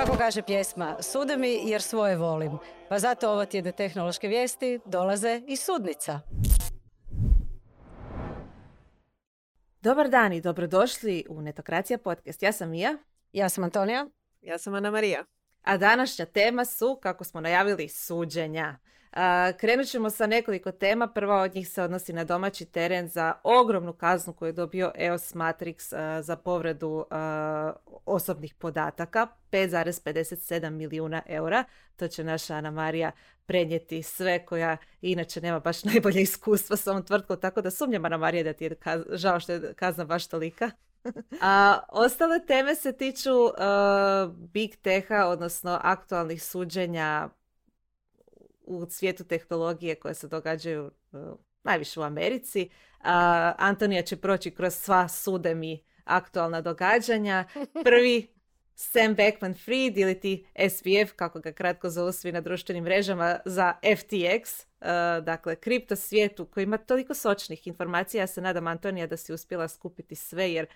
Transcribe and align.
Kako 0.00 0.16
kaže 0.18 0.42
pjesma, 0.42 0.96
sude 1.02 1.36
mi 1.36 1.60
jer 1.64 1.82
svoje 1.82 2.16
volim. 2.16 2.58
Pa 2.88 2.98
zato 2.98 3.30
ovo 3.30 3.44
tjedne 3.44 3.72
tehnološke 3.72 4.28
vijesti 4.28 4.80
dolaze 4.84 5.42
iz 5.46 5.60
sudnica. 5.60 6.20
Dobar 9.80 10.08
dan 10.08 10.32
i 10.32 10.40
dobrodošli 10.40 11.24
u 11.28 11.42
Netokracija 11.42 11.98
podcast. 11.98 12.42
Ja 12.42 12.52
sam 12.52 12.70
Mija. 12.70 12.96
Ja 13.32 13.48
sam 13.48 13.64
Antonija. 13.64 14.06
Ja 14.40 14.58
sam 14.58 14.74
Ana 14.74 14.90
Marija. 14.90 15.24
A 15.62 15.76
današnja 15.76 16.26
tema 16.26 16.64
su, 16.64 16.98
kako 17.02 17.24
smo 17.24 17.40
najavili, 17.40 17.88
suđenja. 17.88 18.78
Krenut 19.56 19.86
ćemo 19.86 20.10
sa 20.10 20.26
nekoliko 20.26 20.72
tema. 20.72 21.06
Prva 21.06 21.40
od 21.42 21.54
njih 21.54 21.68
se 21.68 21.82
odnosi 21.82 22.12
na 22.12 22.24
domaći 22.24 22.64
teren 22.64 23.08
za 23.08 23.34
ogromnu 23.42 23.92
kaznu 23.92 24.32
koju 24.32 24.48
je 24.48 24.52
dobio 24.52 24.92
EOS 24.94 25.34
Matrix 25.34 25.94
za 26.22 26.36
povredu 26.36 27.04
osobnih 28.04 28.54
podataka. 28.54 29.26
5,57 29.52 30.70
milijuna 30.70 31.22
eura. 31.26 31.64
To 31.96 32.08
će 32.08 32.24
naša 32.24 32.54
Ana 32.54 32.70
Marija 32.70 33.12
prenijeti 33.46 34.02
sve 34.02 34.46
koja 34.46 34.76
inače 35.00 35.40
nema 35.40 35.60
baš 35.60 35.84
najbolje 35.90 36.22
iskustva 36.22 36.76
s 36.76 36.86
ovom 36.86 37.02
tvrtkom, 37.04 37.40
tako 37.40 37.60
da 37.62 37.70
sumnjam 37.70 38.04
Ana 38.04 38.16
Marija 38.16 38.44
da 38.44 38.52
ti 38.52 38.64
je 38.64 38.76
žao 39.10 39.40
što 39.40 39.52
je 39.52 39.74
kazna 39.74 40.04
baš 40.04 40.26
tolika. 40.26 40.70
A 41.42 41.78
ostale 41.88 42.46
teme 42.46 42.74
se 42.74 42.92
tiču 42.92 43.50
big 44.52 44.76
teha, 44.76 45.26
odnosno 45.26 45.78
aktualnih 45.82 46.42
suđenja 46.42 47.28
u 48.70 48.86
svijetu 48.90 49.24
tehnologije 49.24 49.94
koje 49.94 50.14
se 50.14 50.28
događaju 50.28 50.90
uh, 51.12 51.20
najviše 51.62 52.00
u 52.00 52.02
Americi. 52.02 52.68
Antonija 53.58 54.02
će 54.02 54.16
proći 54.16 54.50
kroz 54.50 54.74
sva 54.74 55.08
sudemi 55.08 55.84
aktualna 56.04 56.60
događanja. 56.60 57.44
Prvi 57.84 58.26
Sam 58.74 59.16
Beckman-Fried 59.16 59.98
ili 59.98 60.20
ti 60.20 60.46
SPF, 60.68 61.12
kako 61.16 61.40
ga 61.40 61.52
kratko 61.52 61.90
zovu 61.90 62.12
svi 62.12 62.32
na 62.32 62.40
društvenim 62.40 62.84
mrežama, 62.84 63.38
za 63.44 63.74
FTX, 63.82 64.66
uh, 64.80 65.24
dakle 65.24 65.56
kripto 65.56 65.96
svijetu 65.96 66.46
koji 66.46 66.64
ima 66.64 66.78
toliko 66.78 67.14
sočnih 67.14 67.66
informacija. 67.66 68.22
Ja 68.22 68.26
se 68.26 68.40
nadam, 68.40 68.66
Antonija, 68.66 69.06
da 69.06 69.16
si 69.16 69.32
uspjela 69.32 69.68
skupiti 69.68 70.14
sve, 70.14 70.52
jer 70.52 70.66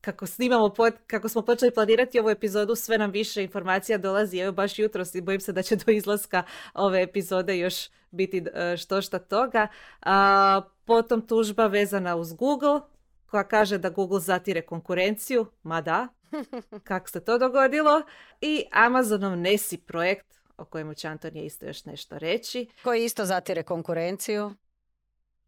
kako 0.00 0.26
snimamo 0.26 0.68
pod, 0.68 0.94
kako 1.06 1.28
smo 1.28 1.42
počeli 1.42 1.74
planirati 1.74 2.20
ovu 2.20 2.30
epizodu, 2.30 2.74
sve 2.74 2.98
nam 2.98 3.10
više 3.10 3.42
informacija 3.42 3.98
dolazi. 3.98 4.38
Evo 4.38 4.52
baš 4.52 4.78
jutros 4.78 5.14
i 5.14 5.20
bojim 5.20 5.40
se 5.40 5.52
da 5.52 5.62
će 5.62 5.76
do 5.76 5.92
izlaska 5.92 6.42
ove 6.74 7.02
epizode 7.02 7.58
još 7.58 7.88
biti 8.10 8.44
e, 8.54 8.76
što 8.76 9.02
šta 9.02 9.18
toga. 9.18 9.68
A, 10.02 10.60
potom 10.84 11.26
tužba 11.26 11.66
vezana 11.66 12.16
uz 12.16 12.32
Google 12.32 12.80
koja 13.26 13.48
kaže 13.48 13.78
da 13.78 13.90
Google 13.90 14.20
zatire 14.20 14.62
konkurenciju, 14.62 15.46
ma 15.62 15.80
da, 15.80 16.08
kako 16.88 17.08
se 17.08 17.24
to 17.24 17.38
dogodilo. 17.38 18.02
I 18.40 18.64
Amazonov 18.72 19.36
Nesi 19.36 19.78
projekt 19.78 20.26
o 20.56 20.64
kojemu 20.64 20.94
će 20.94 21.08
Antonija 21.08 21.44
isto 21.44 21.66
još 21.66 21.84
nešto 21.84 22.18
reći. 22.18 22.66
Koji 22.82 23.04
isto 23.04 23.24
zatire 23.24 23.62
konkurenciju? 23.62 24.54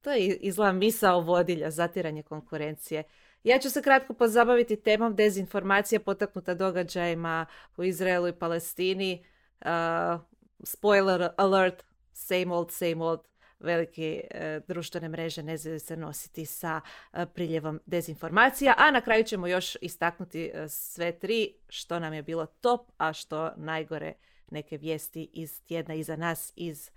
To 0.00 0.10
je 0.10 0.18
izgleda 0.20 0.72
misao 0.72 1.20
vodilja, 1.20 1.70
zatiranje 1.70 2.22
konkurencije. 2.22 3.02
Ja 3.44 3.58
ću 3.58 3.70
se 3.70 3.82
kratko 3.82 4.14
pozabaviti 4.14 4.76
temom 4.76 5.16
dezinformacija 5.16 6.00
potaknuta 6.00 6.54
događajima 6.54 7.46
u 7.76 7.84
Izraelu 7.84 8.28
i 8.28 8.32
Palestini. 8.32 9.24
Uh, 9.60 10.20
spoiler 10.62 11.28
alert, 11.36 11.84
same 12.12 12.54
old, 12.54 12.70
same 12.70 13.04
old. 13.04 13.20
Velike 13.58 14.20
uh, 14.30 14.66
društvene 14.68 15.08
mreže 15.08 15.42
ne 15.42 15.56
znaju 15.56 15.80
se 15.80 15.96
nositi 15.96 16.46
sa 16.46 16.80
uh, 16.80 17.20
priljevom 17.34 17.80
dezinformacija. 17.86 18.74
A 18.78 18.90
na 18.90 19.00
kraju 19.00 19.24
ćemo 19.24 19.46
još 19.46 19.76
istaknuti 19.80 20.50
uh, 20.54 20.60
sve 20.68 21.18
tri 21.18 21.54
što 21.68 21.98
nam 21.98 22.14
je 22.14 22.22
bilo 22.22 22.46
top, 22.46 22.90
a 22.96 23.12
što 23.12 23.52
najgore 23.56 24.12
neke 24.50 24.76
vijesti 24.76 25.30
iz 25.32 25.62
tjedna 25.64 25.94
iza 25.94 26.16
nas 26.16 26.52
iz 26.56 26.90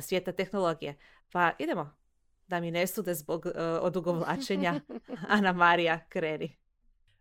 svijeta 0.00 0.32
tehnologije. 0.32 0.94
Pa 1.32 1.52
idemo 1.58 2.01
da 2.48 2.60
mi 2.60 2.70
ne 2.70 2.86
sude 2.86 3.14
zbog 3.14 3.46
uh, 3.46 3.52
odugovlačenja. 3.80 4.80
Ana 5.28 5.52
Marija, 5.52 6.00
kreni. 6.08 6.56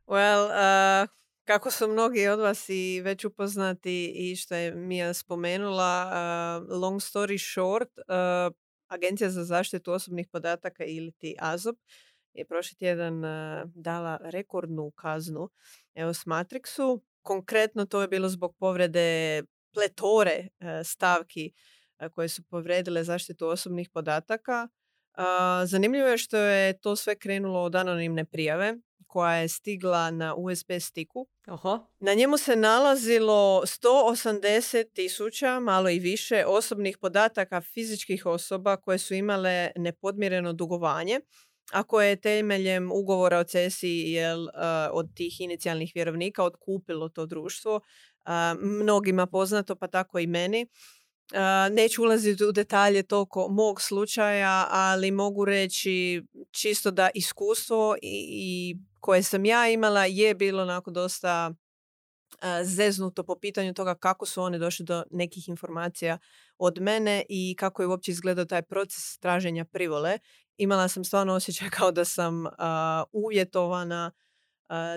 Well, 0.07 0.45
uh, 0.45 1.09
kako 1.43 1.71
su 1.71 1.87
mnogi 1.87 2.27
od 2.27 2.39
vas 2.39 2.69
i 2.69 3.01
već 3.03 3.25
upoznati 3.25 4.11
i 4.15 4.35
što 4.35 4.55
je 4.55 4.75
Mija 4.75 5.13
spomenula, 5.13 6.05
uh, 6.05 6.81
long 6.81 6.99
story 6.99 7.51
short, 7.53 7.89
uh, 7.97 8.55
Agencija 8.87 9.29
za 9.29 9.43
zaštitu 9.43 9.91
osobnih 9.91 10.27
podataka 10.31 10.83
ili 10.83 11.11
ti 11.11 11.35
AZOP 11.39 11.77
je 12.33 12.45
prošli 12.45 12.77
tjedan 12.77 13.21
dala 13.75 14.19
rekordnu 14.23 14.91
kaznu 14.91 15.49
evo 15.93 16.13
s 16.13 16.25
Matrixu. 16.25 17.01
Konkretno 17.21 17.85
to 17.85 18.01
je 18.01 18.07
bilo 18.07 18.29
zbog 18.29 18.55
povrede 18.59 19.43
pletore 19.73 20.47
stavki 20.83 21.51
koje 22.11 22.29
su 22.29 22.43
povredile 22.43 23.03
zaštitu 23.03 23.47
osobnih 23.47 23.89
podataka 23.93 24.67
zanimljivo 25.65 26.07
je 26.07 26.17
što 26.17 26.37
je 26.37 26.79
to 26.79 26.95
sve 26.95 27.15
krenulo 27.15 27.61
od 27.61 27.75
anonimne 27.75 28.25
prijave 28.25 28.77
koja 29.07 29.35
je 29.35 29.47
stigla 29.47 30.11
na 30.11 30.35
USB 30.35 30.71
stiku. 30.79 31.27
Oho. 31.47 31.87
Na 31.99 32.13
njemu 32.13 32.37
se 32.37 32.55
nalazilo 32.55 33.61
180 33.65 34.93
tisuća, 34.93 35.59
malo 35.59 35.89
i 35.89 35.99
više, 35.99 36.45
osobnih 36.47 36.97
podataka 36.97 37.61
fizičkih 37.61 38.25
osoba 38.25 38.77
koje 38.77 38.97
su 38.97 39.13
imale 39.13 39.71
nepodmireno 39.75 40.53
dugovanje, 40.53 41.19
a 41.71 41.83
koje 41.83 42.09
je 42.09 42.21
temeljem 42.21 42.91
ugovora 42.91 43.39
o 43.39 43.43
cesiji 43.43 44.11
jel, 44.11 44.47
od 44.91 45.15
tih 45.15 45.41
inicijalnih 45.41 45.91
vjerovnika 45.95 46.43
otkupilo 46.43 47.09
to 47.09 47.25
društvo. 47.25 47.79
mnogima 48.59 49.25
poznato, 49.25 49.75
pa 49.75 49.87
tako 49.87 50.19
i 50.19 50.27
meni. 50.27 50.67
Neću 51.71 52.01
ulaziti 52.01 52.43
u 52.43 52.51
detalje 52.51 53.03
toliko 53.03 53.47
mog 53.49 53.81
slučaja, 53.81 54.67
ali 54.69 55.11
mogu 55.11 55.45
reći 55.45 56.23
čisto 56.51 56.91
da 56.91 57.09
iskustvo 57.13 57.95
i, 58.01 58.75
koje 58.99 59.23
sam 59.23 59.45
ja 59.45 59.69
imala 59.69 60.05
je 60.05 60.35
bilo 60.35 60.61
onako 60.61 60.91
dosta 60.91 61.53
zeznuto 62.63 63.23
po 63.23 63.35
pitanju 63.39 63.73
toga 63.73 63.95
kako 63.95 64.25
su 64.25 64.41
oni 64.41 64.59
došli 64.59 64.85
do 64.85 65.03
nekih 65.11 65.49
informacija 65.49 66.17
od 66.57 66.81
mene 66.81 67.23
i 67.29 67.55
kako 67.59 67.81
je 67.81 67.87
uopće 67.87 68.11
izgledao 68.11 68.45
taj 68.45 68.61
proces 68.61 69.17
traženja 69.19 69.65
privole. 69.65 70.19
Imala 70.57 70.87
sam 70.87 71.03
stvarno 71.03 71.33
osjećaj 71.33 71.69
kao 71.69 71.91
da 71.91 72.05
sam 72.05 72.45
uvjetovana 73.11 74.11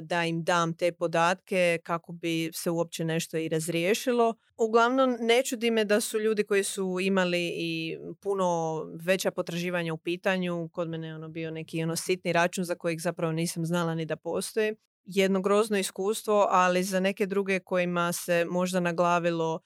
da 0.03 0.25
im 0.25 0.45
dam 0.45 0.77
te 0.77 0.93
podatke 0.93 1.79
kako 1.83 2.13
bi 2.13 2.51
se 2.55 2.71
uopće 2.71 3.05
nešto 3.05 3.37
i 3.37 3.49
razriješilo. 3.49 4.35
Uglavnom, 4.57 5.17
ne 5.21 5.43
čudi 5.43 5.71
me 5.71 5.85
da 5.85 6.01
su 6.01 6.21
ljudi 6.21 6.45
koji 6.45 6.65
su 6.65 6.99
imali 7.01 7.53
i 7.57 7.99
puno 8.23 8.81
veća 9.05 9.31
potraživanja 9.31 9.95
u 9.95 9.99
pitanju, 9.99 10.69
kod 10.73 10.89
mene 10.89 11.09
je 11.09 11.15
ono 11.15 11.29
bio 11.29 11.51
neki 11.51 11.83
ono 11.83 11.97
sitni 11.97 12.33
račun 12.33 12.65
za 12.65 12.75
kojeg 12.75 13.01
zapravo 13.01 13.33
nisam 13.33 13.67
znala 13.67 13.95
ni 13.95 14.07
da 14.07 14.17
postoji. 14.17 14.75
Jedno 15.05 15.41
grozno 15.41 15.79
iskustvo, 15.79 16.47
ali 16.51 16.83
za 16.83 17.01
neke 17.01 17.27
druge 17.27 17.61
kojima 17.61 18.13
se 18.13 18.45
možda 18.45 18.81
naglavilo 18.81 19.61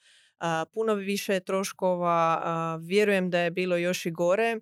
puno 0.73 0.93
više 0.93 1.39
troškova, 1.39 2.77
vjerujem 2.81 3.29
da 3.29 3.39
je 3.39 3.51
bilo 3.51 3.77
još 3.77 4.05
i 4.05 4.11
gore 4.11 4.59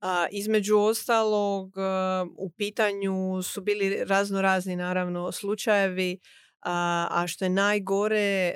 a, 0.00 0.26
između 0.30 0.76
ostalog 0.78 1.74
u 2.36 2.50
pitanju 2.50 3.42
su 3.42 3.60
bili 3.60 4.04
razno 4.04 4.42
razni 4.42 4.76
naravno 4.76 5.32
slučajevi, 5.32 6.18
a, 6.60 7.24
što 7.28 7.44
je 7.44 7.48
najgore 7.48 8.54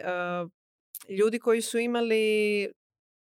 ljudi 1.09 1.39
koji 1.39 1.63
su 1.63 1.79
imali 1.79 2.69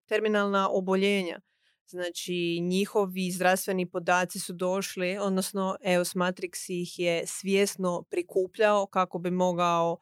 terminalna 0.08 0.68
oboljenja. 0.70 1.40
Znači 1.86 2.60
njihovi 2.60 3.30
zdravstveni 3.30 3.90
podaci 3.90 4.40
su 4.40 4.52
došli, 4.52 5.18
odnosno 5.18 5.76
EOS 5.84 6.14
Matrix 6.14 6.72
ih 6.72 6.98
je 6.98 7.26
svjesno 7.26 8.04
prikupljao 8.10 8.86
kako 8.86 9.18
bi 9.18 9.30
mogao 9.30 9.98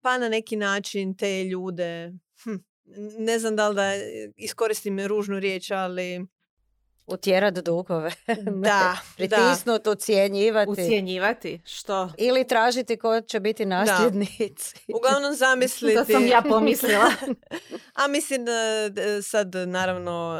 pa 0.00 0.18
na 0.18 0.28
neki 0.28 0.56
način 0.56 1.16
te 1.16 1.44
ljude, 1.44 2.12
hm, 2.44 2.54
ne 3.18 3.38
znam 3.38 3.56
da 3.56 3.68
li 3.68 3.74
da 3.74 3.90
iskoristim 4.36 5.06
ružnu 5.06 5.38
riječ, 5.40 5.70
ali 5.70 6.26
Utjerat 7.06 7.54
dugove. 7.54 8.10
Da. 8.64 8.96
Pritisnut, 9.16 9.86
ucijenjivati. 9.86 10.70
Ucijenjivati, 10.70 11.60
što? 11.64 12.10
Ili 12.18 12.46
tražiti 12.46 12.96
ko 12.96 13.20
će 13.20 13.40
biti 13.40 13.66
nasljednici. 13.66 14.74
Uglavnom 14.96 15.34
zamisliti. 15.44 15.94
to 15.94 16.04
sam 16.04 16.26
ja 16.26 16.42
pomislila. 16.48 17.10
A 18.04 18.08
mislim 18.08 18.44
da 18.44 18.52
sad 19.22 19.54
naravno 19.54 20.38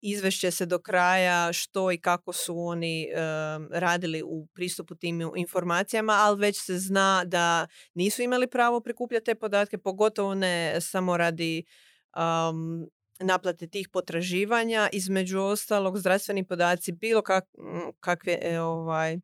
izvešće 0.00 0.50
se 0.50 0.66
do 0.66 0.78
kraja 0.78 1.52
što 1.52 1.92
i 1.92 1.98
kako 1.98 2.32
su 2.32 2.58
oni 2.58 3.08
radili 3.70 4.22
u 4.22 4.46
pristupu 4.54 4.94
tim 4.94 5.32
informacijama, 5.36 6.12
ali 6.12 6.40
već 6.40 6.64
se 6.64 6.78
zna 6.78 7.24
da 7.26 7.66
nisu 7.94 8.22
imali 8.22 8.46
pravo 8.46 8.80
prikupljati 8.80 9.24
te 9.24 9.34
podatke, 9.34 9.78
pogotovo 9.78 10.34
ne 10.34 10.80
samo 10.80 11.16
radi 11.16 11.64
naplate 13.20 13.66
tih 13.66 13.88
potraživanja, 13.88 14.88
između 14.92 15.40
ostalog 15.40 15.98
zdravstveni 15.98 16.44
podaci, 16.44 16.92
bilo 16.92 17.22
kak, 17.22 17.44
kakve 18.00 18.38
e, 18.42 18.60
ovaj, 18.60 19.18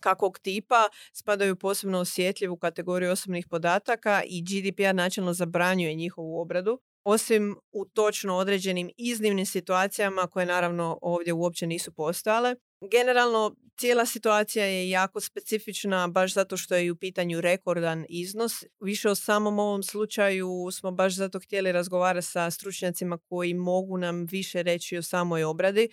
kakvog 0.00 0.38
tipa 0.38 0.88
spadaju 1.12 1.56
posebno 1.56 1.98
osjetljivu 1.98 2.56
kategoriju 2.56 3.10
osobnih 3.10 3.46
podataka 3.50 4.22
i 4.26 4.42
GDPR 4.42 4.94
načelno 4.94 5.32
zabranjuje 5.32 5.94
njihovu 5.94 6.40
obradu 6.40 6.80
osim 7.06 7.56
u 7.72 7.84
točno 7.84 8.36
određenim 8.36 8.90
iznimnim 8.96 9.46
situacijama 9.46 10.26
koje 10.26 10.46
naravno 10.46 10.98
ovdje 11.02 11.32
uopće 11.32 11.66
nisu 11.66 11.92
postojale. 11.92 12.54
Generalno 12.80 13.56
cijela 13.78 14.06
situacija 14.06 14.64
je 14.64 14.90
jako 14.90 15.20
specifična 15.20 16.08
baš 16.08 16.34
zato 16.34 16.56
što 16.56 16.74
je 16.74 16.92
u 16.92 16.96
pitanju 16.96 17.40
rekordan 17.40 18.04
iznos. 18.08 18.64
Više 18.80 19.10
o 19.10 19.14
samom 19.14 19.58
ovom 19.58 19.82
slučaju 19.82 20.48
smo 20.72 20.90
baš 20.90 21.14
zato 21.14 21.38
htjeli 21.38 21.72
razgovarati 21.72 22.26
sa 22.26 22.50
stručnjacima 22.50 23.18
koji 23.28 23.54
mogu 23.54 23.96
nam 23.98 24.26
više 24.30 24.62
reći 24.62 24.96
o 24.98 25.02
samoj 25.02 25.44
obradi. 25.44 25.88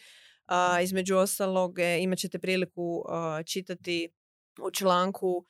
A, 0.45 0.81
između 0.81 1.15
ostalog 1.15 1.79
e, 1.79 1.99
imat 2.01 2.19
ćete 2.19 2.39
priliku 2.39 3.03
čitati 3.45 4.09
u 4.61 4.71
članku 4.71 5.45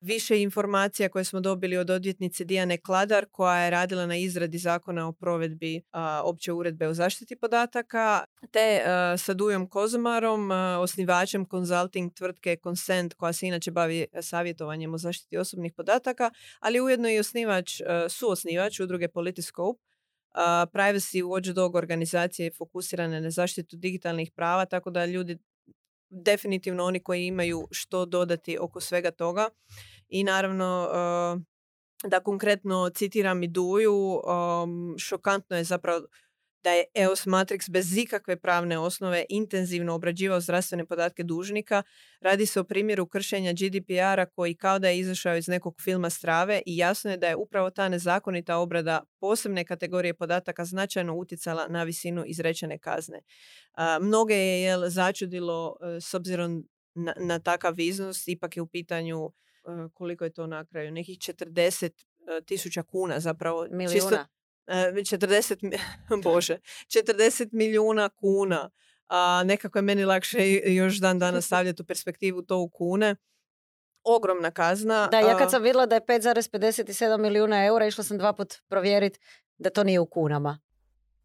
više 0.00 0.42
informacija 0.42 1.08
koje 1.08 1.24
smo 1.24 1.40
dobili 1.40 1.76
od 1.76 1.90
odvjetnice 1.90 2.44
Dijane 2.44 2.78
Kladar 2.78 3.26
koja 3.30 3.58
je 3.58 3.70
radila 3.70 4.06
na 4.06 4.16
izradi 4.16 4.58
zakona 4.58 5.08
o 5.08 5.12
provedbi 5.12 5.82
opće 6.24 6.52
uredbe 6.52 6.88
o 6.88 6.94
zaštiti 6.94 7.36
podataka 7.36 8.24
te 8.50 8.82
sa 9.18 9.34
Dujom 9.34 9.68
Kozomarom, 9.68 10.50
osnivačem 10.80 11.44
konzulting 11.44 12.14
tvrtke 12.14 12.56
Consent 12.62 13.14
koja 13.14 13.32
se 13.32 13.46
inače 13.46 13.70
bavi 13.70 14.06
savjetovanjem 14.22 14.94
o 14.94 14.98
zaštiti 14.98 15.36
osobnih 15.36 15.72
podataka, 15.76 16.30
ali 16.60 16.80
ujedno 16.80 17.10
i 17.10 17.18
osnivač, 17.18 17.80
suosnivač 18.08 18.80
udruge 18.80 19.08
Politiscope 19.08 19.80
privacy 20.72 21.22
watchdog 21.22 21.76
organizacije 21.76 22.50
fokusirane 22.50 23.20
na 23.20 23.30
zaštitu 23.30 23.76
digitalnih 23.76 24.30
prava, 24.36 24.64
tako 24.64 24.90
da 24.90 25.06
ljudi 25.06 25.38
definitivno 26.10 26.84
oni 26.84 27.00
koji 27.00 27.26
imaju 27.26 27.68
što 27.70 28.06
dodati 28.06 28.58
oko 28.60 28.80
svega 28.80 29.10
toga. 29.10 29.48
I 30.10 30.24
naravno, 30.24 30.88
uh, 30.90 31.42
da 32.10 32.20
konkretno 32.20 32.90
citiram 32.90 33.42
i 33.42 33.48
Duju, 33.48 33.94
um, 33.94 34.94
šokantno 34.98 35.56
je 35.56 35.64
zapravo 35.64 36.06
da 36.62 36.70
je 36.70 36.84
EOS 36.94 37.26
Matrix 37.26 37.70
bez 37.70 37.96
ikakve 37.96 38.36
pravne 38.36 38.78
osnove 38.78 39.24
intenzivno 39.28 39.94
obrađivao 39.94 40.40
zdravstvene 40.40 40.84
podatke 40.84 41.22
dužnika. 41.22 41.82
Radi 42.20 42.46
se 42.46 42.60
o 42.60 42.64
primjeru 42.64 43.06
kršenja 43.06 43.52
GDPR-a 43.52 44.26
koji 44.26 44.54
kao 44.54 44.78
da 44.78 44.88
je 44.88 44.98
izašao 44.98 45.36
iz 45.36 45.48
nekog 45.48 45.74
filma 45.80 46.10
strave 46.10 46.62
i 46.66 46.76
jasno 46.76 47.10
je 47.10 47.16
da 47.16 47.28
je 47.28 47.36
upravo 47.36 47.70
ta 47.70 47.88
nezakonita 47.88 48.56
obrada 48.56 49.02
posebne 49.20 49.64
kategorije 49.64 50.14
podataka 50.14 50.64
značajno 50.64 51.14
utjecala 51.14 51.68
na 51.68 51.82
visinu 51.82 52.24
izrečene 52.26 52.78
kazne. 52.78 53.20
mnoge 54.00 54.34
je 54.34 54.62
jel, 54.62 54.88
začudilo 54.88 55.76
e, 55.80 56.00
s 56.00 56.14
obzirom 56.14 56.64
na, 56.94 57.14
na 57.16 57.38
takav 57.38 57.80
iznos, 57.80 58.28
ipak 58.28 58.56
je 58.56 58.62
u 58.62 58.66
pitanju 58.66 59.32
koliko 59.94 60.24
je 60.24 60.32
to 60.32 60.46
na 60.46 60.64
kraju, 60.64 60.92
nekih 60.92 61.18
40 61.18 61.86
e, 61.86 62.40
tisuća 62.44 62.82
kuna 62.82 63.20
zapravo. 63.20 63.66
Milijuna. 63.70 64.26
40, 64.66 65.78
bože, 66.24 66.58
40 66.86 67.48
milijuna 67.52 68.08
kuna. 68.08 68.70
A 69.08 69.42
nekako 69.44 69.78
je 69.78 69.82
meni 69.82 70.04
lakše 70.04 70.38
još 70.64 70.96
dan 70.96 71.18
danas 71.18 71.46
stavljati 71.46 71.82
u 71.82 71.84
perspektivu 71.84 72.42
to 72.42 72.58
u 72.58 72.68
kune. 72.68 73.16
Ogromna 74.04 74.50
kazna. 74.50 75.08
Da, 75.10 75.20
ja 75.20 75.38
kad 75.38 75.50
sam 75.50 75.62
vidjela 75.62 75.86
da 75.86 75.94
je 75.94 76.00
5,57 76.00 77.18
milijuna 77.18 77.64
eura, 77.64 77.86
išla 77.86 78.04
sam 78.04 78.18
dva 78.18 78.32
put 78.32 78.54
provjeriti 78.68 79.20
da 79.58 79.70
to 79.70 79.84
nije 79.84 80.00
u 80.00 80.06
kunama. 80.06 80.58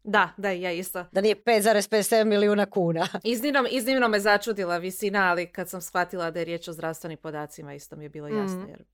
Da, 0.06 0.30
da, 0.36 0.50
ja 0.50 0.72
isto. 0.72 1.04
Da 1.12 1.20
nije 1.20 1.34
5,57 1.34 2.24
milijuna 2.24 2.66
kuna. 2.66 3.08
Iznimno, 3.24 3.64
iznimno 3.70 4.08
me 4.08 4.20
začudila 4.20 4.78
visina, 4.78 5.30
ali 5.30 5.46
kad 5.46 5.68
sam 5.68 5.80
shvatila 5.80 6.30
da 6.30 6.38
je 6.38 6.44
riječ 6.44 6.68
o 6.68 6.72
zdravstvenim 6.72 7.18
podacima, 7.18 7.74
isto 7.74 7.96
mi 7.96 8.04
je 8.04 8.08
bilo 8.08 8.28
jasno. 8.28 8.66
Mm. 8.66 8.68
Jer 8.68 8.84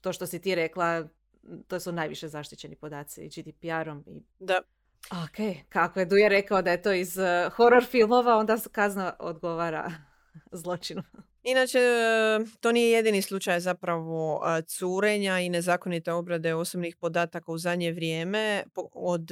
to 0.00 0.12
što 0.12 0.26
si 0.26 0.40
ti 0.40 0.54
rekla, 0.54 1.08
to 1.68 1.80
su 1.80 1.92
najviše 1.92 2.28
zaštićeni 2.28 2.76
podaci 2.76 3.28
GDPR-om. 3.28 4.04
I... 4.06 4.22
Da. 4.38 4.60
Ok, 5.10 5.64
kako 5.68 6.00
je 6.00 6.06
Duja 6.06 6.28
rekao 6.28 6.62
da 6.62 6.70
je 6.70 6.82
to 6.82 6.92
iz 6.92 7.18
uh, 7.18 7.52
horror 7.52 7.84
filmova, 7.84 8.36
onda 8.36 8.56
kazna 8.72 9.16
odgovara 9.18 9.92
zločinu. 10.62 11.02
Inače, 11.42 11.78
e, 11.78 12.38
to 12.60 12.72
nije 12.72 12.90
jedini 12.90 13.22
slučaj 13.22 13.60
zapravo 13.60 14.42
e, 14.46 14.62
curenja 14.62 15.40
i 15.40 15.48
nezakonite 15.48 16.12
obrade 16.12 16.54
osobnih 16.54 16.96
podataka 16.96 17.52
u 17.52 17.58
zadnje 17.58 17.92
vrijeme 17.92 18.64
od 18.92 19.30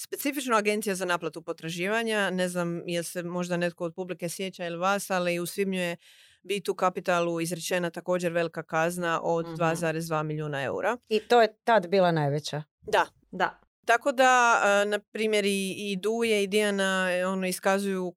specifično 0.00 0.56
agencija 0.56 0.94
za 0.94 1.04
naplatu 1.04 1.42
potraživanja. 1.42 2.30
Ne 2.30 2.48
znam 2.48 2.88
jel 2.88 3.02
se 3.02 3.22
možda 3.22 3.56
netko 3.56 3.84
od 3.84 3.94
publike 3.94 4.28
sjeća 4.28 4.66
ili 4.66 4.76
vas, 4.76 5.10
ali 5.10 5.38
u 5.38 5.46
svibnju 5.46 5.80
je 5.80 5.96
B2 6.44 6.80
Capitalu 6.80 7.40
izrečena 7.40 7.90
također 7.90 8.32
velika 8.32 8.62
kazna 8.62 9.20
od 9.22 9.46
2,2 9.46 10.18
mhm. 10.18 10.26
milijuna 10.26 10.62
eura. 10.62 10.96
I 11.08 11.20
to 11.20 11.42
je 11.42 11.56
tad 11.64 11.88
bila 11.88 12.12
najveća? 12.12 12.62
Da. 12.80 13.06
Da. 13.30 13.60
Tako 13.86 14.12
da, 14.12 14.84
na 14.84 14.98
primjer, 14.98 15.44
i, 15.46 15.98
Duje 16.02 16.42
i 16.42 16.46
Dijana 16.46 17.08
e, 17.12 17.26
ono, 17.26 17.46
iskazuju 17.46 18.14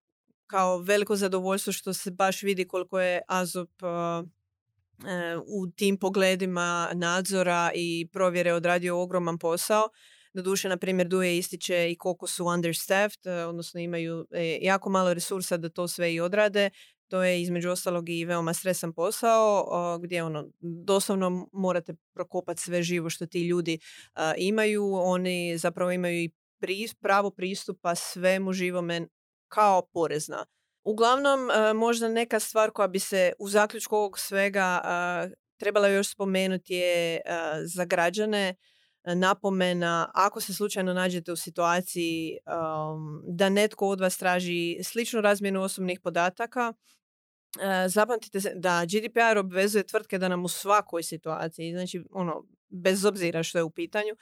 kao 0.47 0.77
veliko 0.77 1.15
zadovoljstvo 1.15 1.73
što 1.73 1.93
se 1.93 2.11
baš 2.11 2.43
vidi 2.43 2.67
koliko 2.67 2.99
je 2.99 3.21
Azop 3.27 3.69
e, 3.69 3.85
u 5.47 5.67
tim 5.75 5.97
pogledima 5.97 6.89
nadzora 6.93 7.71
i 7.75 8.07
provjere 8.13 8.53
odradio 8.53 9.01
ogroman 9.01 9.37
posao. 9.37 9.89
Doduše, 10.33 10.69
na 10.69 10.77
primjer, 10.77 11.07
Duje 11.07 11.37
ističe 11.37 11.91
i 11.91 11.95
koliko 11.97 12.27
su 12.27 12.45
understaffed, 12.45 13.27
e, 13.27 13.45
odnosno 13.45 13.79
imaju 13.79 14.27
jako 14.61 14.89
malo 14.89 15.13
resursa 15.13 15.57
da 15.57 15.69
to 15.69 15.87
sve 15.87 16.13
i 16.13 16.19
odrade. 16.19 16.69
To 17.07 17.23
je 17.23 17.41
između 17.41 17.69
ostalog 17.69 18.09
i 18.09 18.25
veoma 18.25 18.53
stresan 18.53 18.93
posao 18.93 19.99
gdje 20.03 20.23
ono 20.23 20.49
doslovno 20.59 21.47
morate 21.53 21.93
prokopati 22.13 22.61
sve 22.61 22.83
živo 22.83 23.09
što 23.09 23.25
ti 23.25 23.47
ljudi 23.47 23.79
imaju. 24.37 24.93
Oni 24.93 25.57
zapravo 25.57 25.91
imaju 25.91 26.23
i 26.23 26.31
pravo 27.01 27.31
pristupa 27.31 27.95
svemu 27.95 28.53
živome 28.53 29.07
kao 29.47 29.87
porezna. 29.93 30.45
Uglavnom, 30.83 31.49
možda 31.75 32.09
neka 32.09 32.39
stvar 32.39 32.71
koja 32.71 32.87
bi 32.87 32.99
se 32.99 33.33
u 33.39 33.49
zaključku 33.49 33.95
ovog 33.95 34.19
svega 34.19 34.81
trebala 35.57 35.87
još 35.87 36.11
spomenuti 36.11 36.73
je 36.73 37.21
za 37.65 37.85
građane 37.85 38.55
napomena 39.05 40.11
ako 40.13 40.41
se 40.41 40.53
slučajno 40.53 40.93
nađete 40.93 41.31
u 41.31 41.35
situaciji 41.35 42.37
da 43.27 43.49
netko 43.49 43.87
od 43.87 43.99
vas 44.01 44.17
traži 44.17 44.77
sličnu 44.83 45.21
razmjenu 45.21 45.61
osobnih 45.61 45.99
podataka 45.99 46.73
E, 47.59 47.89
zapamtite 47.89 48.39
da 48.55 48.85
GDPR 48.85 49.37
obvezuje 49.37 49.83
tvrtke 49.83 50.17
da 50.17 50.27
nam 50.27 50.45
u 50.45 50.47
svakoj 50.47 51.03
situaciji, 51.03 51.71
znači 51.71 52.03
ono, 52.11 52.45
bez 52.69 53.05
obzira 53.05 53.43
što 53.43 53.57
je 53.57 53.63
u 53.63 53.69
pitanju, 53.69 54.15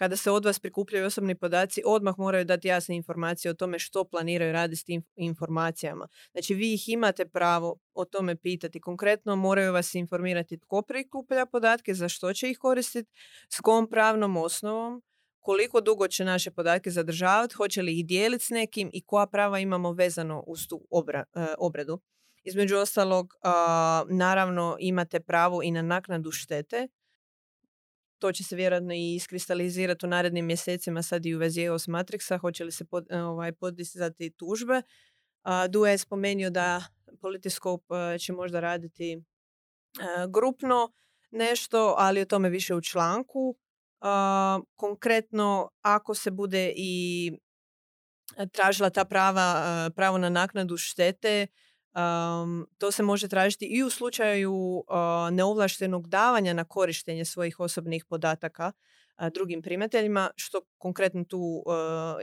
kada 0.00 0.16
se 0.16 0.30
od 0.30 0.44
vas 0.44 0.58
prikupljaju 0.58 1.06
osobni 1.06 1.34
podaci, 1.34 1.82
odmah 1.86 2.14
moraju 2.18 2.44
dati 2.44 2.68
jasne 2.68 2.96
informacije 2.96 3.50
o 3.50 3.54
tome 3.54 3.78
što 3.78 4.04
planiraju 4.04 4.52
raditi 4.52 4.80
s 4.80 4.84
tim 4.84 5.02
informacijama. 5.16 6.08
Znači 6.32 6.54
vi 6.54 6.74
ih 6.74 6.88
imate 6.88 7.26
pravo 7.26 7.78
o 7.94 8.04
tome 8.04 8.36
pitati. 8.36 8.80
Konkretno 8.80 9.36
moraju 9.36 9.72
vas 9.72 9.94
informirati 9.94 10.58
tko 10.58 10.82
prikuplja 10.82 11.46
podatke, 11.46 11.94
za 11.94 12.08
što 12.08 12.32
će 12.32 12.50
ih 12.50 12.58
koristiti, 12.58 13.10
s 13.52 13.60
kom 13.60 13.90
pravnom 13.90 14.36
osnovom, 14.36 15.02
koliko 15.38 15.80
dugo 15.80 16.08
će 16.08 16.24
naše 16.24 16.50
podatke 16.50 16.90
zadržavati, 16.90 17.54
hoće 17.54 17.82
li 17.82 17.98
ih 17.98 18.06
dijeliti 18.06 18.44
s 18.44 18.50
nekim 18.50 18.90
i 18.92 19.00
koja 19.06 19.26
prava 19.26 19.58
imamo 19.58 19.92
vezano 19.92 20.44
uz 20.46 20.66
tu 20.68 20.86
obra, 20.90 21.24
e, 21.34 21.46
obradu. 21.58 22.00
Između 22.44 22.76
ostalog, 22.76 23.34
naravno 24.08 24.76
imate 24.78 25.20
pravo 25.20 25.62
i 25.62 25.70
na 25.70 25.82
naknadu 25.82 26.30
štete. 26.30 26.88
To 28.20 28.32
će 28.32 28.44
se 28.44 28.56
vjerojatno 28.56 28.94
i 28.94 29.14
iskristalizirati 29.14 30.06
u 30.06 30.08
narednim 30.08 30.46
mjesecima 30.46 31.02
sad 31.02 31.26
i 31.26 31.34
u 31.34 31.38
vezi 31.38 31.62
EOS 31.62 31.88
Matrixa. 31.88 32.40
Hoće 32.40 32.64
li 32.64 32.72
se 32.72 32.84
pod, 32.84 33.06
e, 33.10 33.22
ovaj, 33.22 33.52
podizati 33.52 34.30
tužbe? 34.30 34.82
Uh, 35.44 35.86
je 35.88 35.98
spomenuo 35.98 36.50
da 36.50 36.84
Politiskop 37.20 37.82
e, 37.90 38.18
će 38.18 38.32
možda 38.32 38.60
raditi 38.60 39.12
e, 39.12 39.20
grupno 40.28 40.92
nešto, 41.30 41.94
ali 41.98 42.20
o 42.20 42.24
tome 42.24 42.48
više 42.48 42.74
u 42.74 42.80
članku. 42.80 43.56
konkretno, 44.76 45.70
ako 45.82 46.14
se 46.14 46.30
bude 46.30 46.72
i 46.76 47.32
tražila 48.52 48.90
ta 48.90 49.04
prava, 49.04 49.90
pravo 49.96 50.18
na 50.18 50.28
naknadu 50.28 50.76
štete, 50.76 51.46
Um, 51.94 52.66
to 52.78 52.90
se 52.90 53.02
može 53.02 53.28
tražiti 53.28 53.66
i 53.66 53.82
u 53.82 53.90
slučaju 53.90 54.52
uh, 54.52 54.84
neovlaštenog 55.32 56.08
davanja 56.08 56.52
na 56.52 56.64
korištenje 56.64 57.24
svojih 57.24 57.60
osobnih 57.60 58.04
podataka 58.04 58.72
uh, 59.18 59.28
drugim 59.34 59.62
primateljima, 59.62 60.30
što 60.36 60.60
konkretno 60.78 61.24
tu 61.24 61.38
uh, 61.38 61.72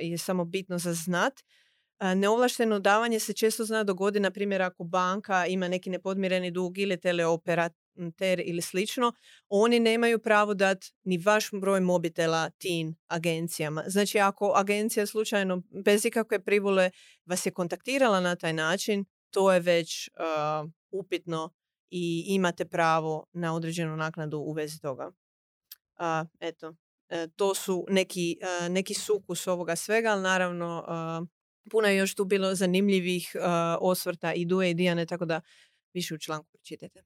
je 0.01 0.17
samo 0.17 0.45
bitno 0.45 0.77
za 0.77 0.93
znat. 0.93 1.33
Neovlašteno 2.15 2.79
davanje 2.79 3.19
se 3.19 3.33
često 3.33 3.65
zna 3.65 3.83
dogodi, 3.83 4.19
na 4.19 4.31
primjer, 4.31 4.61
ako 4.61 4.83
banka 4.83 5.45
ima 5.45 5.67
neki 5.67 5.89
nepodmireni 5.89 6.51
dug 6.51 6.77
ili 6.77 6.99
teleoperater 6.99 8.41
ili 8.45 8.61
slično, 8.61 9.13
oni 9.49 9.79
nemaju 9.79 10.19
pravo 10.19 10.53
dati 10.53 10.93
ni 11.03 11.17
vaš 11.17 11.49
broj 11.61 11.79
mobitela 11.79 12.49
tim 12.49 12.95
agencijama. 13.07 13.83
Znači, 13.87 14.19
ako 14.19 14.53
agencija 14.55 15.05
slučajno 15.05 15.61
bez 15.85 16.05
ikakve 16.05 16.39
privole 16.39 16.91
vas 17.25 17.45
je 17.45 17.51
kontaktirala 17.51 18.19
na 18.19 18.35
taj 18.35 18.53
način, 18.53 19.05
to 19.31 19.53
je 19.53 19.59
već 19.59 20.09
uh, 20.09 20.69
upitno 20.91 21.53
i 21.89 22.25
imate 22.27 22.65
pravo 22.65 23.25
na 23.33 23.55
određenu 23.55 23.97
naknadu 23.97 24.37
u 24.37 24.51
vezi 24.51 24.81
toga. 24.81 25.11
A, 25.97 26.25
eto, 26.39 26.75
e, 27.09 27.27
to 27.35 27.55
su 27.55 27.85
neki, 27.89 28.37
e, 28.41 28.69
neki 28.69 28.93
sukus 28.93 29.47
ovoga 29.47 29.75
svega, 29.75 30.09
ali 30.09 30.21
naravno 30.21 30.85
puno 31.71 31.87
je 31.87 31.97
još 31.97 32.15
tu 32.15 32.25
bilo 32.25 32.55
zanimljivih 32.55 33.35
osvrta 33.79 34.33
i 34.33 34.45
Duje 34.45 34.69
i 34.69 34.73
Dijane, 34.73 35.05
tako 35.05 35.25
da 35.25 35.41
više 35.93 36.15
u 36.15 36.17
članku 36.17 36.47
pročitajte. 36.51 37.03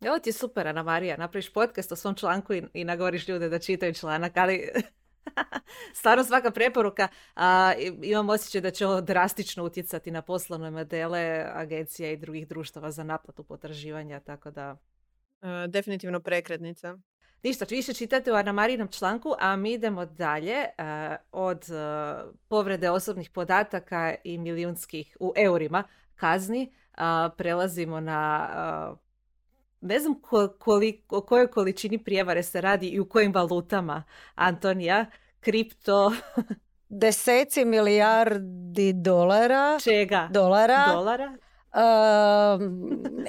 Ovo 0.00 0.18
ti 0.18 0.28
je 0.28 0.32
super, 0.32 0.68
Ana 0.68 0.82
Marija. 0.82 1.16
Napraviš 1.16 1.52
podcast 1.52 1.92
o 1.92 1.96
svom 1.96 2.14
članku 2.14 2.54
i, 2.54 2.62
i 2.74 2.84
nagovoriš 2.84 3.28
ljude 3.28 3.48
da 3.48 3.58
čitaju 3.58 3.94
članak, 3.94 4.36
ali 4.36 4.70
stvarno 5.98 6.24
svaka 6.24 6.50
preporuka. 6.50 7.08
A, 7.36 7.72
imam 8.02 8.28
osjećaj 8.28 8.60
da 8.60 8.70
će 8.70 8.86
ovo 8.86 9.00
drastično 9.00 9.64
utjecati 9.64 10.10
na 10.10 10.22
poslovne 10.22 10.70
modele 10.70 11.46
agencija 11.54 12.10
i 12.10 12.16
drugih 12.16 12.48
društava 12.48 12.90
za 12.90 13.04
naplatu 13.04 13.44
potraživanja, 13.44 14.20
tako 14.20 14.50
da... 14.50 14.76
E, 15.42 15.68
definitivno 15.68 16.20
prekretnica. 16.20 16.98
Ništa, 17.42 17.66
više 17.70 17.92
čitate 17.94 18.32
u 18.32 18.34
Anamarinom 18.34 18.88
članku, 18.88 19.34
a 19.38 19.56
mi 19.56 19.72
idemo 19.72 20.06
dalje 20.06 20.54
e, 20.54 20.72
od 21.32 21.62
e, 21.70 21.74
povrede 22.48 22.90
osobnih 22.90 23.30
podataka 23.30 24.14
i 24.24 24.38
milijunskih 24.38 25.16
u 25.20 25.32
eurima 25.36 25.84
kazni. 26.14 26.72
prelazimo 27.36 28.00
na 28.00 28.96
ne 29.82 30.00
znam 30.00 30.14
o 31.08 31.20
kojoj 31.20 31.50
količini 31.50 32.04
prijevare 32.04 32.42
se 32.42 32.60
radi 32.60 32.88
i 32.88 33.00
u 33.00 33.08
kojim 33.08 33.32
valutama, 33.32 34.04
Antonija, 34.34 35.06
kripto... 35.40 36.12
Deseci 36.94 37.64
milijardi 37.64 38.92
dolara. 38.92 39.78
Čega? 39.82 40.28
Dolara. 40.32 40.86
Dolara. 40.92 41.36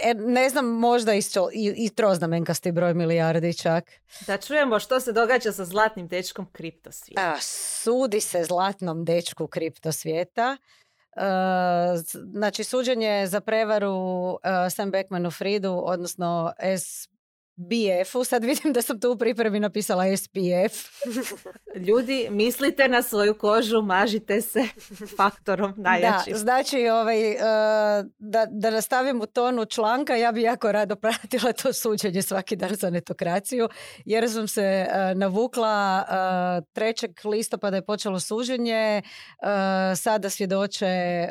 E, 0.04 0.14
ne 0.14 0.50
znam, 0.50 0.66
možda 0.66 1.14
i, 1.14 1.22
i, 1.54 1.90
troznamenkasti 1.90 2.72
broj 2.72 2.94
milijardi 2.94 3.58
čak. 3.58 3.92
Da 4.28 4.38
čujemo 4.38 4.80
što 4.80 5.00
se 5.00 5.12
događa 5.12 5.52
sa 5.52 5.66
zlatnim 5.66 6.08
dečkom 6.08 6.48
kripto 6.52 6.92
svijeta. 6.92 7.36
sudi 7.42 8.20
se 8.20 8.44
zlatnom 8.44 9.06
dečku 9.06 9.48
kripto 9.48 9.92
svijeta. 9.92 10.58
Znači, 12.32 12.64
suđenje 12.64 13.28
za 13.28 13.42
prevaru 13.42 14.38
Sam 14.70 14.92
Beckmanu 14.92 15.32
Fridu, 15.32 15.82
odnosno 15.86 16.54
S 16.60 17.13
BF-u, 17.56 18.24
sad 18.24 18.44
vidim 18.44 18.74
da 18.74 18.82
sam 18.82 19.00
tu 19.00 19.12
u 19.12 19.18
pripremi 19.18 19.60
napisala 19.60 20.18
SPF. 20.18 20.90
Ljudi, 21.88 22.28
mislite 22.30 22.88
na 22.88 23.02
svoju 23.02 23.38
kožu, 23.38 23.82
mažite 23.82 24.42
se 24.42 24.64
faktorom 25.18 25.74
najjačim. 25.78 26.34
Da, 26.34 26.40
znači 26.40 26.90
ovaj, 26.90 27.32
uh, 27.32 27.40
da, 28.20 28.46
da 28.50 28.70
nastavim 28.70 29.22
u 29.22 29.26
tonu 29.26 29.66
članka, 29.66 30.16
ja 30.16 30.32
bi 30.32 30.42
jako 30.42 30.72
rado 30.72 30.96
pratila 30.96 31.54
to 31.54 31.74
suđenje 31.74 32.22
svaki 32.22 32.56
dan 32.56 32.76
za 32.76 32.90
netokraciju, 32.90 33.70
jer 34.06 34.32
sam 34.32 34.48
se 34.48 34.88
uh, 34.88 35.18
navukla 35.18 36.06
uh, 36.08 36.84
3. 36.84 37.30
listopada 37.30 37.78
je 37.78 37.86
počelo 37.86 38.20
suđenje, 38.20 39.02
sada 39.96 40.30
svjedoče 40.30 41.28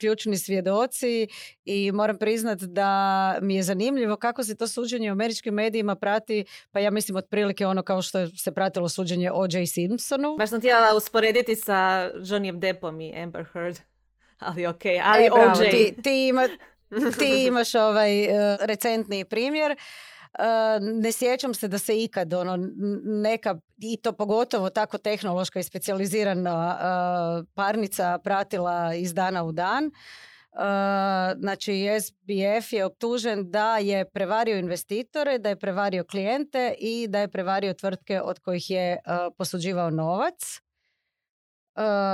ključni 0.00 0.36
svjedoci 0.38 1.28
i 1.64 1.92
moram 1.92 2.18
priznat 2.18 2.58
da 2.58 3.38
mi 3.42 3.56
je 3.56 3.62
zanimljivo 3.62 4.16
kako 4.16 4.44
se 4.44 4.56
to 4.56 4.68
suđenje 4.68 5.12
u 5.12 5.14
američkim 5.28 5.54
medijima 5.54 5.94
prati, 5.94 6.44
pa 6.72 6.80
ja 6.80 6.90
mislim 6.90 7.16
otprilike 7.16 7.66
ono 7.66 7.82
kao 7.82 8.02
što 8.02 8.26
se 8.28 8.52
pratilo 8.52 8.88
suđenje 8.88 9.30
O.J. 9.32 9.66
Simpsonu. 9.66 10.36
Baš 10.38 10.50
sam 10.50 10.58
htjela 10.58 10.96
usporediti 10.96 11.56
sa 11.56 12.10
Johnnyem 12.14 12.58
Deppom 12.58 13.00
i 13.00 13.22
Amber 13.22 13.44
Heard, 13.52 13.78
ali 14.48 14.66
ok, 14.66 14.82
ali 15.04 15.24
e, 15.24 15.30
O.J. 15.32 15.70
Ti, 15.70 15.94
ti, 16.02 16.28
ima, 16.28 16.48
ti 17.18 17.44
imaš 17.48 17.74
ovaj 17.74 18.22
uh, 18.22 18.58
recentni 18.60 19.24
primjer. 19.24 19.76
Uh, 20.38 20.44
ne 21.02 21.12
sjećam 21.12 21.54
se 21.54 21.68
da 21.68 21.78
se 21.78 22.02
ikad 22.02 22.34
ono 22.34 22.56
neka 23.04 23.56
i 23.78 23.96
to 23.96 24.12
pogotovo 24.12 24.70
tako 24.70 24.98
tehnološka 24.98 25.60
i 25.60 25.62
specijalizirana 25.62 26.78
uh, 26.78 27.46
parnica 27.54 28.18
pratila 28.18 28.94
iz 28.94 29.14
dana 29.14 29.44
u 29.44 29.52
dan. 29.52 29.90
Znači 31.38 31.88
SBF 32.00 32.72
je 32.72 32.84
optužen 32.84 33.50
da 33.50 33.78
je 33.78 34.10
prevario 34.10 34.58
investitore, 34.58 35.38
da 35.38 35.48
je 35.48 35.58
prevario 35.58 36.04
klijente 36.04 36.74
i 36.78 37.06
da 37.08 37.20
je 37.20 37.28
prevario 37.28 37.74
tvrtke 37.74 38.20
od 38.20 38.38
kojih 38.38 38.70
je 38.70 38.98
posuđivao 39.38 39.90
novac. 39.90 40.60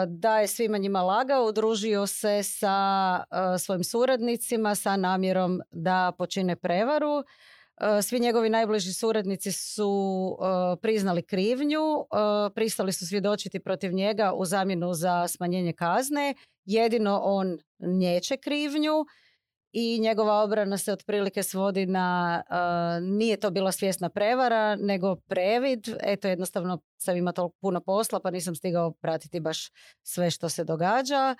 Da 0.06 0.38
je 0.38 0.46
svima 0.46 0.78
njima 0.78 1.02
lagao, 1.02 1.46
udružio 1.46 2.06
se 2.06 2.42
sa 2.42 3.24
svojim 3.58 3.84
suradnicima 3.84 4.74
sa 4.74 4.96
namjerom 4.96 5.60
da 5.70 6.12
počine 6.18 6.56
prevaru. 6.56 7.24
Svi 8.02 8.20
njegovi 8.20 8.50
najbliži 8.50 8.92
suradnici 8.92 9.52
su 9.52 10.36
priznali 10.82 11.22
krivnju, 11.22 12.06
pristali 12.54 12.92
su 12.92 13.06
svjedočiti 13.06 13.60
protiv 13.60 13.92
njega 13.92 14.32
u 14.32 14.44
zamjenu 14.44 14.94
za 14.94 15.28
smanjenje 15.28 15.72
kazne. 15.72 16.34
Jedino 16.64 17.20
on 17.22 17.58
nječe 17.78 18.36
krivnju 18.36 19.04
i 19.72 19.98
njegova 20.00 20.42
obrana 20.42 20.78
se 20.78 20.92
otprilike 20.92 21.42
svodi 21.42 21.86
na 21.86 22.42
nije 23.00 23.36
to 23.36 23.50
bila 23.50 23.72
svjesna 23.72 24.08
prevara 24.08 24.76
nego 24.76 25.16
previd. 25.16 25.88
Eto 26.00 26.28
jednostavno 26.28 26.78
sam 26.96 27.16
ima 27.16 27.32
toliko 27.32 27.56
puno 27.60 27.80
posla 27.80 28.20
pa 28.20 28.30
nisam 28.30 28.54
stigao 28.54 28.92
pratiti 28.92 29.40
baš 29.40 29.70
sve 30.02 30.30
što 30.30 30.48
se 30.48 30.64
događa. 30.64 31.36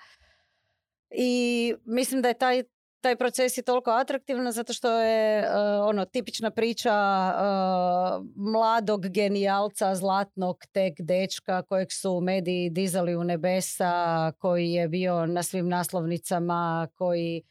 I 1.09 1.73
mislim 1.85 2.21
da 2.21 2.27
je 2.27 2.37
taj 2.37 2.63
taj 3.05 3.15
proces 3.15 3.57
je 3.57 3.63
toliko 3.63 3.91
atraktivan 3.91 4.51
zato 4.51 4.73
što 4.73 5.01
je 5.01 5.39
uh, 5.39 5.55
ono 5.89 6.05
tipična 6.05 6.51
priča 6.51 6.93
uh, 7.35 8.25
mladog 8.35 9.07
genijalca, 9.07 9.95
zlatnog 9.95 10.65
tek 10.71 10.93
dečka 10.99 11.61
kojeg 11.61 11.91
su 11.91 12.21
mediji 12.21 12.69
dizali 12.69 13.15
u 13.15 13.23
nebesa, 13.23 14.31
koji 14.31 14.71
je 14.71 14.87
bio 14.87 15.25
na 15.25 15.43
svim 15.43 15.69
naslovnicama, 15.69 16.87
koji 16.95 17.43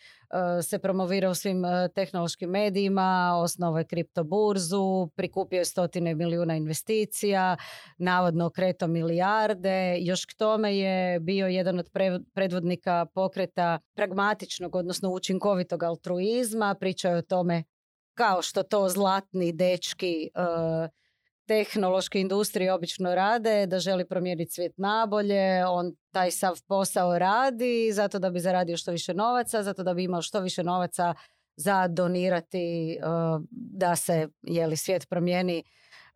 se 0.63 0.79
promovira 0.79 1.31
u 1.31 1.35
svim 1.35 1.65
e, 1.65 1.89
tehnološkim 1.95 2.51
medijima, 2.51 3.33
osnovao 3.37 3.79
je 3.79 3.85
kripto 3.85 4.25
burzu, 4.25 5.09
prikupio 5.17 5.59
je 5.59 5.65
stotine 5.65 6.15
milijuna 6.15 6.57
investicija, 6.57 7.57
navodno 7.99 8.47
okreto 8.47 8.87
milijarde. 8.87 9.99
Još 10.01 10.25
k 10.25 10.35
tome 10.39 10.77
je 10.77 11.21
bio 11.21 11.47
jedan 11.47 11.79
od 11.79 11.91
predvodnika 12.35 13.07
pokreta 13.15 13.79
pragmatičnog, 13.97 14.75
odnosno 14.75 15.11
učinkovitog 15.11 15.83
altruizma. 15.83 16.75
Pričao 16.81 17.13
je 17.13 17.19
o 17.19 17.23
tome 17.23 17.65
kao 18.15 18.43
što 18.43 18.63
to 18.63 18.89
zlatni 18.89 19.53
dečki 19.53 20.31
e, 20.35 20.89
tehnološke 21.47 22.21
industrije 22.21 22.73
obično 22.73 23.15
rade, 23.15 23.67
da 23.67 23.79
želi 23.79 24.09
promijeniti 24.09 24.53
svijet 24.53 24.73
nabolje, 24.77 25.67
on 25.67 25.93
taj 26.11 26.31
sav 26.31 26.61
posao 26.69 27.19
radi 27.19 27.93
zato 27.93 28.19
da 28.19 28.31
bi 28.31 28.41
zaradio 28.41 28.77
što 28.77 28.91
više 28.91 29.15
novaca, 29.15 29.63
zato 29.63 29.83
da 29.83 29.95
bi 29.95 30.05
imao 30.05 30.23
što 30.23 30.41
više 30.41 30.63
novaca 30.63 31.15
za 31.57 31.89
donirati 31.89 32.99
uh, 32.99 33.45
da 33.51 33.97
se 33.97 34.29
jeli, 34.43 34.77
svijet 34.77 35.09
promijeni 35.09 35.63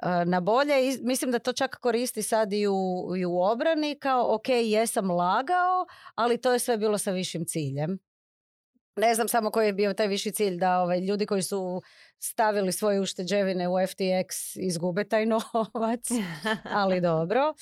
uh, 0.03 0.09
na 0.27 0.41
bolje. 0.41 0.89
I 0.89 0.99
mislim 1.03 1.31
da 1.31 1.39
to 1.39 1.53
čak 1.53 1.77
koristi 1.81 2.23
sad 2.23 2.53
i 2.53 2.67
u, 2.67 3.17
i 3.17 3.25
u 3.25 3.41
obrani 3.41 3.99
kao 3.99 4.35
ok, 4.35 4.49
jesam 4.49 5.11
lagao, 5.11 5.87
ali 6.15 6.41
to 6.41 6.53
je 6.53 6.59
sve 6.59 6.77
bilo 6.77 6.99
sa 6.99 7.11
višim 7.11 7.45
ciljem. 7.47 7.99
Ne 8.99 9.15
znam 9.15 9.29
samo 9.29 9.51
koji 9.51 9.67
je 9.67 9.73
bio 9.73 9.95
taj 9.95 10.07
viši 10.07 10.33
cilj 10.33 10.57
da 10.57 10.81
ovaj, 10.81 11.01
ljudi 11.01 11.27
koji 11.27 11.43
su 11.43 11.83
stavili 12.19 12.73
svoje 12.73 13.01
ušteđevine 13.01 13.69
u 13.69 13.73
FTX 13.73 14.59
izgube 14.61 15.05
taj 15.05 15.27
novac, 15.35 16.09
ali 16.65 17.01
dobro. 17.11 17.55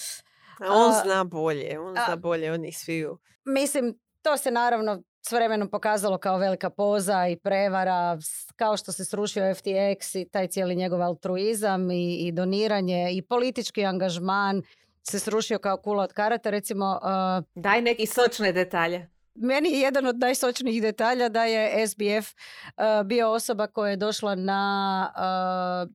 on 0.71 0.93
zna 1.05 1.25
bolje, 1.25 1.81
on 1.81 1.95
zna 2.07 2.17
bolje 2.17 2.53
od 2.53 2.61
njih 2.61 2.79
sviju. 2.79 3.19
Mislim, 3.45 3.99
to 4.23 4.37
se 4.37 4.51
naravno 4.51 5.03
s 5.29 5.33
vremenom 5.33 5.71
pokazalo 5.71 6.19
kao 6.19 6.39
velika 6.39 6.71
poza 6.71 7.29
i 7.29 7.37
prevara, 7.37 8.19
kao 8.57 8.77
što 8.77 8.93
se 8.93 9.05
srušio 9.05 9.45
FTX 9.45 10.21
i 10.21 10.29
taj 10.29 10.49
cijeli 10.49 10.77
njegov 10.77 11.03
altruizam 11.03 11.91
i, 11.91 12.17
i 12.17 12.33
doniranje 12.33 13.09
i 13.13 13.23
politički 13.23 13.85
angažman 13.85 14.63
se 15.03 15.19
srušio 15.19 15.59
kao 15.59 15.77
kula 15.77 16.03
od 16.03 16.13
karata. 16.13 16.51
Recimo, 16.51 17.01
uh, 17.03 17.63
Daj 17.63 17.83
neki 17.83 18.07
sočne 18.07 18.53
detalje 18.53 19.16
meni 19.37 19.73
je 19.73 19.81
jedan 19.81 20.07
od 20.07 20.19
najsočnijih 20.19 20.83
detalja 20.83 21.29
da 21.29 21.45
je 21.45 21.89
SBF 21.89 22.33
uh, 22.33 23.07
bio 23.07 23.31
osoba 23.31 23.67
koja 23.67 23.91
je 23.91 23.97
došla 23.97 24.35
na 24.35 25.13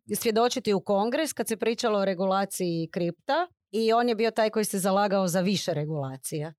uh, 0.09 0.17
svjedočiti 0.17 0.73
u 0.73 0.81
kongres 0.81 1.33
kad 1.33 1.47
se 1.47 1.57
pričalo 1.57 1.99
o 1.99 2.05
regulaciji 2.05 2.89
kripta 2.91 3.47
i 3.71 3.93
on 3.93 4.09
je 4.09 4.15
bio 4.15 4.31
taj 4.31 4.49
koji 4.49 4.65
se 4.65 4.79
zalagao 4.79 5.27
za 5.27 5.41
više 5.41 5.73
regulacija. 5.73 6.53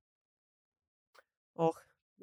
Oh, 1.55 1.75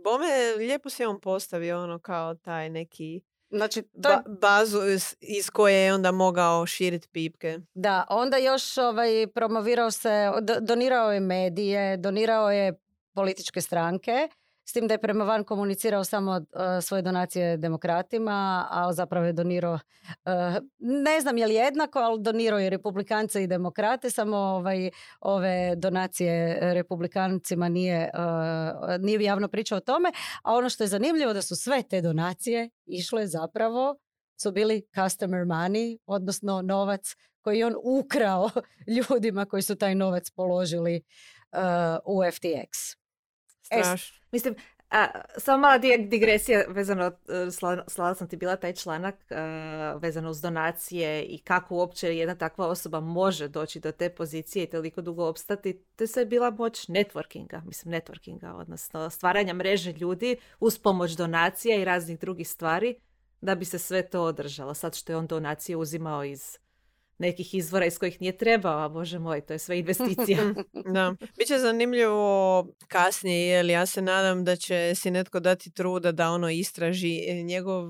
bome 0.03 0.27
lijepo 0.57 0.89
se 0.89 1.07
on 1.07 1.19
postavio 1.19 1.83
ono 1.83 1.99
kao 1.99 2.35
taj 2.35 2.69
neki 2.69 3.21
Znači, 3.51 3.83
to 4.03 4.09
je... 4.09 4.17
bazu 4.41 4.79
iz, 5.21 5.49
koje 5.49 5.75
je 5.75 5.93
onda 5.93 6.11
mogao 6.11 6.65
širiti 6.65 7.07
pipke. 7.11 7.59
Da, 7.73 8.05
onda 8.09 8.37
još 8.37 8.77
ovaj, 8.77 9.27
promovirao 9.35 9.91
se, 9.91 10.31
donirao 10.61 11.13
je 11.13 11.19
medije, 11.19 11.97
donirao 11.97 12.51
je 12.51 12.79
političke 13.13 13.61
stranke 13.61 14.29
s 14.69 14.73
tim 14.73 14.87
da 14.87 14.93
je 14.93 15.01
prema 15.01 15.23
van 15.23 15.43
komunicirao 15.43 16.03
samo 16.03 16.31
uh, 16.31 16.43
svoje 16.81 17.01
donacije 17.01 17.57
demokratima, 17.57 18.67
a 18.71 18.93
zapravo 18.93 19.25
je 19.25 19.33
donirao, 19.33 19.73
uh, 19.73 19.81
ne 20.79 21.21
znam 21.21 21.37
je 21.37 21.47
li 21.47 21.53
jednako, 21.53 21.99
ali 21.99 22.21
donirao 22.21 22.59
je 22.59 22.69
republikance 22.69 23.43
i 23.43 23.47
demokrate, 23.47 24.09
samo 24.09 24.37
ovaj, 24.37 24.89
ove 25.21 25.75
donacije 25.75 26.59
republikancima 26.73 27.69
nije, 27.69 28.09
uh, 28.13 29.01
nije 29.01 29.23
javno 29.23 29.47
pričao 29.47 29.77
o 29.77 29.81
tome, 29.81 30.11
a 30.43 30.53
ono 30.55 30.69
što 30.69 30.83
je 30.83 30.87
zanimljivo 30.87 31.33
da 31.33 31.41
su 31.41 31.55
sve 31.55 31.83
te 31.83 32.01
donacije 32.01 32.69
išle 32.85 33.27
zapravo 33.27 33.95
su 34.41 34.51
bili 34.51 34.81
customer 34.95 35.45
money, 35.45 35.97
odnosno 36.05 36.61
novac 36.61 37.15
koji 37.41 37.59
je 37.59 37.65
on 37.65 37.75
ukrao 37.83 38.49
ljudima 39.09 39.45
koji 39.45 39.61
su 39.61 39.75
taj 39.75 39.95
novac 39.95 40.29
položili 40.29 41.01
u 42.05 42.23
FTX. 42.23 42.98
Strašno. 43.69 44.19
Mislim, 44.31 44.55
a, 44.89 45.07
samo 45.37 45.57
mala 45.57 45.77
digresija 45.97 46.63
vezano, 46.67 47.05
e, 47.05 47.51
slala 47.87 48.15
sam 48.15 48.27
ti 48.27 48.37
bila 48.37 48.55
taj 48.55 48.73
članak 48.73 49.15
e, 49.29 49.35
vezano 49.99 50.29
uz 50.29 50.41
donacije 50.41 51.23
i 51.23 51.37
kako 51.37 51.75
uopće 51.75 52.17
jedna 52.17 52.35
takva 52.35 52.67
osoba 52.67 52.99
može 52.99 53.47
doći 53.47 53.79
do 53.79 53.91
te 53.91 54.09
pozicije 54.09 54.63
i 54.63 54.69
toliko 54.69 55.01
dugo 55.01 55.25
opstati. 55.25 55.83
To 55.95 56.03
je 56.03 56.07
sve 56.07 56.25
bila 56.25 56.51
moć 56.51 56.87
networkinga, 56.87 57.61
mislim 57.65 57.93
networkinga, 57.93 58.53
odnosno 58.53 59.09
stvaranja 59.09 59.53
mreže 59.53 59.91
ljudi 59.91 60.37
uz 60.59 60.79
pomoć 60.79 61.11
donacija 61.11 61.75
i 61.75 61.85
raznih 61.85 62.19
drugih 62.19 62.49
stvari 62.49 62.95
da 63.41 63.55
bi 63.55 63.65
se 63.65 63.79
sve 63.79 64.09
to 64.09 64.21
održalo. 64.21 64.73
Sad 64.73 64.95
što 64.95 65.11
je 65.11 65.17
on 65.17 65.27
donacije 65.27 65.77
uzimao 65.77 66.23
iz 66.23 66.57
nekih 67.19 67.55
izvora 67.55 67.85
iz 67.85 67.99
kojih 67.99 68.21
nije 68.21 68.37
trebao, 68.37 68.85
a 68.85 68.89
bože 68.89 69.19
moj, 69.19 69.41
to 69.41 69.53
je 69.53 69.59
sve 69.59 69.79
investicija. 69.79 70.39
da. 70.93 71.15
Biće 71.37 71.57
zanimljivo 71.57 72.67
kasnije, 72.87 73.47
jer 73.47 73.65
ja 73.65 73.85
se 73.85 74.01
nadam 74.01 74.43
da 74.43 74.55
će 74.55 74.95
si 74.95 75.11
netko 75.11 75.39
dati 75.39 75.71
truda 75.71 76.11
da 76.11 76.29
ono 76.29 76.49
istraži 76.49 77.43
njegov 77.43 77.83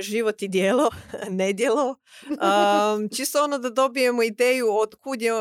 život 0.00 0.42
i 0.42 0.48
dijelo, 0.48 0.90
ne 1.30 1.52
dijelo. 1.52 1.96
Um, 2.28 3.08
čisto 3.16 3.44
ono 3.44 3.58
da 3.58 3.70
dobijemo 3.70 4.22
ideju 4.22 4.66
od 4.70 4.94
kud 4.94 5.22
je 5.22 5.32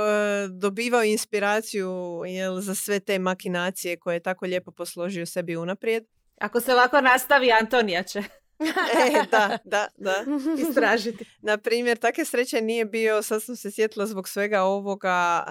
dobivao 0.47 1.03
inspiraciju 1.03 2.21
jel, 2.25 2.59
za 2.59 2.75
sve 2.75 2.99
te 2.99 3.19
makinacije 3.19 3.97
koje 3.99 4.15
je 4.15 4.19
tako 4.19 4.45
lijepo 4.45 4.71
posložio 4.71 5.25
sebi 5.25 5.57
unaprijed. 5.57 6.05
Ako 6.37 6.59
se 6.59 6.73
ovako 6.73 7.01
nastavi, 7.01 7.51
Antonija 7.51 8.03
će. 8.03 8.23
e, 9.07 9.25
da, 9.31 9.57
da, 9.65 9.87
da. 9.97 10.23
Istražiti. 10.69 11.25
Na 11.41 11.57
primjer, 11.57 11.97
takve 11.97 12.25
sreće 12.25 12.61
nije 12.61 12.85
bio, 12.85 13.21
sad 13.21 13.43
sam 13.43 13.55
se 13.55 13.71
sjetila 13.71 14.05
zbog 14.05 14.29
svega 14.29 14.61
ovoga, 14.61 15.43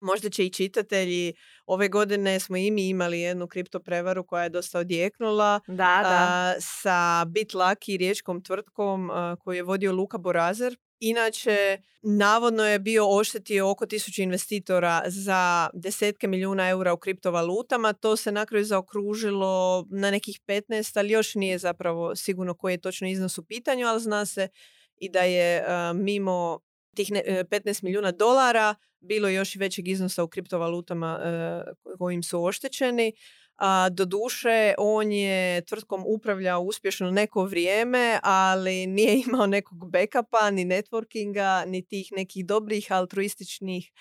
možda 0.00 0.30
će 0.30 0.46
i 0.46 0.50
čitatelji, 0.50 1.34
ove 1.66 1.88
godine 1.88 2.40
smo 2.40 2.56
i 2.56 2.70
mi 2.70 2.88
imali 2.88 3.20
jednu 3.20 3.46
kripto 3.46 3.80
prevaru 3.80 4.26
koja 4.26 4.42
je 4.42 4.48
dosta 4.48 4.78
odjeknula 4.78 5.60
da, 5.66 5.74
da. 5.74 6.54
sa 6.60 7.24
BitLucky 7.26 7.98
riječkom 7.98 8.42
tvrtkom 8.42 9.10
koju 9.40 9.56
je 9.56 9.62
vodio 9.62 9.92
Luka 9.92 10.18
Borazer 10.18 10.76
Inače, 11.00 11.78
navodno 12.02 12.64
je 12.64 12.78
bio 12.78 13.16
oštetio 13.18 13.70
oko 13.70 13.86
tisuću 13.86 14.22
investitora 14.22 15.02
za 15.06 15.70
desetke 15.74 16.26
milijuna 16.26 16.68
eura 16.68 16.92
u 16.92 16.98
kriptovalutama. 16.98 17.92
To 17.92 18.16
se 18.16 18.32
na 18.32 18.46
kraju 18.46 18.64
zaokružilo 18.64 19.86
na 19.90 20.10
nekih 20.10 20.40
15, 20.46 20.98
ali 20.98 21.10
još 21.10 21.34
nije 21.34 21.58
zapravo 21.58 22.16
sigurno 22.16 22.54
koji 22.54 22.72
je 22.72 22.80
točno 22.80 23.08
iznos 23.08 23.38
u 23.38 23.44
pitanju, 23.44 23.86
ali 23.86 24.00
zna 24.00 24.26
se 24.26 24.48
i 24.96 25.08
da 25.08 25.20
je 25.20 25.64
mimo 25.94 26.60
tih 26.96 27.10
15 27.10 27.68
e, 27.68 27.80
milijuna 27.82 28.12
dolara 28.12 28.74
bilo 29.00 29.28
još 29.28 29.54
i 29.54 29.58
većeg 29.58 29.88
iznosa 29.88 30.24
u 30.24 30.28
kriptovalutama 30.28 31.20
uh, 31.20 31.98
kojim 31.98 32.22
su 32.22 32.44
oštećeni. 32.44 33.12
A, 33.58 33.88
doduše, 33.88 34.74
on 34.78 35.12
je 35.12 35.64
tvrtkom 35.64 36.02
upravljao 36.06 36.60
uspješno 36.60 37.10
neko 37.10 37.44
vrijeme, 37.44 38.20
ali 38.22 38.86
nije 38.86 39.22
imao 39.28 39.46
nekog 39.46 39.90
backupa, 39.90 40.50
ni 40.50 40.64
networkinga, 40.64 41.64
ni 41.66 41.86
tih 41.86 42.12
nekih 42.16 42.46
dobrih 42.46 42.92
altruističnih 42.92 43.92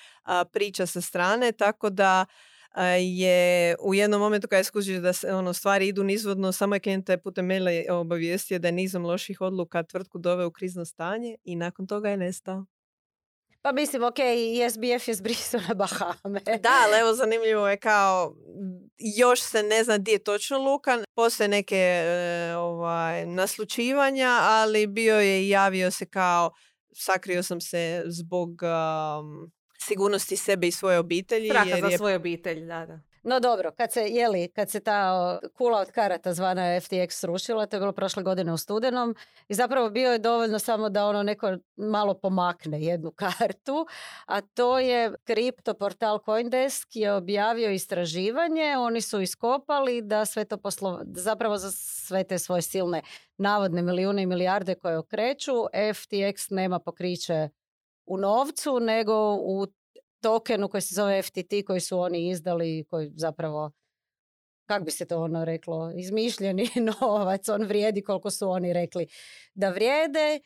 priča 0.52 0.86
sa 0.86 1.02
strane, 1.02 1.52
tako 1.52 1.89
da 1.89 2.26
je 3.00 3.76
u 3.84 3.93
jednom 3.93 4.22
momentu 4.22 4.48
kada 4.48 4.58
je 4.58 4.63
skužio 4.63 5.02
da 5.02 5.13
se 5.13 5.34
ono, 5.34 5.54
stvari 5.54 5.88
idu 5.88 6.04
nizvodno, 6.04 6.52
samo 6.52 6.76
je 6.76 6.80
klijenta 6.80 7.17
putem 7.17 7.46
maila 7.46 7.72
obavijestio 7.89 8.60
da 8.60 8.67
je 8.67 8.72
nizom 8.72 9.06
loših 9.06 9.41
odluka 9.41 9.84
tvrtku 9.84 10.17
doveo 10.17 10.48
u 10.48 10.52
krizno 10.52 10.86
stanje 10.86 11.36
i 11.43 11.56
nakon 11.56 11.88
toga 11.88 12.10
je 12.10 12.17
nestao. 12.17 12.77
Pa 13.62 13.72
mislim, 13.72 14.04
ok, 14.04 14.17
SBF 14.72 15.08
je 15.08 15.13
zbrisao 15.13 15.60
na 15.67 15.74
Bahame. 15.74 16.41
Da, 16.63 16.70
ali 16.86 17.00
evo 17.00 17.13
zanimljivo 17.13 17.67
je 17.67 17.78
kao, 17.78 18.36
još 19.17 19.41
se 19.41 19.63
ne 19.63 19.84
zna 19.84 19.98
gdje 19.98 20.12
je 20.12 20.24
točno 20.24 20.58
Lukan, 20.58 21.04
postoje 21.15 21.48
neke 21.48 21.76
e, 21.76 22.56
ovaj, 22.56 23.26
naslučivanja, 23.26 24.38
ali 24.41 24.88
bio 24.88 25.20
je 25.20 25.43
i 25.43 25.50
javio 25.50 25.91
se 25.91 26.06
kao, 26.06 26.52
sakrio 26.93 27.43
sam 27.43 27.62
se 27.62 28.04
zbog 28.06 28.50
sigurnosti 29.80 30.38
sebe 30.38 30.67
i 30.67 30.72
svoje 30.72 31.00
obitelji. 31.00 31.50
Straha 31.50 31.70
jer 31.70 31.82
za 31.82 31.88
je... 31.88 31.98
svoju 31.98 32.15
obitelj, 32.15 32.65
da, 32.65 32.86
da. 32.86 33.00
No 33.30 33.40
dobro, 33.40 33.72
kad 33.72 33.92
se, 33.92 34.02
jeli, 34.02 34.52
kad 34.56 34.70
se 34.70 34.80
ta 34.80 35.40
kula 35.54 35.80
od 35.80 35.92
karata 35.92 36.34
zvana 36.34 36.62
FTX 36.62 37.12
srušila, 37.12 37.66
to 37.66 37.76
je 37.76 37.80
bilo 37.80 37.92
prošle 37.92 38.24
godine 38.24 38.54
u 38.54 38.58
studenom 38.58 39.16
i 39.48 39.54
zapravo 39.54 39.90
bio 39.90 40.12
je 40.12 40.20
dovoljno 40.20 40.60
samo 40.60 40.90
da 40.90 41.06
ono 41.06 41.24
neko 41.24 41.58
malo 41.76 42.13
pomakne 42.13 42.82
jednu 42.82 43.12
kartu, 43.40 43.88
a 44.26 44.42
to 44.42 44.80
je 44.80 45.13
kripto 45.24 45.74
portal 45.74 46.20
Coindesk 46.26 46.88
je 46.96 47.13
objavio 47.13 47.72
istraživanje, 47.72 48.78
oni 48.78 49.02
su 49.02 49.22
iskopali 49.22 50.02
da 50.02 50.26
sve 50.26 50.46
to 50.46 50.58
poslo, 50.58 51.02
zapravo 51.16 51.58
za 51.58 51.72
sve 51.72 52.24
te 52.24 52.40
svoje 52.40 52.62
silne 52.62 53.02
navodne 53.38 53.82
milijune 53.82 54.24
i 54.24 54.26
milijarde 54.26 54.76
koje 54.76 54.98
okreću, 54.98 55.54
FTX 55.74 56.56
nema 56.56 56.80
pokriće 56.80 57.50
u 58.06 58.18
novcu, 58.18 58.80
nego 58.80 59.36
u 59.36 59.68
tokenu 60.21 60.69
koji 60.69 60.82
se 60.82 60.95
zove 60.95 61.21
FTT 61.21 61.53
koji 61.67 61.80
su 61.80 61.99
oni 61.99 62.30
izdali 62.30 62.86
koji 62.89 63.12
zapravo 63.15 63.71
kak 64.67 64.84
bi 64.84 64.91
se 64.91 65.06
to 65.06 65.21
ono 65.21 65.45
reklo, 65.45 65.91
izmišljeni 65.95 66.69
novac, 67.01 67.49
on 67.49 67.63
vrijedi 67.63 68.01
koliko 68.01 68.32
su 68.32 68.49
oni 68.49 68.73
rekli 68.73 69.08
da 69.53 69.69
vrijede. 69.69 70.39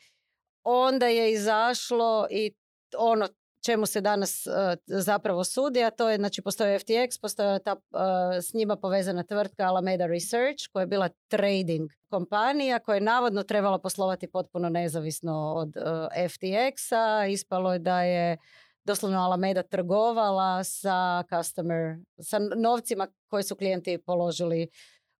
Onda 0.64 1.06
je 1.06 1.32
izašlo 1.32 2.26
i 2.30 2.54
ono 2.98 3.28
čemu 3.64 3.86
se 3.86 4.00
danas 4.00 4.46
uh, 4.46 4.52
zapravo 4.86 5.44
sudi, 5.44 5.82
a 5.82 5.90
to 5.90 6.08
je, 6.08 6.16
znači 6.16 6.42
postoje 6.42 6.78
FTX, 6.78 7.20
postoje 7.20 7.58
ta 7.62 7.72
uh, 7.72 8.00
s 8.42 8.54
njima 8.54 8.76
povezana 8.76 9.22
tvrtka 9.22 9.66
Alameda 9.66 10.06
Research 10.06 10.64
koja 10.72 10.80
je 10.80 10.86
bila 10.86 11.08
trading 11.28 11.90
kompanija 12.08 12.78
koja 12.78 12.94
je 12.94 13.00
navodno 13.00 13.42
trebala 13.42 13.78
poslovati 13.78 14.26
potpuno 14.26 14.68
nezavisno 14.68 15.54
od 15.56 15.76
uh, 15.76 15.82
FTX-a. 16.28 17.26
Ispalo 17.26 17.72
je 17.72 17.78
da 17.78 18.02
je 18.02 18.36
doslovno 18.84 19.18
Alameda 19.18 19.62
trgovala 19.62 20.64
sa 20.64 21.22
customer, 21.30 21.96
sa 22.20 22.38
novcima 22.56 23.08
koje 23.26 23.42
su 23.42 23.56
klijenti 23.56 23.98
položili 23.98 24.68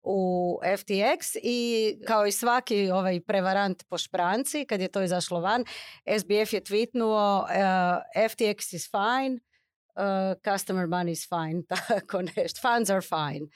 u 0.02 0.58
FTX 0.62 1.36
i 1.42 1.94
kao 2.06 2.26
i 2.26 2.32
svaki 2.32 2.90
ovaj 2.90 3.20
prevarant 3.20 3.84
po 3.88 3.98
špranci, 3.98 4.64
kad 4.64 4.80
je 4.80 4.88
to 4.88 5.02
izašlo 5.02 5.40
van, 5.40 5.64
SBF 6.18 6.52
je 6.52 6.60
tweetnuo 6.60 7.42
uh, 7.42 7.48
FTX 8.30 8.74
is 8.74 8.90
fine, 8.90 9.38
uh, 9.96 10.52
customer 10.52 10.86
money 10.86 11.10
is 11.10 11.28
fine, 11.28 11.62
tako 11.88 12.22
nešto. 12.22 12.60
Funds 12.60 12.90
are 12.90 13.00
fine. 13.00 13.46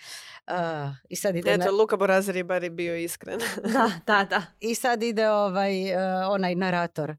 Uh, 0.46 0.94
I 1.08 1.16
sad 1.16 1.36
ide... 1.36 1.52
Eto, 1.52 1.72
Luka 1.72 1.96
Borazir 1.96 2.36
je 2.36 2.70
bio 2.70 2.96
iskren. 2.96 3.40
da, 3.72 3.90
da, 4.06 4.24
da. 4.24 4.42
I 4.60 4.74
sad 4.74 5.02
ide 5.02 5.30
ovaj, 5.30 5.94
uh, 5.94 6.00
onaj 6.30 6.54
narator 6.54 7.16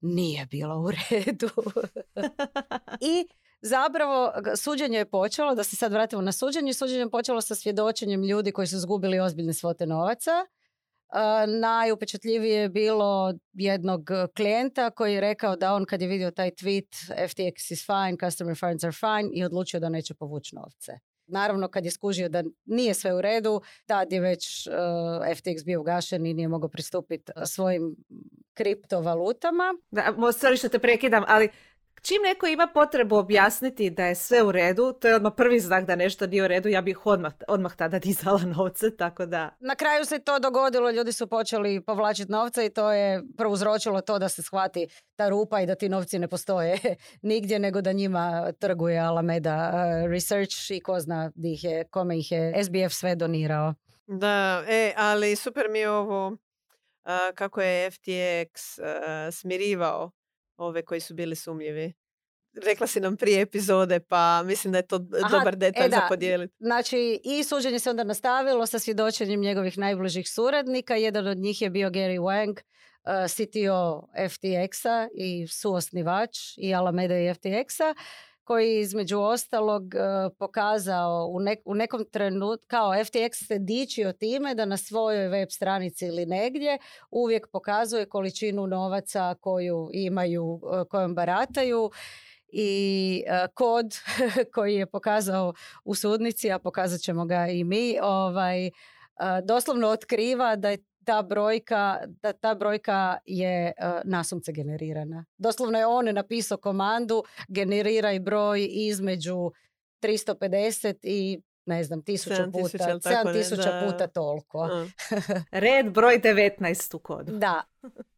nije 0.00 0.46
bilo 0.46 0.80
u 0.80 0.90
redu. 0.90 1.50
I 3.12 3.28
zapravo 3.62 4.32
suđenje 4.56 4.98
je 4.98 5.10
počelo, 5.10 5.54
da 5.54 5.64
se 5.64 5.76
sad 5.76 5.92
vratimo 5.92 6.22
na 6.22 6.32
suđenje, 6.32 6.74
suđenje 6.74 7.00
je 7.00 7.10
počelo 7.10 7.40
sa 7.40 7.54
svjedočenjem 7.54 8.24
ljudi 8.24 8.52
koji 8.52 8.66
su 8.66 8.78
zgubili 8.78 9.20
ozbiljne 9.20 9.54
svote 9.54 9.86
novaca. 9.86 10.30
Uh, 11.12 11.60
najupečatljivije 11.60 12.60
je 12.60 12.68
bilo 12.68 13.34
jednog 13.52 14.10
klijenta 14.36 14.90
koji 14.90 15.14
je 15.14 15.20
rekao 15.20 15.56
da 15.56 15.74
on 15.74 15.84
kad 15.84 16.02
je 16.02 16.08
vidio 16.08 16.30
taj 16.30 16.50
tweet 16.50 17.12
FTX 17.16 17.72
is 17.72 17.86
fine, 17.86 18.16
customer 18.20 18.56
funds 18.58 18.84
are 18.84 18.92
fine 18.92 19.30
i 19.34 19.44
odlučio 19.44 19.80
da 19.80 19.88
neće 19.88 20.14
povući 20.14 20.54
novce. 20.54 21.09
Naravno, 21.30 21.68
kad 21.68 21.84
je 21.84 21.90
skužio 21.90 22.28
da 22.28 22.44
nije 22.64 22.94
sve 22.94 23.14
u 23.14 23.20
redu, 23.20 23.60
tad 23.86 24.12
je 24.12 24.20
već 24.20 24.66
uh, 24.66 24.72
FTX 25.36 25.64
bio 25.64 25.80
ugašen 25.80 26.26
i 26.26 26.34
nije 26.34 26.48
mogao 26.48 26.68
pristupiti 26.68 27.32
svojim 27.46 27.96
kriptovalutama. 28.54 29.74
Da, 29.90 30.14
sorry 30.16 30.58
što 30.58 30.68
te 30.68 30.78
prekidam, 30.78 31.24
ali 31.26 31.48
Čim 32.02 32.22
neko 32.22 32.46
ima 32.46 32.66
potrebu 32.74 33.16
objasniti 33.16 33.90
da 33.90 34.06
je 34.06 34.14
sve 34.14 34.42
u 34.42 34.52
redu, 34.52 34.92
to 34.92 35.08
je 35.08 35.14
odmah 35.14 35.32
prvi 35.36 35.60
znak 35.60 35.84
da 35.84 35.96
nešto 35.96 36.26
nije 36.26 36.44
u 36.44 36.48
redu, 36.48 36.68
ja 36.68 36.80
bih 36.82 37.06
odmah, 37.06 37.32
odmah 37.48 37.76
tada 37.76 37.98
dizala 37.98 38.40
novce, 38.56 38.96
tako 38.96 39.26
da... 39.26 39.50
Na 39.60 39.74
kraju 39.74 40.04
se 40.04 40.18
to 40.18 40.38
dogodilo, 40.38 40.90
ljudi 40.90 41.12
su 41.12 41.26
počeli 41.26 41.80
povlačiti 41.80 42.32
novce 42.32 42.66
i 42.66 42.70
to 42.70 42.92
je 42.92 43.22
prouzročilo 43.36 44.00
to 44.00 44.18
da 44.18 44.28
se 44.28 44.42
shvati 44.42 44.88
ta 45.16 45.28
rupa 45.28 45.60
i 45.60 45.66
da 45.66 45.74
ti 45.74 45.88
novci 45.88 46.18
ne 46.18 46.28
postoje 46.28 46.78
nigdje, 47.22 47.58
nego 47.58 47.80
da 47.80 47.92
njima 47.92 48.52
trguje 48.52 48.98
Alameda 48.98 49.72
uh, 49.74 50.10
Research 50.10 50.70
i 50.70 50.80
ko 50.80 51.00
zna 51.00 51.32
di 51.34 51.52
ih 51.52 51.64
je, 51.64 51.84
kome 51.84 52.18
ih 52.18 52.32
je 52.32 52.64
SBF 52.64 52.92
sve 52.92 53.14
donirao. 53.14 53.74
Da, 54.06 54.64
e, 54.68 54.92
ali 54.96 55.36
super 55.36 55.66
mi 55.70 55.78
je 55.78 55.90
ovo 55.90 56.36
kako 57.34 57.60
je 57.60 57.90
FTX 57.90 58.78
smirivao 59.30 60.10
ove 60.60 60.82
koji 60.82 61.00
su 61.00 61.14
bili 61.14 61.36
sumnjivi. 61.36 61.92
Rekla 62.64 62.86
si 62.86 63.00
nam 63.00 63.16
prije 63.16 63.40
epizode, 63.40 64.00
pa 64.00 64.42
mislim 64.42 64.72
da 64.72 64.78
je 64.78 64.86
to 64.86 64.98
dobar 65.30 65.56
detalj 65.56 65.86
e, 65.86 65.90
za 65.90 66.00
podijeliti. 66.08 66.54
Znači, 66.58 67.20
i 67.24 67.44
suđenje 67.44 67.78
se 67.78 67.90
onda 67.90 68.04
nastavilo 68.04 68.66
sa 68.66 68.78
svjedočenjem 68.78 69.40
njegovih 69.40 69.78
najbližih 69.78 70.30
suradnika. 70.30 70.96
Jedan 70.96 71.26
od 71.26 71.38
njih 71.38 71.62
je 71.62 71.70
bio 71.70 71.90
Gary 71.90 72.20
Wang, 72.20 72.60
CTO 73.28 74.08
FTX-a 74.14 75.08
i 75.14 75.46
suosnivač 75.46 76.38
i 76.56 76.74
Alameda 76.74 77.18
i 77.18 77.34
FTX-a 77.34 77.94
koji 78.50 78.80
između 78.80 79.18
ostalog 79.18 79.94
e, 79.94 79.98
pokazao 80.38 81.26
u, 81.26 81.38
u 81.64 81.74
nekom 81.74 82.04
trenutku, 82.12 82.66
kao 82.66 82.90
FTX 82.90 83.46
se 83.46 83.58
dičio 83.58 84.12
time 84.12 84.54
da 84.54 84.64
na 84.64 84.76
svojoj 84.76 85.28
web 85.28 85.48
stranici 85.50 86.06
ili 86.06 86.26
negdje 86.26 86.78
uvijek 87.10 87.46
pokazuje 87.52 88.08
količinu 88.08 88.66
novaca 88.66 89.34
koju 89.40 89.90
imaju, 89.92 90.60
e, 90.64 90.84
kojom 90.88 91.14
barataju 91.14 91.90
i 92.48 93.22
e, 93.26 93.46
kod 93.54 93.86
koji 94.54 94.74
je 94.74 94.86
pokazao 94.86 95.54
u 95.84 95.94
sudnici, 95.94 96.50
a 96.50 96.58
pokazat 96.58 97.00
ćemo 97.00 97.26
ga 97.26 97.46
i 97.46 97.64
mi, 97.64 97.98
ovaj, 98.02 98.70
doslovno 99.44 99.88
otkriva 99.88 100.56
da 100.56 100.70
je 100.70 100.78
ta 101.04 101.22
brojka, 101.22 102.00
da 102.06 102.32
ta 102.32 102.54
brojka 102.54 103.18
je 103.24 103.72
uh, 103.78 104.00
nasumce 104.04 104.52
generirana. 104.52 105.24
Doslovno 105.38 105.78
je 105.78 105.86
on 105.86 106.14
napisao 106.14 106.58
komandu 106.58 107.22
generiraj 107.48 108.20
broj 108.20 108.68
između 108.70 109.50
350 110.02 110.94
i 111.02 111.40
ne 111.66 111.84
znam, 111.84 112.02
tisuću 112.02 112.42
puta, 112.52 112.78
7000 112.78 113.86
puta 113.86 114.06
toliko. 114.06 114.68
Red 115.50 115.92
broj 115.92 116.20
19 116.20 116.96
u 116.96 116.98
kodu. 116.98 117.32
Da. 117.32 117.62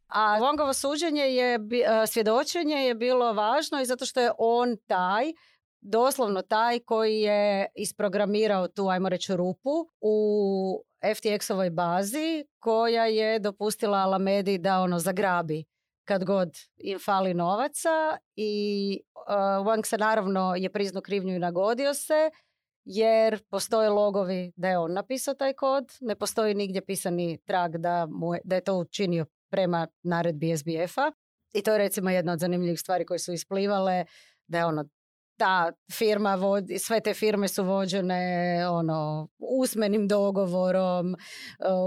A 0.08 0.38
Wongovo 0.40 0.72
suđenje 0.72 1.22
je, 1.22 1.58
svjedočenje 2.08 2.76
je 2.76 2.94
bilo 2.94 3.32
važno 3.32 3.80
i 3.80 3.86
zato 3.86 4.06
što 4.06 4.20
je 4.20 4.30
on 4.38 4.76
taj 4.86 5.32
doslovno 5.82 6.42
taj 6.42 6.78
koji 6.78 7.20
je 7.20 7.66
isprogramirao 7.74 8.68
tu, 8.68 8.88
ajmo 8.88 9.08
reći, 9.08 9.36
rupu 9.36 9.70
u 10.00 10.84
FTX-ovoj 11.04 11.70
bazi 11.70 12.44
koja 12.58 13.06
je 13.06 13.38
dopustila 13.38 13.98
Alamedi 13.98 14.58
da 14.58 14.80
ono 14.80 14.98
zagrabi 14.98 15.64
kad 16.04 16.24
god 16.24 16.48
im 16.76 16.98
fali 16.98 17.34
novaca 17.34 18.18
i 18.36 19.00
uh, 19.14 19.66
Wang 19.66 19.86
se 19.86 19.98
naravno 19.98 20.54
je 20.56 20.72
priznao 20.72 21.02
krivnju 21.02 21.34
i 21.34 21.38
nagodio 21.38 21.94
se 21.94 22.30
jer 22.84 23.42
postoje 23.50 23.90
logovi 23.90 24.52
da 24.56 24.68
je 24.68 24.78
on 24.78 24.92
napisao 24.92 25.34
taj 25.34 25.52
kod, 25.52 25.92
ne 26.00 26.14
postoji 26.14 26.54
nigdje 26.54 26.84
pisani 26.84 27.38
trag 27.44 27.76
da, 27.76 28.06
mu 28.10 28.34
je, 28.34 28.40
da 28.44 28.54
je 28.54 28.64
to 28.64 28.74
učinio 28.74 29.26
prema 29.50 29.88
naredbi 30.02 30.56
SBF-a 30.56 31.12
i 31.54 31.62
to 31.62 31.72
je 31.72 31.78
recimo 31.78 32.10
jedna 32.10 32.32
od 32.32 32.38
zanimljivih 32.38 32.80
stvari 32.80 33.06
koje 33.06 33.18
su 33.18 33.32
isplivale 33.32 34.04
da 34.46 34.58
je 34.58 34.64
ono 34.64 34.84
ta 35.42 35.72
firma 35.92 36.34
vodi, 36.34 36.78
sve 36.78 37.00
te 37.00 37.14
firme 37.14 37.48
su 37.48 37.64
vođene 37.64 38.68
ono 38.68 39.28
usmenim 39.38 40.08
dogovorom, 40.08 41.16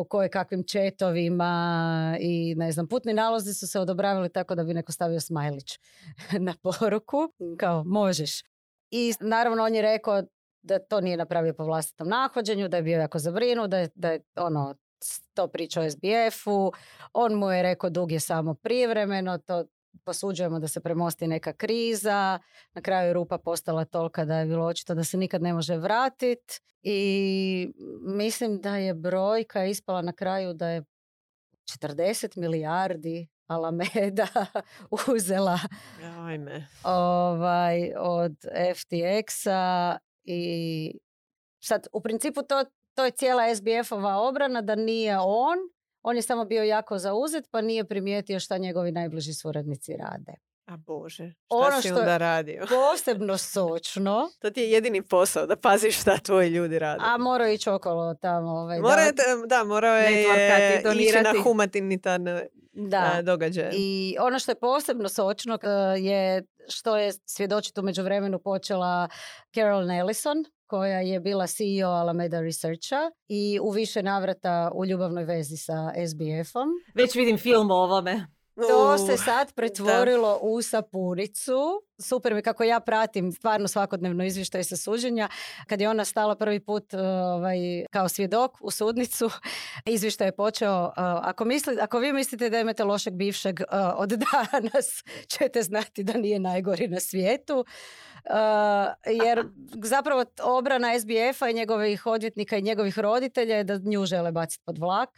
koje 0.10 0.30
kakvim 0.30 0.64
četovima 0.64 2.18
i 2.20 2.56
ne 2.56 2.72
znam, 2.72 2.88
putni 2.88 3.14
nalozi 3.14 3.54
su 3.54 3.68
se 3.68 3.80
odobravili 3.80 4.30
tako 4.30 4.56
da 4.56 4.64
bi 4.64 4.74
neko 4.74 4.92
stavio 4.92 5.20
smajlić 5.20 5.80
na 6.48 6.54
poruku, 6.64 7.18
kao 7.60 7.84
možeš. 7.84 8.42
I 8.92 9.14
naravno 9.20 9.64
on 9.64 9.76
je 9.76 9.82
rekao 9.82 10.24
da 10.62 10.80
to 10.80 11.02
nije 11.02 11.18
napravio 11.18 11.54
po 11.54 11.64
vlastitom 11.64 12.08
nahođenju, 12.08 12.68
da 12.68 12.78
je 12.78 12.84
bio 12.84 13.00
jako 13.00 13.20
zabrinu, 13.20 13.68
da 13.68 13.78
je, 13.78 13.90
da 13.96 14.12
je 14.12 14.22
ono 14.36 14.76
to 15.34 15.48
priča 15.48 15.82
o 15.82 15.90
SBF-u, 15.90 16.72
on 17.14 17.34
mu 17.34 17.52
je 17.52 17.64
rekao 17.64 17.90
dug 17.90 18.12
je 18.12 18.20
samo 18.20 18.54
privremeno, 18.54 19.38
to 19.38 19.66
posuđujemo 20.04 20.60
da 20.60 20.68
se 20.68 20.80
premosti 20.80 21.28
neka 21.28 21.54
kriza, 21.54 22.40
na 22.74 22.82
kraju 22.82 23.08
je 23.08 23.14
rupa 23.14 23.38
postala 23.38 23.86
tolika 23.86 24.26
da 24.26 24.40
je 24.40 24.46
bilo 24.46 24.66
očito 24.66 24.94
da 24.94 25.04
se 25.04 25.18
nikad 25.18 25.42
ne 25.42 25.54
može 25.54 25.78
vratiti 25.78 26.60
i 26.82 27.72
mislim 28.02 28.62
da 28.62 28.78
je 28.78 28.94
brojka 28.94 29.66
ispala 29.66 30.02
na 30.02 30.14
kraju 30.14 30.54
da 30.54 30.70
je 30.70 30.84
40 31.82 32.38
milijardi 32.38 33.28
Alameda 33.48 34.28
uzela 35.16 35.60
Ajme. 36.18 36.68
Ovaj, 36.84 37.92
od 37.98 38.36
FTX-a 38.76 39.98
i 40.24 41.00
sad 41.64 41.88
u 41.94 42.02
principu 42.02 42.42
to, 42.42 42.64
to 42.94 43.06
je 43.06 43.12
cijela 43.12 43.56
SBF-ova 43.56 44.18
obrana 44.18 44.62
da 44.62 44.76
nije 44.76 45.18
on 45.20 45.58
on 46.08 46.16
je 46.16 46.22
samo 46.22 46.46
bio 46.46 46.64
jako 46.64 46.98
zauzet 46.98 47.48
pa 47.52 47.62
nije 47.62 47.86
primijetio 47.86 48.40
šta 48.40 48.58
njegovi 48.58 48.92
najbliži 48.92 49.34
suradnici 49.34 49.94
rade. 49.98 50.34
A 50.66 50.78
Bože, 50.78 51.32
šta 51.46 51.56
ono 51.56 51.82
si 51.82 51.88
što 51.88 51.98
onda 51.98 52.18
radio? 52.18 52.66
posebno 52.70 53.38
sočno. 53.38 54.30
to 54.42 54.50
ti 54.50 54.62
je 54.62 54.72
jedini 54.72 55.02
posao, 55.02 55.46
da 55.46 55.56
paziš 55.56 56.02
šta 56.02 56.18
tvoji 56.18 56.50
ljudi 56.50 56.80
rade. 56.80 57.04
A 57.06 57.18
morao 57.18 57.48
ići 57.48 57.70
okolo 57.70 58.14
tamo. 58.14 58.52
Ovaj, 58.52 58.80
Mora, 58.80 59.12
da, 59.12 59.48
da, 59.48 59.64
morao 59.64 59.96
je 59.96 60.22
ići 60.96 61.24
na 61.24 61.44
humanitarne 61.44 62.48
da. 62.74 63.22
događaje. 63.24 63.72
I 63.74 64.16
ono 64.20 64.40
što 64.40 64.52
je 64.52 64.60
posebno 64.60 65.10
sočno 65.10 65.60
je 65.98 66.44
što 66.70 66.98
je 66.98 67.12
svjedočito 67.26 67.82
u 67.82 67.84
međuvremenu 67.84 68.40
počela 68.40 69.08
Carol 69.54 69.86
Nellison, 69.86 70.46
koja 70.68 71.00
je 71.00 71.20
bila 71.20 71.48
CEO 71.48 71.90
Alameda 71.90 72.42
Researcha 72.42 73.12
i 73.28 73.60
u 73.62 73.70
više 73.70 74.04
navrata 74.04 74.72
u 74.74 74.86
ljubavnoj 74.86 75.24
vezi 75.24 75.58
sa 75.58 75.94
SBF-om. 76.08 76.70
Već 76.94 77.16
vidim 77.16 77.38
film 77.38 77.72
o 77.72 77.76
ovome. 77.76 78.28
To 78.56 78.98
se 78.98 79.18
sad 79.18 79.54
pretvorilo 79.54 80.40
u 80.42 80.62
sapunicu. 80.62 81.82
Super 82.02 82.34
mi 82.34 82.42
kako 82.42 82.64
ja 82.64 82.80
pratim 82.80 83.32
stvarno 83.32 83.68
svakodnevno 83.68 84.26
izvještaj 84.26 84.64
sa 84.64 84.78
suđenja. 84.78 85.30
Kad 85.68 85.82
je 85.82 85.90
ona 85.90 86.06
stala 86.06 86.36
prvi 86.36 86.60
put 86.60 86.94
ovaj, 86.94 87.58
kao 87.92 88.10
svjedok 88.10 88.52
u 88.62 88.72
sudnicu, 88.72 89.30
izvještaj 89.96 90.28
je 90.28 90.36
počeo. 90.36 90.92
Ako, 90.96 91.46
misli, 91.46 91.78
ako 91.82 92.00
vi 92.00 92.14
mislite 92.14 92.50
da 92.50 92.60
imate 92.60 92.84
lošeg 92.84 93.14
bivšeg 93.14 93.60
od 93.96 94.10
danas, 94.32 95.04
ćete 95.28 95.62
znati 95.62 96.04
da 96.04 96.14
nije 96.14 96.40
najgori 96.40 96.88
na 96.88 97.00
svijetu. 97.00 97.66
Jer 99.06 99.44
zapravo 99.84 100.26
obrana 100.44 101.00
SBF-a 101.00 101.50
i 101.50 101.54
njegovih 101.54 102.06
odvjetnika 102.06 102.58
i 102.58 102.62
njegovih 102.62 103.00
roditelja 103.00 103.58
je 103.58 103.64
da 103.64 103.78
nju 103.78 104.06
žele 104.06 104.32
baciti 104.32 104.64
pod 104.66 104.78
vlak 104.78 105.10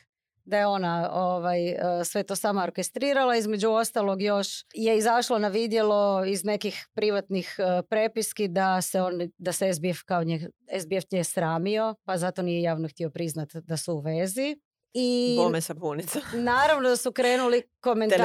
da 0.47 0.57
je 0.57 0.67
ona 0.67 1.09
ovaj, 1.13 1.69
e, 1.69 1.77
sve 2.03 2.23
to 2.23 2.35
sama 2.35 2.63
orkestrirala. 2.63 3.35
Između 3.35 3.69
ostalog 3.69 4.21
još 4.21 4.47
je 4.73 4.97
izašlo 4.97 5.39
na 5.39 5.47
vidjelo 5.47 6.25
iz 6.25 6.43
nekih 6.43 6.87
privatnih 6.93 7.55
e, 7.59 7.81
prepiski 7.89 8.47
da 8.47 8.81
se, 8.81 9.01
on, 9.01 9.31
da 9.37 9.51
se 9.51 9.73
SBF 9.73 10.03
kao 10.05 10.23
nje, 10.23 10.49
SBF 10.79 11.11
nje 11.11 11.23
sramio, 11.23 11.95
pa 12.05 12.17
zato 12.17 12.41
nije 12.41 12.61
javno 12.61 12.87
htio 12.87 13.09
priznati 13.09 13.61
da 13.61 13.77
su 13.77 13.93
u 13.93 13.99
vezi. 13.99 14.57
I 14.99 15.35
Bome 15.37 15.61
sapunica. 15.61 16.19
naravno 16.51 16.89
da 16.89 16.97
su 16.97 17.11
krenuli 17.11 17.63
komentari 17.79 18.23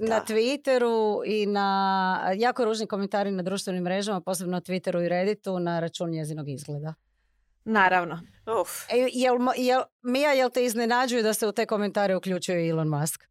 na 0.00 0.24
Twitteru 0.28 1.22
i 1.26 1.46
na 1.46 2.32
jako 2.36 2.64
ružni 2.64 2.86
komentari 2.86 3.30
na 3.30 3.42
društvenim 3.42 3.82
mrežama, 3.82 4.20
posebno 4.20 4.52
na 4.52 4.60
Twitteru 4.60 5.04
i 5.04 5.08
Redditu 5.08 5.58
na 5.58 5.80
račun 5.80 6.10
njezinog 6.10 6.48
izgleda. 6.48 6.94
Naravno. 7.64 8.20
Uf. 8.60 8.70
E, 8.90 9.08
jel, 9.12 9.36
jel, 9.56 9.82
Mija, 10.02 10.32
jel 10.32 10.50
te 10.50 10.64
iznenađuju 10.64 11.22
da 11.22 11.34
se 11.34 11.46
u 11.46 11.52
te 11.52 11.66
komentare 11.66 12.16
uključuje 12.16 12.68
Elon 12.68 12.88
Musk? 12.88 13.24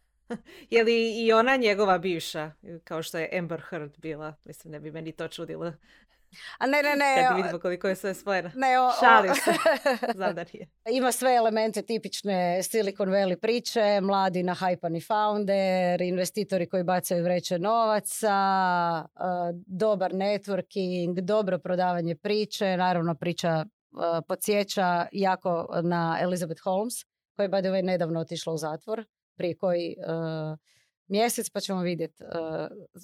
je 0.70 0.84
li 0.84 1.24
i 1.24 1.32
ona 1.32 1.56
njegova 1.56 1.98
bivša, 1.98 2.52
kao 2.84 3.02
što 3.02 3.18
je 3.18 3.38
Amber 3.38 3.62
Heard 3.70 3.98
bila? 3.98 4.34
Mislim, 4.44 4.72
ne 4.72 4.80
bi 4.80 4.90
meni 4.90 5.12
to 5.12 5.28
čudilo. 5.28 5.72
A 6.58 6.66
ne, 6.66 6.82
ne, 6.82 6.96
ne. 6.96 7.26
Kad 7.28 7.36
vidimo 7.36 7.58
koliko 7.58 7.88
je 7.88 7.96
sve 7.96 8.14
spojeno. 8.14 8.50
Ne, 8.54 8.80
o, 8.80 8.90
Šalim 9.00 9.34
se. 9.34 9.50
Ima 10.98 11.12
sve 11.12 11.34
elemente 11.34 11.82
tipične 11.82 12.62
Silicon 12.62 13.08
Valley 13.08 13.36
priče, 13.36 14.00
mladi 14.00 14.42
na 14.42 14.54
hajpani 14.54 15.00
founder, 15.00 16.00
investitori 16.00 16.68
koji 16.68 16.84
bacaju 16.84 17.24
vreće 17.24 17.58
novaca, 17.58 18.34
dobar 19.66 20.12
networking, 20.12 21.20
dobro 21.20 21.58
prodavanje 21.58 22.14
priče, 22.14 22.76
naravno 22.76 23.14
priča 23.14 23.64
podsjeća 24.28 25.06
jako 25.12 25.68
na 25.82 26.18
Elizabeth 26.20 26.60
Holmes, 26.64 26.94
koja 27.36 27.44
je 27.44 27.50
by 27.50 27.60
the 27.60 27.68
way 27.68 27.84
nedavno 27.84 28.20
otišla 28.20 28.52
u 28.52 28.56
zatvor, 28.56 29.04
prije 29.36 29.56
koji 29.56 29.94
mjesec 31.08 31.50
pa 31.50 31.60
ćemo 31.60 31.82
vidjeti. 31.82 32.24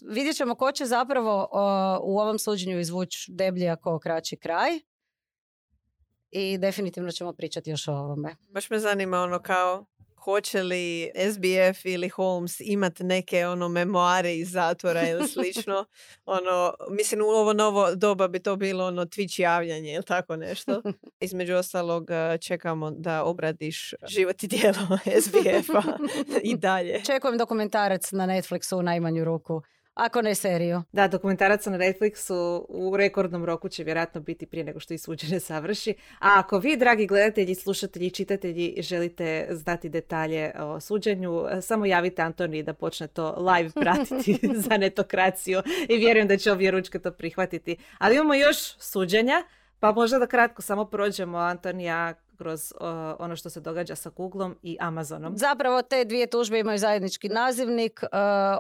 vidjet 0.08 0.36
ćemo 0.36 0.54
ko 0.54 0.72
će 0.72 0.84
zapravo 0.84 1.48
u 2.02 2.18
ovom 2.18 2.38
suđenju 2.38 2.80
izvući 2.80 3.32
deblji 3.32 3.68
ako 3.68 3.98
kraći 3.98 4.36
kraj. 4.36 4.70
I 6.30 6.58
definitivno 6.58 7.10
ćemo 7.10 7.32
pričati 7.32 7.70
još 7.70 7.88
o 7.88 7.92
ovome. 7.92 8.36
Baš 8.48 8.70
me 8.70 8.78
zanima 8.78 9.20
ono 9.20 9.42
kao 9.42 9.86
hoće 10.24 10.62
li 10.62 11.10
SBF 11.32 11.84
ili 11.84 12.08
Holmes 12.08 12.60
imati 12.60 13.04
neke 13.04 13.46
ono 13.46 13.68
memoare 13.68 14.36
iz 14.36 14.50
zatvora 14.50 15.08
ili 15.08 15.28
slično. 15.34 15.84
ono, 16.24 16.74
mislim 16.90 17.20
u 17.20 17.24
ovo 17.24 17.52
novo 17.52 17.94
doba 17.94 18.28
bi 18.28 18.42
to 18.42 18.56
bilo 18.56 18.86
ono 18.86 19.04
Twitch 19.04 19.40
javljanje 19.40 19.92
ili 19.92 20.04
tako 20.04 20.36
nešto. 20.36 20.82
Između 21.20 21.54
ostalog 21.54 22.10
eh, 22.10 22.38
čekamo 22.38 22.90
da 22.90 23.24
obradiš 23.24 23.94
život 24.06 24.42
i 24.42 24.46
djelo 24.56 24.98
SBF-a 25.20 25.82
i 26.42 26.56
dalje. 26.56 27.02
Čekujem 27.04 27.38
dokumentarac 27.38 28.12
na 28.12 28.26
Netflixu 28.26 28.78
u 28.78 28.82
najmanju 28.82 29.24
ruku. 29.24 29.62
Ako 29.94 30.22
ne 30.22 30.34
seriju. 30.34 30.82
Da, 30.92 31.08
dokumentarac 31.08 31.66
na 31.66 31.78
Netflixu 31.78 32.64
u 32.68 32.96
rekordnom 32.96 33.44
roku 33.44 33.68
će 33.68 33.84
vjerojatno 33.84 34.20
biti 34.20 34.46
prije 34.46 34.64
nego 34.64 34.80
što 34.80 34.94
i 34.94 34.98
suđenje 34.98 35.40
savrši. 35.40 35.94
A 36.18 36.38
ako 36.38 36.58
vi, 36.58 36.76
dragi 36.76 37.06
gledatelji, 37.06 37.54
slušatelji, 37.54 38.10
čitatelji, 38.10 38.74
želite 38.78 39.46
znati 39.50 39.88
detalje 39.88 40.52
o 40.58 40.80
suđenju, 40.80 41.44
samo 41.60 41.86
javite 41.86 42.22
Antoni 42.22 42.62
da 42.62 42.72
počne 42.74 43.06
to 43.06 43.36
live 43.38 43.70
pratiti 43.82 44.38
za 44.54 44.76
netokraciju 44.76 45.62
i 45.88 45.96
vjerujem 45.96 46.28
da 46.28 46.36
će 46.36 46.52
ovdje 46.52 46.70
ručke 46.70 46.98
to 46.98 47.10
prihvatiti. 47.10 47.76
Ali 47.98 48.14
imamo 48.14 48.34
još 48.34 48.56
suđenja, 48.78 49.42
pa 49.80 49.92
možda 49.92 50.18
da 50.18 50.26
kratko 50.26 50.62
samo 50.62 50.84
prođemo, 50.84 51.38
Antonija, 51.38 52.14
kroz 52.38 52.72
ono 53.18 53.36
što 53.36 53.50
se 53.50 53.60
događa 53.60 53.94
sa 53.94 54.10
Googlom 54.10 54.56
i 54.62 54.76
Amazonom. 54.80 55.36
Zapravo 55.36 55.82
te 55.82 56.04
dvije 56.04 56.26
tužbe 56.26 56.58
imaju 56.58 56.78
zajednički 56.78 57.28
nazivnik. 57.28 58.00
Uh, 58.02 58.08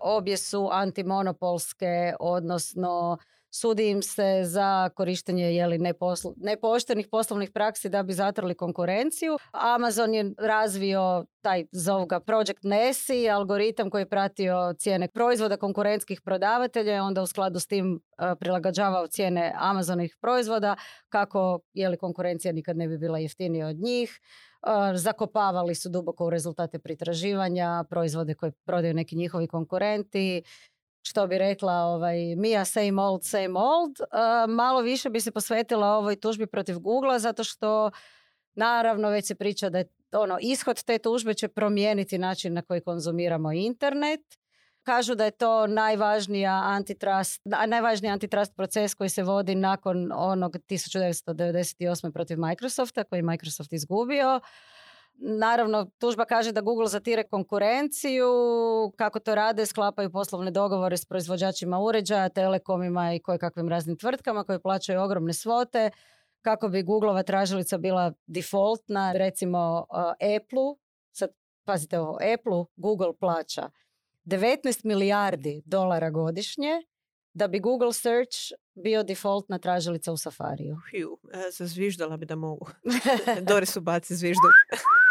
obje 0.02 0.36
su 0.36 0.68
antimonopolske, 0.72 2.14
odnosno 2.20 3.18
sudi 3.54 3.88
im 3.88 4.02
se 4.02 4.40
za 4.44 4.90
korištenje 4.94 5.44
jeli, 5.44 5.78
neposl- 5.78 6.34
nepoštenih 6.36 7.08
poslovnih 7.10 7.50
praksi 7.50 7.88
da 7.88 8.02
bi 8.02 8.12
zatrli 8.12 8.54
konkurenciju. 8.54 9.38
Amazon 9.52 10.14
je 10.14 10.32
razvio 10.38 11.24
taj, 11.40 11.64
zovu 11.72 12.06
ga 12.06 12.20
Project 12.20 12.62
Nessie, 12.62 13.30
algoritam 13.30 13.90
koji 13.90 14.02
je 14.02 14.08
pratio 14.08 14.74
cijene 14.78 15.08
proizvoda 15.08 15.56
konkurentskih 15.56 16.20
prodavatelja 16.20 16.96
i 16.96 17.00
onda 17.00 17.22
u 17.22 17.26
skladu 17.26 17.60
s 17.60 17.66
tim 17.66 17.94
uh, 17.94 18.24
prilagođavao 18.40 19.06
cijene 19.06 19.52
Amazonih 19.56 20.16
proizvoda 20.20 20.76
kako 21.08 21.60
jeli, 21.74 21.96
konkurencija 21.96 22.52
nikad 22.52 22.76
ne 22.76 22.88
bi 22.88 22.98
bila 22.98 23.18
jeftinija 23.18 23.66
od 23.66 23.76
njih. 23.76 24.20
Uh, 24.62 24.70
zakopavali 24.94 25.74
su 25.74 25.88
duboko 25.88 26.26
u 26.26 26.30
rezultate 26.30 26.78
pritraživanja, 26.78 27.84
proizvode 27.90 28.34
koje 28.34 28.52
prodaju 28.64 28.94
neki 28.94 29.16
njihovi 29.16 29.46
konkurenti 29.46 30.42
što 31.06 31.26
bi 31.26 31.38
rekla 31.38 31.72
ovaj, 31.72 32.36
Mia 32.36 32.64
same 32.64 33.02
old, 33.02 33.24
same 33.24 33.60
old. 33.60 33.96
malo 34.48 34.80
više 34.80 35.10
bi 35.10 35.20
se 35.20 35.30
posvetila 35.30 35.86
ovoj 35.86 36.20
tužbi 36.20 36.46
protiv 36.46 36.78
Google 36.78 37.18
zato 37.18 37.44
što 37.44 37.90
naravno 38.54 39.08
već 39.08 39.26
se 39.26 39.34
priča 39.34 39.68
da 39.68 39.78
je 39.78 39.88
ono, 40.12 40.38
ishod 40.40 40.84
te 40.84 40.98
tužbe 40.98 41.34
će 41.34 41.48
promijeniti 41.48 42.18
način 42.18 42.54
na 42.54 42.62
koji 42.62 42.80
konzumiramo 42.80 43.52
internet. 43.52 44.20
Kažu 44.82 45.14
da 45.14 45.24
je 45.24 45.30
to 45.30 45.66
najvažnija 45.66 46.62
antitrust, 46.64 47.42
najvažniji 47.66 48.10
antitrust 48.10 48.56
proces 48.56 48.94
koji 48.94 49.08
se 49.08 49.22
vodi 49.22 49.54
nakon 49.54 50.12
onog 50.14 50.56
1998. 50.56 52.12
protiv 52.12 52.38
Microsofta 52.38 53.04
koji 53.04 53.18
je 53.18 53.22
Microsoft 53.22 53.72
izgubio. 53.72 54.40
Naravno, 55.16 55.90
tužba 55.98 56.24
kaže 56.24 56.52
da 56.52 56.60
Google 56.60 56.86
zatire 56.86 57.24
konkurenciju, 57.24 58.26
kako 58.96 59.20
to 59.20 59.34
rade, 59.34 59.66
sklapaju 59.66 60.10
poslovne 60.10 60.50
dogovore 60.50 60.96
s 60.96 61.04
proizvođačima 61.04 61.78
uređaja, 61.78 62.28
telekomima 62.28 63.14
i 63.14 63.18
koje 63.18 63.38
kakvim 63.38 63.68
raznim 63.68 63.96
tvrtkama 63.96 64.44
koje 64.44 64.58
plaćaju 64.58 65.00
ogromne 65.00 65.32
svote, 65.32 65.90
kako 66.42 66.68
bi 66.68 66.82
Googleova 66.82 67.22
tražilica 67.22 67.78
bila 67.78 68.12
defaultna, 68.26 69.12
recimo 69.12 69.86
uh, 69.90 69.96
Apple, 70.10 70.74
sad 71.12 71.30
pazite 71.64 71.98
ovo, 71.98 72.18
Apple 72.34 72.64
Google 72.76 73.12
plaća 73.20 73.70
19 74.24 74.84
milijardi 74.84 75.62
dolara 75.64 76.10
godišnje 76.10 76.82
da 77.34 77.48
bi 77.48 77.60
Google 77.60 77.92
Search 77.92 78.36
bio 78.74 79.02
defaultna 79.02 79.58
tražilica 79.58 80.12
u 80.12 80.16
Safariju. 80.16 80.76
Hiu, 80.90 81.18
e, 81.32 81.50
zazviždala 81.50 82.16
bi 82.16 82.26
da 82.26 82.34
mogu. 82.34 82.66
Doris 83.48 83.78
baci 83.78 84.16
zviždu. 84.16 84.48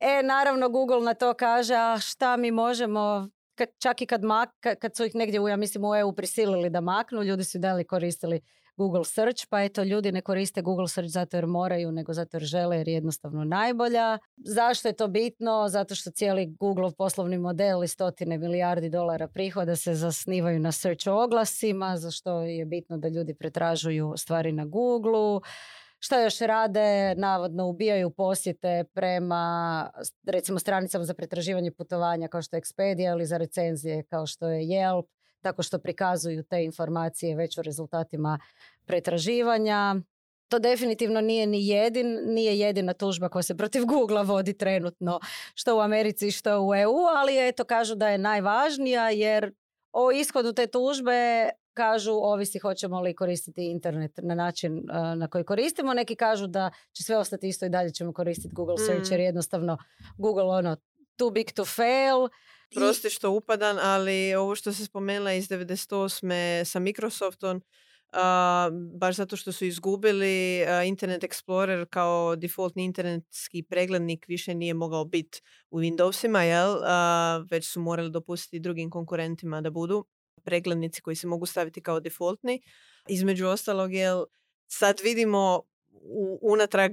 E, 0.00 0.22
naravno, 0.22 0.68
Google 0.68 1.00
na 1.00 1.14
to 1.14 1.34
kaže, 1.34 1.74
a 1.74 1.98
šta 2.00 2.36
mi 2.36 2.50
možemo, 2.50 3.28
čak 3.78 4.02
i 4.02 4.06
kad, 4.06 4.24
mak, 4.24 4.50
kad 4.78 4.96
su 4.96 5.04
ih 5.04 5.14
negdje, 5.14 5.40
ja 5.50 5.56
mislim, 5.56 5.84
u 5.84 5.94
EU 5.94 6.12
prisilili 6.12 6.70
da 6.70 6.80
maknu, 6.80 7.22
ljudi 7.22 7.44
su 7.44 7.58
dali 7.58 7.84
koristili 7.84 8.40
Google 8.78 9.04
Search, 9.04 9.46
pa 9.50 9.62
eto, 9.62 9.82
ljudi 9.82 10.12
ne 10.12 10.20
koriste 10.20 10.62
Google 10.62 10.88
Search 10.88 11.10
zato 11.10 11.36
jer 11.36 11.46
moraju, 11.46 11.92
nego 11.92 12.12
zato 12.12 12.36
jer 12.36 12.44
žele, 12.44 12.76
jer 12.76 12.88
je 12.88 12.94
jednostavno 12.94 13.44
najbolja. 13.44 14.18
Zašto 14.36 14.88
je 14.88 14.92
to 14.92 15.08
bitno? 15.08 15.68
Zato 15.68 15.94
što 15.94 16.10
cijeli 16.10 16.46
Google 16.46 16.90
poslovni 16.98 17.38
model 17.38 17.84
i 17.84 17.88
stotine 17.88 18.38
milijardi 18.38 18.90
dolara 18.90 19.28
prihoda 19.28 19.76
se 19.76 19.94
zasnivaju 19.94 20.60
na 20.60 20.72
search 20.72 21.08
oglasima, 21.08 21.96
za 21.96 22.10
što 22.10 22.40
je 22.42 22.64
bitno 22.64 22.98
da 22.98 23.08
ljudi 23.08 23.34
pretražuju 23.34 24.14
stvari 24.16 24.52
na 24.52 24.64
Google 24.64 25.40
što 25.98 26.20
još 26.20 26.38
rade? 26.38 27.14
Navodno 27.14 27.66
ubijaju 27.66 28.10
posjete 28.10 28.84
prema 28.94 29.90
recimo 30.26 30.58
stranicama 30.58 31.04
za 31.04 31.14
pretraživanje 31.14 31.70
putovanja 31.70 32.28
kao 32.28 32.42
što 32.42 32.56
je 32.56 32.62
Expedia 32.62 33.12
ili 33.12 33.26
za 33.26 33.36
recenzije 33.36 34.02
kao 34.02 34.26
što 34.26 34.48
je 34.48 34.66
Yelp, 34.66 35.06
tako 35.40 35.62
što 35.62 35.78
prikazuju 35.78 36.42
te 36.42 36.64
informacije 36.64 37.36
već 37.36 37.58
o 37.58 37.62
rezultatima 37.62 38.38
pretraživanja. 38.84 39.96
To 40.48 40.58
definitivno 40.58 41.20
nije 41.20 41.46
ni 41.46 41.68
jedin, 41.68 42.20
nije 42.24 42.58
jedina 42.58 42.92
tužba 42.92 43.28
koja 43.28 43.42
se 43.42 43.56
protiv 43.56 43.84
Google 43.84 44.22
vodi 44.22 44.52
trenutno, 44.52 45.20
što 45.54 45.76
u 45.76 45.80
Americi, 45.80 46.30
što 46.30 46.62
u 46.62 46.74
EU, 46.74 46.96
ali 47.16 47.48
eto 47.48 47.64
kažu 47.64 47.94
da 47.94 48.08
je 48.08 48.18
najvažnija 48.18 49.10
jer 49.10 49.52
o 49.92 50.12
ishodu 50.12 50.52
te 50.52 50.66
tužbe 50.66 51.50
kažu 51.78 52.12
ovisi 52.12 52.58
hoćemo 52.58 53.00
li 53.00 53.14
koristiti 53.14 53.70
internet 53.70 54.12
na 54.22 54.34
način 54.34 54.82
na 55.16 55.28
koji 55.28 55.44
koristimo. 55.44 55.94
Neki 55.94 56.16
kažu 56.16 56.46
da 56.46 56.70
će 56.92 57.02
sve 57.02 57.16
ostati 57.16 57.48
isto 57.48 57.66
i 57.66 57.68
dalje 57.68 57.92
ćemo 57.92 58.12
koristiti 58.12 58.54
Google 58.54 58.78
Search 58.78 59.10
jer 59.10 59.20
mm. 59.20 59.24
jednostavno 59.24 59.78
Google 60.18 60.44
ono 60.44 60.76
too 61.16 61.30
big 61.30 61.52
to 61.54 61.64
fail. 61.64 62.28
Prosti 62.74 63.10
što 63.10 63.30
upadan, 63.30 63.78
ali 63.82 64.34
ovo 64.34 64.54
što 64.54 64.72
se 64.72 64.84
spomenula 64.84 65.32
iz 65.32 65.48
98. 65.48 66.64
sa 66.64 66.78
Microsoftom, 66.78 67.62
baš 69.00 69.16
zato 69.16 69.36
što 69.36 69.52
su 69.52 69.64
izgubili 69.64 70.64
Internet 70.86 71.22
Explorer 71.22 71.86
kao 71.86 72.36
defaultni 72.36 72.84
internetski 72.84 73.62
preglednik 73.62 74.28
više 74.28 74.54
nije 74.54 74.74
mogao 74.74 75.04
biti 75.04 75.42
u 75.70 75.80
Windowsima, 75.80 76.40
jel? 76.40 76.76
već 77.50 77.68
su 77.68 77.80
morali 77.80 78.10
dopustiti 78.10 78.60
drugim 78.60 78.90
konkurentima 78.90 79.60
da 79.60 79.70
budu 79.70 80.04
preglednici 80.48 81.02
koji 81.02 81.16
se 81.16 81.26
mogu 81.26 81.46
staviti 81.46 81.82
kao 81.82 82.00
defaultni. 82.00 82.60
Između 83.08 83.46
ostalog, 83.46 83.94
jel, 83.94 84.24
sad 84.66 85.00
vidimo 85.04 85.62
unatrag 86.42 86.92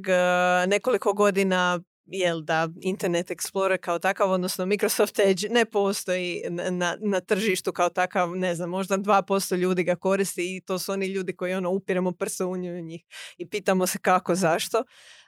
nekoliko 0.68 1.14
godina 1.14 1.80
jel 2.06 2.42
da 2.42 2.70
Internet 2.82 3.30
Explorer 3.30 3.78
kao 3.78 4.00
takav, 4.00 4.32
odnosno 4.32 4.66
Microsoft 4.66 5.20
Edge 5.20 5.50
ne 5.50 5.66
postoji 5.66 6.44
na, 6.50 6.98
na 7.02 7.20
tržištu 7.20 7.72
kao 7.72 7.90
takav, 7.90 8.36
ne 8.36 8.56
znam, 8.56 8.70
možda 8.70 8.98
2% 8.98 9.58
ljudi 9.58 9.84
ga 9.84 9.96
koristi 9.96 10.56
i 10.56 10.62
to 10.62 10.80
su 10.80 10.92
oni 10.92 11.06
ljudi 11.06 11.36
koji 11.36 11.54
ono 11.54 11.72
upiremo 11.72 12.12
prsa 12.12 12.46
u 12.46 12.58
njih 12.58 13.04
i 13.38 13.50
pitamo 13.50 13.88
se 13.88 14.00
kako, 14.00 14.36
zašto. 14.36 14.84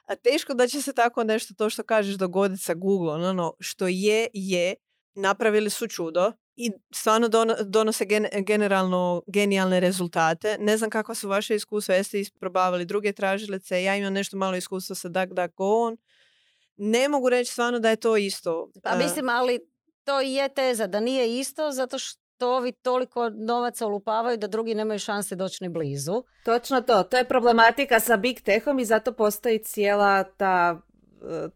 A 0.06 0.16
teško 0.16 0.54
da 0.54 0.66
će 0.66 0.82
se 0.82 0.92
tako 0.92 1.24
nešto, 1.24 1.54
to 1.54 1.70
što 1.70 1.82
kažeš, 1.82 2.14
dogoditi 2.14 2.62
sa 2.62 2.74
Google, 2.74 3.28
ono, 3.28 3.54
što 3.60 3.86
je, 3.88 4.28
je, 4.32 4.74
napravili 5.14 5.70
su 5.70 5.86
čudo 5.86 6.32
i 6.60 6.72
stvarno 6.90 7.28
donose 7.64 8.04
generalno 8.46 9.22
genijalne 9.26 9.80
rezultate. 9.80 10.56
Ne 10.60 10.76
znam 10.76 10.90
kakva 10.90 11.14
su 11.14 11.28
vaše 11.28 11.54
iskustva, 11.54 11.94
jeste 11.94 12.20
isprobavali 12.20 12.84
druge 12.84 13.12
tražilice, 13.12 13.82
ja 13.82 13.96
imam 13.96 14.12
nešto 14.12 14.36
malo 14.36 14.56
iskustva 14.56 14.96
sa 14.96 15.08
DuckDuckGo, 15.08 15.96
ne 16.76 17.08
mogu 17.08 17.28
reći 17.28 17.52
stvarno 17.52 17.78
da 17.78 17.90
je 17.90 17.96
to 17.96 18.16
isto. 18.16 18.70
Pa 18.82 18.96
mislim, 18.96 19.28
ali 19.28 19.60
to 20.04 20.20
i 20.20 20.32
je 20.32 20.48
teza 20.48 20.86
da 20.86 21.00
nije 21.00 21.38
isto 21.38 21.70
zato 21.70 21.98
što 21.98 22.56
ovi 22.56 22.72
toliko 22.72 23.30
novaca 23.30 23.86
olupavaju 23.86 24.36
da 24.36 24.46
drugi 24.46 24.74
nemaju 24.74 24.98
šanse 24.98 25.36
doći 25.36 25.64
ni 25.64 25.68
blizu. 25.68 26.22
Točno 26.44 26.80
to. 26.80 27.02
To 27.02 27.16
je 27.16 27.28
problematika 27.28 28.00
sa 28.00 28.16
Big 28.16 28.40
Techom 28.40 28.78
i 28.78 28.84
zato 28.84 29.12
postoji 29.12 29.58
cijela 29.58 30.24
ta 30.24 30.80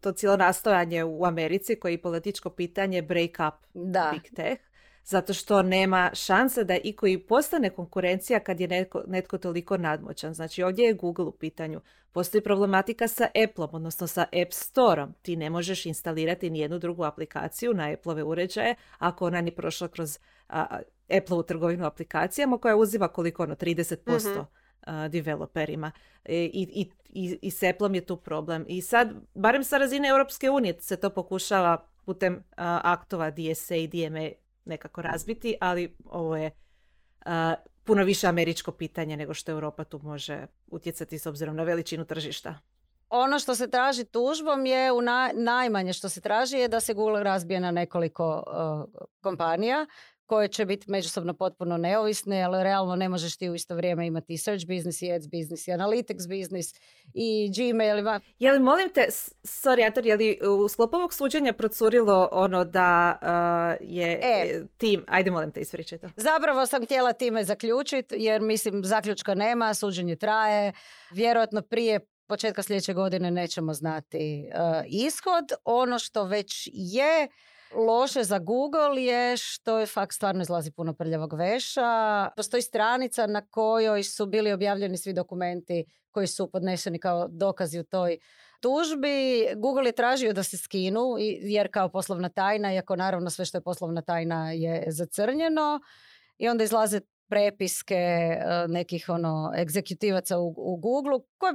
to 0.01 0.11
cijelo 0.11 0.37
nastojanje 0.37 1.03
u 1.03 1.25
Americi 1.25 1.79
koji 1.79 1.93
je 1.93 2.01
političko 2.01 2.49
pitanje 2.49 3.01
break 3.01 3.31
up 3.47 3.65
da. 3.73 4.13
Big 4.13 4.35
Tech 4.35 4.72
zato 5.05 5.33
što 5.33 5.61
nema 5.61 6.11
šanse 6.13 6.63
da 6.63 6.77
i 6.83 6.93
koji 6.93 7.17
postane 7.17 7.69
konkurencija 7.69 8.39
kad 8.39 8.59
je 8.59 8.67
netko, 8.67 9.03
netko 9.07 9.37
toliko 9.37 9.77
nadmoćan. 9.77 10.33
Znači 10.33 10.63
ovdje 10.63 10.85
je 10.85 10.93
Google 10.93 11.25
u 11.25 11.31
pitanju. 11.31 11.81
Postoji 12.11 12.41
problematika 12.41 13.07
sa 13.07 13.27
Appleom, 13.43 13.69
odnosno 13.73 14.07
sa 14.07 14.21
App 14.21 14.53
Storeom. 14.53 15.13
Ti 15.21 15.35
ne 15.35 15.49
možeš 15.49 15.85
instalirati 15.85 16.49
nijednu 16.49 16.79
drugu 16.79 17.03
aplikaciju 17.03 17.73
na 17.73 17.91
Appleove 17.91 18.23
uređaje 18.23 18.75
ako 18.97 19.25
ona 19.25 19.41
ni 19.41 19.51
prošla 19.51 19.87
kroz 19.87 20.19
a, 20.49 20.79
Appleovu 21.17 21.43
trgovinu 21.43 21.85
aplikacijama 21.85 22.57
koja 22.57 22.75
uzima 22.75 23.07
koliko 23.07 23.43
ono 23.43 23.55
30% 23.55 24.41
mm 24.41 24.45
developerima. 25.09 25.91
E, 26.25 26.35
I, 26.35 26.49
i, 26.53 26.91
i, 27.09 27.39
I 27.41 27.51
s 27.51 27.63
Appleom 27.63 27.95
je 27.95 28.05
tu 28.05 28.17
problem. 28.17 28.65
I 28.67 28.81
sad, 28.81 29.13
barem 29.33 29.63
sa 29.63 29.77
razine 29.77 30.07
Europske 30.07 30.49
unije 30.49 30.81
se 30.81 30.95
to 30.97 31.09
pokušava 31.09 31.87
putem 32.05 32.43
aktova 32.83 33.31
DSA 33.31 33.75
i 33.75 33.87
DMA 33.87 34.29
nekako 34.65 35.01
razbiti, 35.01 35.55
ali 35.61 35.95
ovo 36.05 36.37
je 36.37 36.51
puno 37.83 38.03
više 38.03 38.27
američko 38.27 38.71
pitanje 38.71 39.17
nego 39.17 39.33
što 39.33 39.51
Europa 39.51 39.83
tu 39.83 39.99
može 40.03 40.47
utjecati 40.67 41.19
s 41.19 41.25
obzirom 41.25 41.55
na 41.55 41.63
veličinu 41.63 42.05
tržišta. 42.05 42.59
Ono 43.09 43.39
što 43.39 43.55
se 43.55 43.69
traži 43.69 44.05
tužbom 44.05 44.65
je 44.65 44.91
u 44.91 45.01
najmanje 45.33 45.93
što 45.93 46.09
se 46.09 46.21
traži 46.21 46.57
je 46.57 46.67
da 46.67 46.79
se 46.79 46.93
Google 46.93 47.23
razbije 47.23 47.59
na 47.59 47.71
nekoliko 47.71 48.43
kompanija 49.21 49.85
koje 50.25 50.47
će 50.47 50.65
biti 50.65 50.91
međusobno 50.91 51.33
potpuno 51.33 51.77
neovisne, 51.77 52.43
ali 52.43 52.63
realno 52.63 52.95
ne 52.95 53.09
možeš 53.09 53.37
ti 53.37 53.49
u 53.49 53.55
isto 53.55 53.75
vrijeme 53.75 54.07
imati 54.07 54.33
i 54.33 54.37
search 54.37 54.67
business, 54.67 55.01
i 55.01 55.11
ads 55.11 55.27
business, 55.27 55.67
i 55.67 55.71
analytics 55.71 56.39
business, 56.39 56.73
i 57.13 57.51
Gmail. 57.55 58.21
Je 58.39 58.51
li, 58.51 58.59
molim 58.59 58.89
te, 58.93 59.07
sorry, 59.43 59.87
Ator, 59.87 60.05
je 60.05 60.15
li 60.15 60.39
u 60.63 60.67
sklopu 60.67 60.95
ovog 60.97 61.13
suđenja 61.13 61.53
procurilo 61.53 62.29
ono 62.31 62.65
da 62.65 63.19
uh, 63.21 63.87
je 63.89 64.19
e, 64.23 64.63
tim, 64.77 65.05
ajde 65.07 65.31
molim 65.31 65.51
te, 65.51 65.61
ispričaj 65.61 65.97
to. 65.97 66.09
Zapravo 66.15 66.65
sam 66.65 66.85
htjela 66.85 67.13
time 67.13 67.43
zaključiti, 67.43 68.15
jer 68.17 68.41
mislim 68.41 68.83
zaključka 68.83 69.35
nema, 69.35 69.73
suđenje 69.73 70.15
traje, 70.15 70.73
vjerojatno 71.11 71.61
prije 71.61 71.99
početka 72.27 72.63
sljedeće 72.63 72.93
godine 72.93 73.31
nećemo 73.31 73.73
znati 73.73 74.45
uh, 74.47 74.83
ishod. 74.87 75.51
Ono 75.65 75.99
što 75.99 76.23
već 76.23 76.69
je 76.73 77.27
loše 77.75 78.23
za 78.23 78.39
Google 78.39 79.03
je 79.03 79.37
što 79.37 79.79
je 79.79 79.85
fakt 79.85 80.15
stvarno 80.15 80.41
izlazi 80.41 80.71
puno 80.71 80.93
prljavog 80.93 81.33
veša. 81.33 82.29
Postoji 82.35 82.61
stranica 82.61 83.27
na 83.27 83.41
kojoj 83.45 84.03
su 84.03 84.25
bili 84.25 84.51
objavljeni 84.51 84.97
svi 84.97 85.13
dokumenti 85.13 85.85
koji 86.11 86.27
su 86.27 86.51
podneseni 86.51 86.99
kao 86.99 87.27
dokazi 87.27 87.79
u 87.79 87.83
toj 87.83 88.17
tužbi. 88.61 89.47
Google 89.55 89.85
je 89.85 89.91
tražio 89.91 90.33
da 90.33 90.43
se 90.43 90.57
skinu 90.57 91.15
jer 91.41 91.71
kao 91.71 91.89
poslovna 91.89 92.29
tajna, 92.29 92.73
iako 92.73 92.95
naravno 92.95 93.29
sve 93.29 93.45
što 93.45 93.57
je 93.57 93.61
poslovna 93.61 94.01
tajna 94.01 94.51
je 94.51 94.85
zacrnjeno. 94.87 95.79
I 96.37 96.49
onda 96.49 96.63
izlaze 96.63 96.99
prepiske 97.29 97.95
e, 97.95 98.39
nekih 98.67 99.09
ono 99.09 99.53
egzekutivaca 99.57 100.37
u, 100.37 100.53
u 100.57 100.77
Google 100.77 101.19
koje 101.37 101.53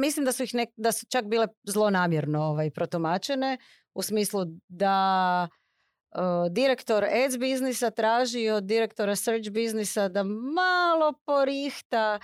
mislim 0.00 0.24
da 0.24 0.32
su 0.32 0.42
ih 0.42 0.50
da 0.76 0.92
su 0.92 1.06
čak 1.06 1.24
bile 1.24 1.46
zlonamjerno 1.64 2.42
ovaj, 2.42 2.70
protumačene 2.70 3.58
u 3.94 4.02
smislu 4.02 4.44
da 4.68 5.48
direktor 6.50 7.04
ads 7.04 7.38
biznisa 7.38 7.90
traži 7.90 8.48
od 8.48 8.64
direktora 8.64 9.16
search 9.16 9.50
biznisa 9.50 10.08
da 10.08 10.22
malo 10.24 11.12
porihta 11.26 12.18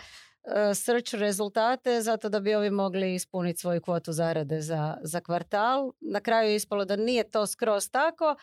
e, 0.44 0.74
search 0.74 1.14
rezultate 1.14 2.02
zato 2.02 2.28
da 2.28 2.40
bi 2.40 2.54
ovi 2.54 2.70
mogli 2.70 3.14
ispuniti 3.14 3.60
svoju 3.60 3.80
kvotu 3.80 4.12
zarade 4.12 4.60
za, 4.60 4.96
za 5.02 5.20
kvartal. 5.20 5.92
Na 6.00 6.20
kraju 6.20 6.50
je 6.50 6.56
ispalo 6.56 6.84
da 6.84 6.96
nije 6.96 7.30
to 7.30 7.46
skroz 7.46 7.90
tako, 7.90 8.36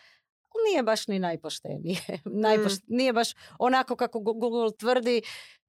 nije 0.69 0.83
baš 0.83 1.07
ni 1.07 1.19
najpoštenije. 1.19 1.99
Mm. 2.25 2.95
Nije 2.95 3.13
baš 3.13 3.29
onako 3.59 3.95
kako 3.95 4.19
Google 4.19 4.71
tvrdi, 4.79 5.21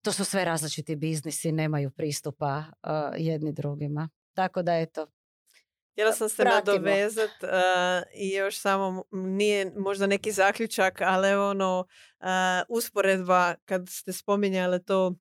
to 0.03 0.13
su 0.13 0.25
sve 0.25 0.45
različiti 0.45 0.97
biznisi, 0.97 1.53
nemaju 1.53 1.91
pristupa 1.91 2.57
uh, 2.59 2.91
jedni 3.17 3.53
drugima. 3.53 4.09
Tako 4.35 4.63
da 4.63 4.79
eto, 4.79 5.07
Htjela 5.95 6.13
sam 6.13 6.29
se 6.29 6.45
nadovezat 6.45 7.31
uh, 7.43 7.49
i 8.15 8.31
još 8.31 8.59
samo 8.59 9.05
nije 9.13 9.73
možda 9.77 10.07
neki 10.07 10.33
zaključak, 10.33 11.01
ali 11.01 11.35
ono 11.35 11.81
uh, 12.21 12.27
usporedba 12.69 13.55
kad 13.65 13.89
ste 13.89 14.13
spominjali 14.13 14.85
to 14.85 15.15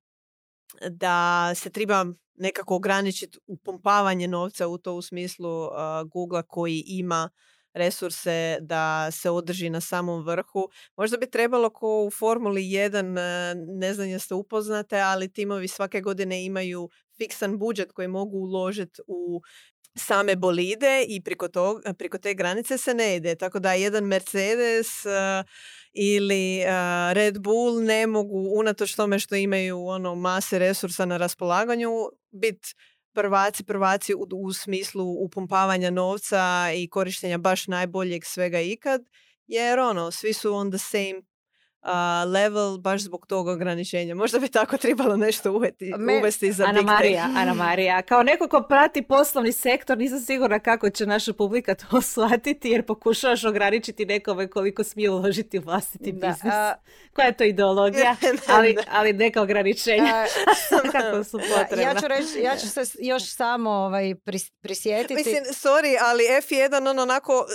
da 0.89 1.51
se 1.55 1.69
treba 1.69 2.05
nekako 2.35 2.75
ograničiti 2.75 3.39
upumpavanje 3.47 4.27
novca 4.27 4.67
u 4.67 4.77
to 4.77 4.93
u 4.93 5.01
smislu 5.01 5.63
uh, 5.63 5.71
Google 6.11 6.43
koji 6.47 6.83
ima 6.87 7.29
resurse 7.73 8.57
da 8.61 9.11
se 9.11 9.29
održi 9.29 9.69
na 9.69 9.81
samom 9.81 10.25
vrhu. 10.25 10.69
Možda 10.97 11.17
bi 11.17 11.29
trebalo 11.29 11.69
ko 11.69 12.05
u 12.05 12.11
Formuli 12.11 12.61
1, 12.61 13.55
ne 13.79 13.93
znam 13.93 14.07
jeste 14.07 14.33
upoznate, 14.33 14.99
ali 14.99 15.33
timovi 15.33 15.67
svake 15.67 16.01
godine 16.01 16.45
imaju 16.45 16.89
fiksan 17.17 17.57
budžet 17.57 17.91
koji 17.91 18.07
mogu 18.07 18.37
uložiti 18.37 19.01
u 19.07 19.41
same 19.95 20.35
bolide 20.35 21.05
i 21.07 21.21
preko, 21.21 21.47
to, 21.47 21.81
preko 21.97 22.17
te 22.17 22.33
granice 22.33 22.77
se 22.77 22.93
ne 22.93 23.15
ide. 23.15 23.35
Tako 23.35 23.59
da 23.59 23.73
jedan 23.73 24.03
Mercedes 24.03 25.05
uh, 25.05 25.11
ili 25.93 26.63
uh, 26.65 27.13
Red 27.13 27.39
Bull 27.39 27.83
ne 27.83 28.07
mogu, 28.07 28.49
unatoč 28.59 28.95
tome 28.95 29.19
što 29.19 29.35
imaju 29.35 29.85
ono 29.85 30.15
mase 30.15 30.59
resursa 30.59 31.05
na 31.05 31.17
raspolaganju, 31.17 31.89
biti 32.31 32.75
prvaci, 33.13 33.63
prvaci 33.63 34.13
u, 34.13 34.27
u 34.35 34.53
smislu 34.53 35.05
upumpavanja 35.25 35.89
novca 35.91 36.69
i 36.75 36.89
korištenja 36.89 37.37
baš 37.37 37.67
najboljeg 37.67 38.25
svega 38.25 38.61
ikad, 38.61 39.01
jer 39.47 39.79
ono, 39.79 40.11
svi 40.11 40.33
su 40.33 40.53
on 40.53 40.71
the 40.71 40.77
same 40.77 41.21
level 42.33 42.77
baš 42.77 43.01
zbog 43.01 43.27
tog 43.27 43.47
ograničenja. 43.47 44.15
Možda 44.15 44.39
bi 44.39 44.47
tako 44.47 44.77
trebalo 44.77 45.17
nešto 45.17 45.51
uveti, 45.51 45.93
uvesti 46.19 46.51
za 46.51 46.65
Ana 46.65 46.81
Marija, 46.81 47.29
Ana 47.35 47.53
Marija, 47.53 48.01
kao 48.01 48.23
neko 48.23 48.47
ko 48.47 48.61
prati 48.61 49.01
poslovni 49.01 49.51
sektor, 49.51 49.97
nisam 49.97 50.19
sigurna 50.19 50.59
kako 50.59 50.89
će 50.89 51.05
naša 51.05 51.33
publika 51.33 51.75
to 51.75 52.01
shvatiti 52.11 52.69
jer 52.69 52.85
pokušavaš 52.85 53.43
ograničiti 53.43 54.05
nekome 54.05 54.47
koliko 54.47 54.83
smije 54.83 55.09
uložiti 55.09 55.59
u 55.59 55.61
vlastiti 55.61 56.11
biznis. 56.11 56.53
Koja 57.13 57.25
je 57.25 57.37
to 57.37 57.43
ideologija? 57.43 58.15
ali, 58.55 58.75
ali 58.91 59.13
neka 59.13 59.41
ograničenja. 59.41 60.25
kako 60.91 61.23
su 61.23 61.39
potrebna. 61.39 61.83
Ja 61.83 61.99
ću, 61.99 62.07
reći, 62.07 62.39
ja 62.39 62.57
ću 62.57 62.69
se 62.69 62.81
još 62.99 63.35
samo 63.35 63.69
ovaj, 63.69 64.15
prisjetiti. 64.61 65.13
Mislim, 65.13 65.43
sorry, 65.43 65.97
ali 66.01 66.23
F1 66.23 66.89
on 66.89 66.99
onako 66.99 67.45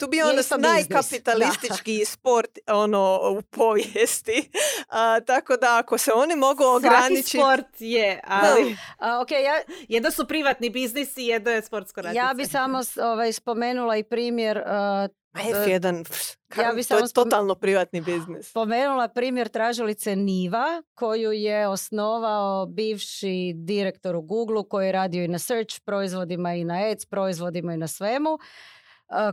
to 0.00 0.06
bi 0.06 0.22
ono 0.22 0.42
najkapitalistički 0.58 2.04
sport 2.04 2.58
ono 2.66 3.20
u 3.38 3.42
povijesti. 3.42 4.50
A, 4.88 5.20
tako 5.20 5.56
da 5.56 5.78
ako 5.78 5.98
se 5.98 6.12
oni 6.14 6.36
mogu 6.36 6.64
ograničiti... 6.64 7.38
Svaki 7.38 7.62
sport 7.62 7.74
je, 7.78 8.20
ali... 8.24 8.76
A, 8.98 9.08
okay, 9.08 9.44
ja... 9.44 9.62
Jedno 9.88 10.10
su 10.10 10.26
privatni 10.26 10.70
biznisi, 10.70 11.22
jedno 11.22 11.50
je 11.50 11.62
sportsko 11.62 12.02
natjecanje. 12.02 12.28
Ja 12.28 12.34
bi 12.34 12.46
samo 12.46 12.80
ovaj, 13.02 13.32
spomenula 13.32 13.96
i 13.96 14.02
primjer... 14.02 14.58
Uh, 14.58 15.10
F1, 15.34 16.26
ja 16.62 16.72
bi 16.72 16.84
to 16.84 16.98
je 16.98 17.12
totalno 17.14 17.54
privatni 17.54 18.00
biznis. 18.00 18.50
Spomenula 18.50 19.08
primjer 19.08 19.48
tražilice 19.48 20.16
Niva, 20.16 20.82
koju 20.94 21.32
je 21.32 21.68
osnovao 21.68 22.66
bivši 22.66 23.52
direktor 23.54 24.16
u 24.16 24.22
Google 24.22 24.68
koji 24.68 24.86
je 24.86 24.92
radio 24.92 25.24
i 25.24 25.28
na 25.28 25.38
search 25.38 25.80
proizvodima 25.84 26.54
i 26.54 26.64
na 26.64 26.74
ads 26.74 27.06
proizvodima 27.06 27.74
i 27.74 27.76
na 27.76 27.88
svemu 27.88 28.38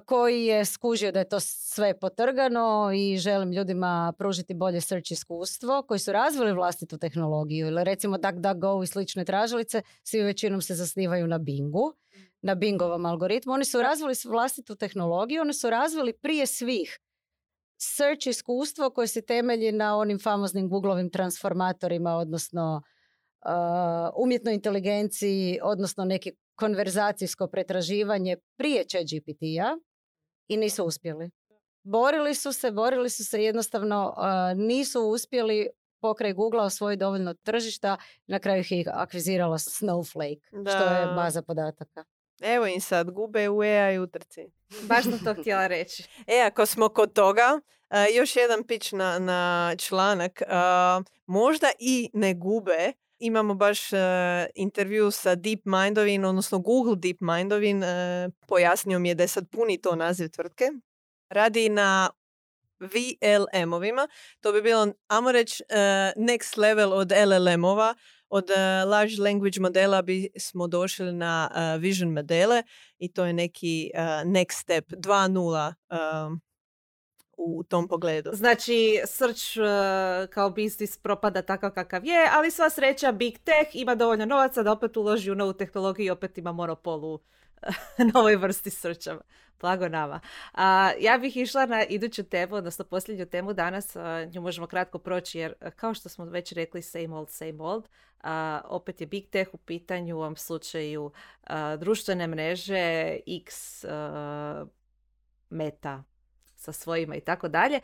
koji 0.05 0.45
je 0.45 0.65
skužio 0.65 1.11
da 1.11 1.19
je 1.19 1.29
to 1.29 1.39
sve 1.39 1.99
potrgano 1.99 2.91
i 2.95 3.17
želim 3.17 3.51
ljudima 3.51 4.13
pružiti 4.17 4.53
bolje 4.53 4.81
search 4.81 5.11
iskustvo, 5.11 5.83
koji 5.87 5.99
su 5.99 6.11
razvili 6.11 6.53
vlastitu 6.53 6.97
tehnologiju 6.97 7.67
ili 7.67 7.83
recimo 7.83 8.17
DuckDuckGo 8.17 8.83
i 8.83 8.87
slične 8.87 9.25
tražilice, 9.25 9.81
svi 10.03 10.21
većinom 10.21 10.61
se 10.61 10.75
zasnivaju 10.75 11.27
na 11.27 11.37
Bingu, 11.37 11.93
na 12.41 12.55
Bingovom 12.55 13.05
algoritmu. 13.05 13.53
Oni 13.53 13.65
su 13.65 13.81
razvili 13.81 14.13
vlastitu 14.25 14.75
tehnologiju, 14.75 15.41
oni 15.41 15.53
su 15.53 15.69
razvili 15.69 16.13
prije 16.13 16.47
svih 16.47 16.99
search 17.77 18.27
iskustvo 18.27 18.89
koje 18.89 19.07
se 19.07 19.21
temelji 19.21 19.71
na 19.71 19.97
onim 19.97 20.19
famoznim 20.19 20.69
Googlovim 20.69 21.09
transformatorima, 21.09 22.15
odnosno 22.15 22.81
uh, 23.45 24.23
umjetnoj 24.23 24.53
inteligenciji, 24.53 25.59
odnosno 25.63 26.05
neki 26.05 26.31
konverzacijsko 26.57 27.47
pretraživanje 27.47 28.37
prije 28.57 28.83
GPT-a 28.83 29.77
i 30.47 30.57
nisu 30.57 30.85
uspjeli. 30.85 31.29
Borili 31.83 32.35
su 32.35 32.53
se, 32.53 32.71
borili 32.71 33.09
su 33.09 33.25
se 33.25 33.43
jednostavno, 33.43 34.15
nisu 34.55 35.01
uspjeli 35.01 35.69
pokraj 36.01 36.33
Google 36.33 36.61
osvojiti 36.61 36.99
dovoljno 36.99 37.33
tržišta, 37.33 37.97
na 38.27 38.39
kraju 38.39 38.59
ih 38.59 38.71
je 38.71 38.85
akvizirala 38.93 39.57
Snowflake, 39.57 40.39
što 40.75 40.83
je 40.83 41.05
baza 41.15 41.41
podataka. 41.41 42.03
Evo 42.41 42.67
im 42.67 42.81
sad, 42.81 43.11
gube 43.11 43.49
u 43.49 43.61
AI 43.61 43.99
utrci. 43.99 44.45
Baš 44.89 45.03
sam 45.03 45.19
to 45.23 45.41
htjela 45.41 45.67
reći. 45.67 46.03
E, 46.27 46.41
ako 46.47 46.65
smo 46.65 46.89
kod 46.89 47.13
toga, 47.13 47.59
još 48.15 48.35
jedan 48.35 48.63
pić 48.63 48.91
na, 48.91 49.19
na 49.19 49.73
članak. 49.77 50.41
možda 51.25 51.67
i 51.79 52.09
ne 52.13 52.33
gube, 52.33 52.93
Imamo 53.19 53.53
baš 53.53 53.93
uh, 53.93 53.99
intervju 54.55 55.11
sa 55.11 55.35
DeepMindovin, 55.35 56.25
odnosno 56.25 56.59
Google 56.59 56.95
DeepMindovin. 56.95 57.83
Uh, 57.83 57.89
pojasnio 58.47 58.99
mi 58.99 59.09
je 59.09 59.15
da 59.15 59.23
je 59.23 59.27
sad 59.27 59.49
puni 59.49 59.81
to 59.81 59.95
naziv 59.95 60.29
tvrtke. 60.29 60.65
Radi 61.29 61.69
na 61.69 62.09
VLM-ovima. 62.79 64.07
To 64.41 64.51
bi 64.51 64.61
bilo, 64.61 64.87
amo 65.07 65.31
reći, 65.31 65.63
uh, 65.69 65.77
next 66.23 66.57
level 66.57 66.93
od 66.93 67.11
LLM-ova. 67.11 67.95
Od 68.29 68.49
uh, 68.49 68.89
large 68.91 69.21
language 69.21 69.59
modela 69.59 70.01
bi 70.01 70.29
smo 70.39 70.67
došli 70.67 71.13
na 71.13 71.49
uh, 71.51 71.81
vision 71.81 72.13
modele 72.13 72.63
i 72.97 73.13
to 73.13 73.25
je 73.25 73.33
neki 73.33 73.91
next 74.25 74.61
step 74.61 74.91
2.0 74.91 75.73
um, 76.25 76.41
u 77.37 77.63
tom 77.63 77.87
pogledu. 77.87 78.29
Znači, 78.33 79.01
search 79.05 79.43
kao 80.29 80.49
biznis 80.49 80.97
propada 80.97 81.41
takav 81.41 81.71
kakav 81.71 82.05
je, 82.05 82.29
ali 82.33 82.51
sva 82.51 82.69
sreća 82.69 83.11
Big 83.11 83.37
Tech 83.37 83.69
ima 83.73 83.95
dovoljno 83.95 84.25
novaca 84.25 84.63
da 84.63 84.71
opet 84.71 84.97
uloži 84.97 85.31
u 85.31 85.35
novu 85.35 85.53
tehnologiju 85.53 86.05
i 86.05 86.09
opet 86.09 86.37
ima 86.37 86.51
monopol 86.51 87.05
u 87.05 87.19
novoj 88.13 88.35
vrsti 88.35 88.69
searcha. 88.69 89.17
Blago 89.59 89.87
nama. 89.87 90.19
A, 90.53 90.91
ja 90.99 91.17
bih 91.17 91.37
išla 91.37 91.65
na 91.65 91.83
iduću 91.83 92.23
temu, 92.23 92.55
odnosno 92.55 92.85
posljednju 92.85 93.25
temu 93.25 93.53
danas, 93.53 93.95
nju 94.33 94.41
možemo 94.41 94.67
kratko 94.67 94.99
proći 94.99 95.39
jer 95.39 95.53
kao 95.75 95.93
što 95.93 96.09
smo 96.09 96.25
već 96.25 96.51
rekli 96.51 96.81
same 96.81 97.15
old, 97.15 97.29
same 97.29 97.63
old, 97.63 97.89
a, 98.21 98.61
opet 98.65 99.01
je 99.01 99.07
Big 99.07 99.29
Tech 99.29 99.53
u 99.53 99.57
pitanju 99.57 100.15
u 100.15 100.19
ovom 100.19 100.35
slučaju 100.35 101.11
društvene 101.77 102.27
mreže, 102.27 103.17
X, 103.27 103.85
Meta 105.49 106.03
sa 106.57 106.71
svojima 106.71 107.15
i 107.15 107.21
tako 107.21 107.47
dalje 107.47 107.79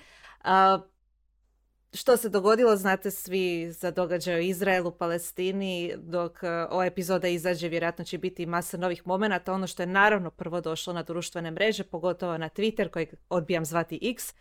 što 1.93 2.17
se 2.17 2.29
dogodilo, 2.29 2.75
znate 2.75 3.11
svi 3.11 3.71
za 3.71 3.91
događaj 3.91 4.39
u 4.39 4.43
Izraelu, 4.43 4.91
Palestini, 4.91 5.93
dok 5.97 6.43
e, 6.43 6.49
ova 6.49 6.85
epizoda 6.85 7.27
izađe, 7.27 7.67
vjerojatno 7.67 8.05
će 8.05 8.17
biti 8.17 8.45
masa 8.45 8.77
novih 8.77 9.07
momenata. 9.07 9.53
Ono 9.53 9.67
što 9.67 9.83
je 9.83 9.87
naravno 9.87 10.31
prvo 10.31 10.61
došlo 10.61 10.93
na 10.93 11.03
društvene 11.03 11.51
mreže, 11.51 11.83
pogotovo 11.83 12.37
na 12.37 12.49
Twitter, 12.49 12.89
kojeg 12.89 13.09
odbijam 13.29 13.65
zvati 13.65 13.99
X, 14.01 14.33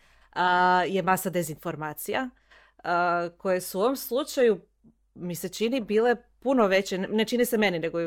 je 0.87 1.01
masa 1.01 1.29
dezinformacija, 1.29 2.29
koje 3.37 3.61
su 3.61 3.79
u 3.79 3.81
ovom 3.81 3.95
slučaju, 3.95 4.61
mi 5.15 5.35
se 5.35 5.49
čini, 5.49 5.81
bile 5.81 6.15
puno 6.39 6.67
veće, 6.67 6.97
ne 6.97 7.25
čini 7.25 7.45
se 7.45 7.57
meni, 7.57 7.79
nego 7.79 7.99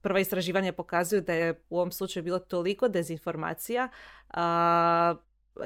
prva 0.00 0.20
istraživanja 0.20 0.72
pokazuju 0.72 1.20
da 1.20 1.32
je 1.32 1.62
u 1.70 1.76
ovom 1.76 1.92
slučaju 1.92 2.24
bilo 2.24 2.38
toliko 2.38 2.88
dezinformacija, 2.88 3.88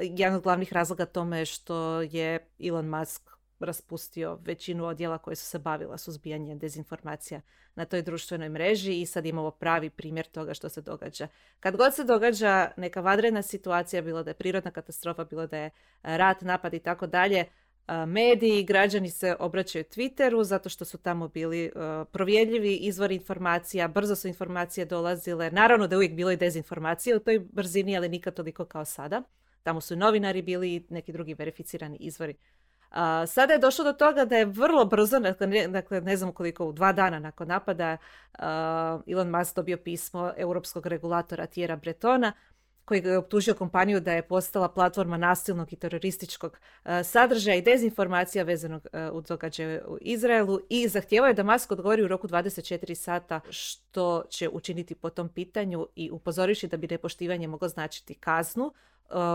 jedan 0.01 0.35
od 0.35 0.43
glavnih 0.43 0.73
razloga 0.73 1.05
tome 1.05 1.39
je 1.39 1.45
što 1.45 2.01
je 2.01 2.49
Elon 2.59 2.89
Musk 2.89 3.21
raspustio 3.59 4.39
većinu 4.41 4.85
odjela 4.85 5.17
koje 5.17 5.35
su 5.35 5.45
se 5.45 5.59
bavila 5.59 5.97
suzbijanjem 5.97 6.59
dezinformacija 6.59 7.41
na 7.75 7.85
toj 7.85 8.01
društvenoj 8.01 8.49
mreži 8.49 9.01
i 9.01 9.05
sad 9.05 9.25
imamo 9.25 9.51
pravi 9.51 9.89
primjer 9.89 10.25
toga 10.25 10.53
što 10.53 10.69
se 10.69 10.81
događa. 10.81 11.27
Kad 11.59 11.75
god 11.75 11.95
se 11.95 12.03
događa 12.03 12.71
neka 12.77 13.01
vadrena 13.01 13.41
situacija, 13.41 14.01
bilo 14.01 14.23
da 14.23 14.29
je 14.29 14.33
prirodna 14.33 14.71
katastrofa, 14.71 15.23
bilo 15.23 15.47
da 15.47 15.57
je 15.57 15.69
rat, 16.03 16.41
napad 16.41 16.73
i 16.73 16.79
tako 16.79 17.07
dalje, 17.07 17.45
mediji, 18.07 18.63
građani 18.63 19.09
se 19.09 19.35
obraćaju 19.39 19.83
Twitteru 19.83 20.43
zato 20.43 20.69
što 20.69 20.85
su 20.85 20.97
tamo 20.97 21.27
bili 21.27 21.71
provjedljivi 22.11 22.75
izvori 22.75 23.15
informacija, 23.15 23.87
brzo 23.87 24.15
su 24.15 24.27
informacije 24.27 24.85
dolazile. 24.85 25.51
Naravno 25.51 25.87
da 25.87 25.95
je 25.95 25.97
uvijek 25.97 26.13
bilo 26.13 26.31
i 26.31 26.37
dezinformacije 26.37 27.15
u 27.15 27.19
toj 27.19 27.39
brzini, 27.39 27.97
ali 27.97 28.09
nikad 28.09 28.33
toliko 28.33 28.65
kao 28.65 28.85
sada. 28.85 29.23
Tamo 29.67 29.81
su 29.81 29.95
novinari 29.95 30.41
bili 30.41 30.75
i 30.75 30.83
neki 30.89 31.11
drugi 31.11 31.33
verificirani 31.33 31.97
izvori. 31.99 32.35
A, 32.91 33.25
sada 33.27 33.53
je 33.53 33.59
došlo 33.59 33.85
do 33.85 33.93
toga 33.93 34.25
da 34.25 34.37
je 34.37 34.45
vrlo 34.45 34.85
brzo, 34.85 35.19
dakle 35.19 35.47
ne, 35.47 35.67
ne 36.01 36.17
znam 36.17 36.31
koliko, 36.31 36.65
u 36.65 36.71
dva 36.71 36.93
dana 36.93 37.19
nakon 37.19 37.47
napada, 37.47 37.97
Elon 39.07 39.29
Musk 39.29 39.55
dobio 39.55 39.77
pismo 39.77 40.33
europskog 40.37 40.85
regulatora 40.85 41.45
Tjera 41.45 41.75
Bretona, 41.75 42.33
koji 42.87 43.01
je 43.05 43.17
optužio 43.17 43.53
kompaniju 43.53 43.99
da 43.99 44.13
je 44.13 44.21
postala 44.21 44.69
platforma 44.69 45.17
nasilnog 45.17 45.73
i 45.73 45.75
terorističkog 45.75 46.57
sadržaja 47.03 47.57
i 47.57 47.61
dezinformacija 47.61 48.43
vezanog 48.43 48.87
u 49.13 49.21
događaje 49.21 49.85
u 49.87 49.97
Izraelu 50.01 50.59
i 50.69 50.87
zahtijevao 50.87 51.27
je 51.27 51.33
da 51.33 51.43
Musk 51.43 51.71
odgovori 51.71 52.03
u 52.03 52.07
roku 52.07 52.27
24 52.27 52.95
sata 52.95 53.39
što 53.49 54.23
će 54.29 54.49
učiniti 54.49 54.95
po 54.95 55.09
tom 55.09 55.29
pitanju 55.29 55.87
i 55.95 56.11
upozoriši 56.11 56.67
da 56.67 56.77
bi 56.77 56.87
nepoštivanje 56.87 57.47
moglo 57.47 57.67
značiti 57.67 58.13
kaznu 58.13 58.73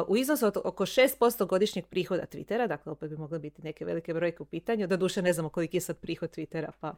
u 0.07 0.17
iznosu 0.17 0.47
od 0.47 0.57
oko 0.65 0.87
6% 0.87 1.47
godišnjeg 1.47 1.87
prihoda 1.87 2.27
Twittera, 2.33 2.69
dakle 2.69 2.93
opet 2.93 3.11
bi 3.11 3.17
mogle 3.17 3.39
biti 3.39 3.63
neke 3.63 3.85
velike 3.85 4.15
brojke 4.15 4.43
u 4.43 4.47
pitanju, 4.47 4.87
da 4.87 4.97
duše 4.97 5.23
ne 5.23 5.33
znamo 5.33 5.49
koliki 5.49 5.77
je 5.77 5.81
sad 5.81 5.99
prihod 5.99 6.37
Twittera, 6.37 6.71
pa 6.81 6.95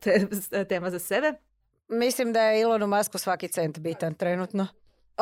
to 0.00 0.10
je 0.10 0.28
tema 0.68 0.90
za 0.90 0.98
sebe. 0.98 1.32
Mislim 1.88 2.32
da 2.32 2.42
je 2.42 2.62
Elonu 2.62 2.86
Musku 2.86 3.18
svaki 3.18 3.48
cent 3.48 3.78
bitan 3.78 4.14
trenutno. 4.14 4.66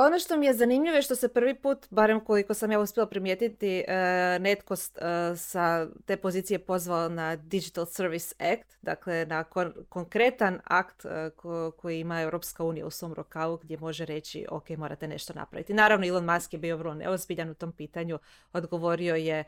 Ono 0.00 0.18
što 0.18 0.36
mi 0.36 0.46
je 0.46 0.54
zanimljivo 0.54 0.96
je 0.96 1.02
što 1.02 1.16
se 1.16 1.28
prvi 1.28 1.54
put, 1.54 1.86
barem 1.90 2.20
koliko 2.20 2.54
sam 2.54 2.72
ja 2.72 2.80
uspjela 2.80 3.08
primijetiti, 3.08 3.84
e, 3.88 4.38
netko 4.40 4.74
e, 4.74 5.36
sa 5.36 5.86
te 6.06 6.16
pozicije 6.16 6.58
pozvao 6.58 7.08
na 7.08 7.36
Digital 7.36 7.86
Service 7.86 8.34
Act, 8.38 8.76
dakle 8.82 9.26
na 9.26 9.44
konkretan 9.88 10.60
akt 10.64 11.04
e, 11.04 11.30
koji 11.76 12.00
ima 12.00 12.20
Europska 12.20 12.64
unija 12.64 12.86
u 12.86 12.90
svom 12.90 13.12
rokavu 13.12 13.58
gdje 13.62 13.78
može 13.78 14.04
reći 14.04 14.46
ok, 14.50 14.68
morate 14.70 15.08
nešto 15.08 15.32
napraviti. 15.34 15.74
Naravno, 15.74 16.06
Elon 16.06 16.24
Musk 16.24 16.52
je 16.52 16.58
bio 16.58 16.76
vrlo 16.76 16.94
neozbiljan 16.94 17.50
u 17.50 17.54
tom 17.54 17.72
pitanju, 17.72 18.18
odgovorio 18.52 19.14
je 19.14 19.44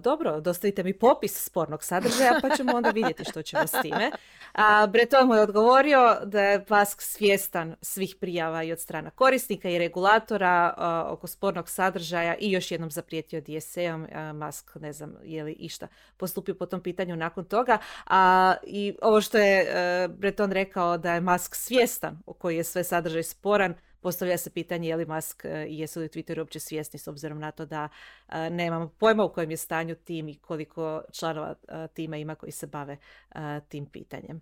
dobro, 0.00 0.40
dostavite 0.40 0.82
mi 0.82 0.98
popis 0.98 1.44
spornog 1.44 1.84
sadržaja 1.84 2.38
pa 2.42 2.56
ćemo 2.56 2.76
onda 2.76 2.90
vidjeti 2.90 3.24
što 3.24 3.42
ćemo 3.42 3.66
s 3.66 3.72
time. 3.82 4.10
A 4.52 4.86
Breton 4.86 5.26
mu 5.26 5.34
je 5.34 5.40
odgovorio 5.40 6.20
da 6.24 6.42
je 6.42 6.64
Musk 6.68 7.02
svjestan 7.02 7.76
svih 7.82 8.16
prijava 8.20 8.62
i 8.62 8.72
od 8.72 8.80
strana 8.80 9.10
korisnika 9.10 9.68
i 9.68 9.83
regulatora 9.84 10.74
oko 11.10 11.26
spornog 11.26 11.68
sadržaja 11.68 12.34
i 12.40 12.52
još 12.52 12.70
jednom 12.70 12.90
zaprijetio 12.90 13.40
DSA-om. 13.40 14.06
Musk 14.34 14.74
ne 14.74 14.92
znam 14.92 15.14
je 15.22 15.44
li 15.44 15.52
išta 15.52 15.88
postupio 16.16 16.54
po 16.54 16.66
tom 16.66 16.80
pitanju 16.80 17.16
nakon 17.16 17.44
toga. 17.44 17.78
A, 18.06 18.54
I 18.66 18.96
ovo 19.02 19.20
što 19.20 19.38
je 19.38 19.62
uh, 19.62 20.14
Breton 20.14 20.52
rekao 20.52 20.98
da 20.98 21.14
je 21.14 21.20
Musk 21.20 21.54
svjestan 21.54 22.18
o 22.26 22.32
koji 22.32 22.56
je 22.56 22.64
sve 22.64 22.84
sadržaj 22.84 23.22
sporan, 23.22 23.74
Postavlja 24.00 24.38
se 24.38 24.50
pitanje 24.50 24.88
je 24.88 24.96
li 24.96 25.06
Musk 25.06 25.44
e, 25.44 25.66
i 25.68 25.78
jesu 25.78 26.00
li 26.00 26.08
Twitter 26.08 26.38
uopće 26.38 26.60
svjesni 26.60 26.98
s 26.98 27.08
obzirom 27.08 27.38
na 27.38 27.50
to 27.50 27.66
da 27.66 27.88
uh, 28.28 28.34
nemamo 28.50 28.88
pojma 28.88 29.24
u 29.24 29.32
kojem 29.32 29.50
je 29.50 29.56
stanju 29.56 29.94
tim 29.94 30.28
i 30.28 30.38
koliko 30.38 31.02
članova 31.12 31.54
tima 31.94 32.16
ima 32.16 32.34
koji 32.34 32.52
se 32.52 32.66
bave 32.66 32.96
tim 33.68 33.86
pitanjem. 33.86 34.40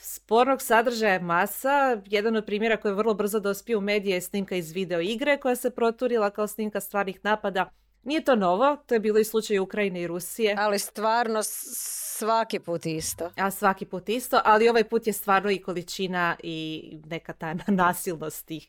Spornog 0.00 0.62
sadržaja 0.62 1.20
masa. 1.20 2.00
Jedan 2.06 2.36
od 2.36 2.44
primjera 2.44 2.76
koji 2.76 2.92
je 2.92 2.96
vrlo 2.96 3.14
brzo 3.14 3.40
dospio 3.40 3.78
u 3.78 3.80
medije 3.80 4.14
je 4.14 4.20
snimka 4.20 4.56
iz 4.56 4.72
video 4.72 5.00
igre 5.00 5.40
koja 5.40 5.56
se 5.56 5.70
proturila 5.70 6.30
kao 6.30 6.46
snimka 6.46 6.80
stvarnih 6.80 7.20
napada. 7.22 7.70
Nije 8.02 8.24
to 8.24 8.36
novo, 8.36 8.76
to 8.86 8.94
je 8.94 9.00
bilo 9.00 9.18
i 9.18 9.24
slučaj 9.24 9.58
Ukrajine 9.58 10.00
i 10.00 10.06
Rusije. 10.06 10.56
Ali 10.58 10.78
stvarno 10.78 11.40
svaki 11.42 12.58
put 12.58 12.86
isto. 12.86 13.30
A 13.36 13.50
svaki 13.50 13.84
put 13.84 14.08
isto, 14.08 14.40
ali 14.44 14.68
ovaj 14.68 14.84
put 14.84 15.06
je 15.06 15.12
stvarno 15.12 15.50
i 15.50 15.62
količina 15.62 16.36
i 16.42 16.82
neka 17.06 17.32
ta 17.32 17.54
nasilnost 17.82 18.46
tih 18.46 18.68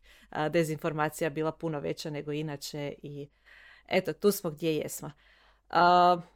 dezinformacija 0.50 1.30
bila 1.30 1.52
puno 1.52 1.80
veća 1.80 2.10
nego 2.10 2.32
inače 2.32 2.94
i 3.04 3.30
eto, 3.88 4.14
tu 4.14 4.32
smo 4.32 4.50
gdje 4.50 4.76
jesmo. 4.76 5.12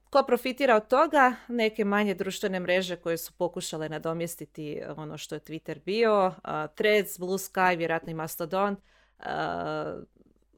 Ko 0.09 0.23
profitira 0.23 0.75
od 0.75 0.87
toga? 0.87 1.35
Neke 1.47 1.85
manje 1.85 2.13
društvene 2.13 2.59
mreže 2.59 2.95
koje 2.95 3.17
su 3.17 3.33
pokušale 3.33 3.89
nadomjestiti 3.89 4.81
ono 4.97 5.17
što 5.17 5.35
je 5.35 5.41
Twitter 5.41 5.79
bio, 5.85 6.33
Threads, 6.75 7.19
Blue 7.19 7.37
Sky, 7.37 7.77
vjerojatno 7.77 8.11
i 8.11 8.15
Mastodon. 8.15 8.75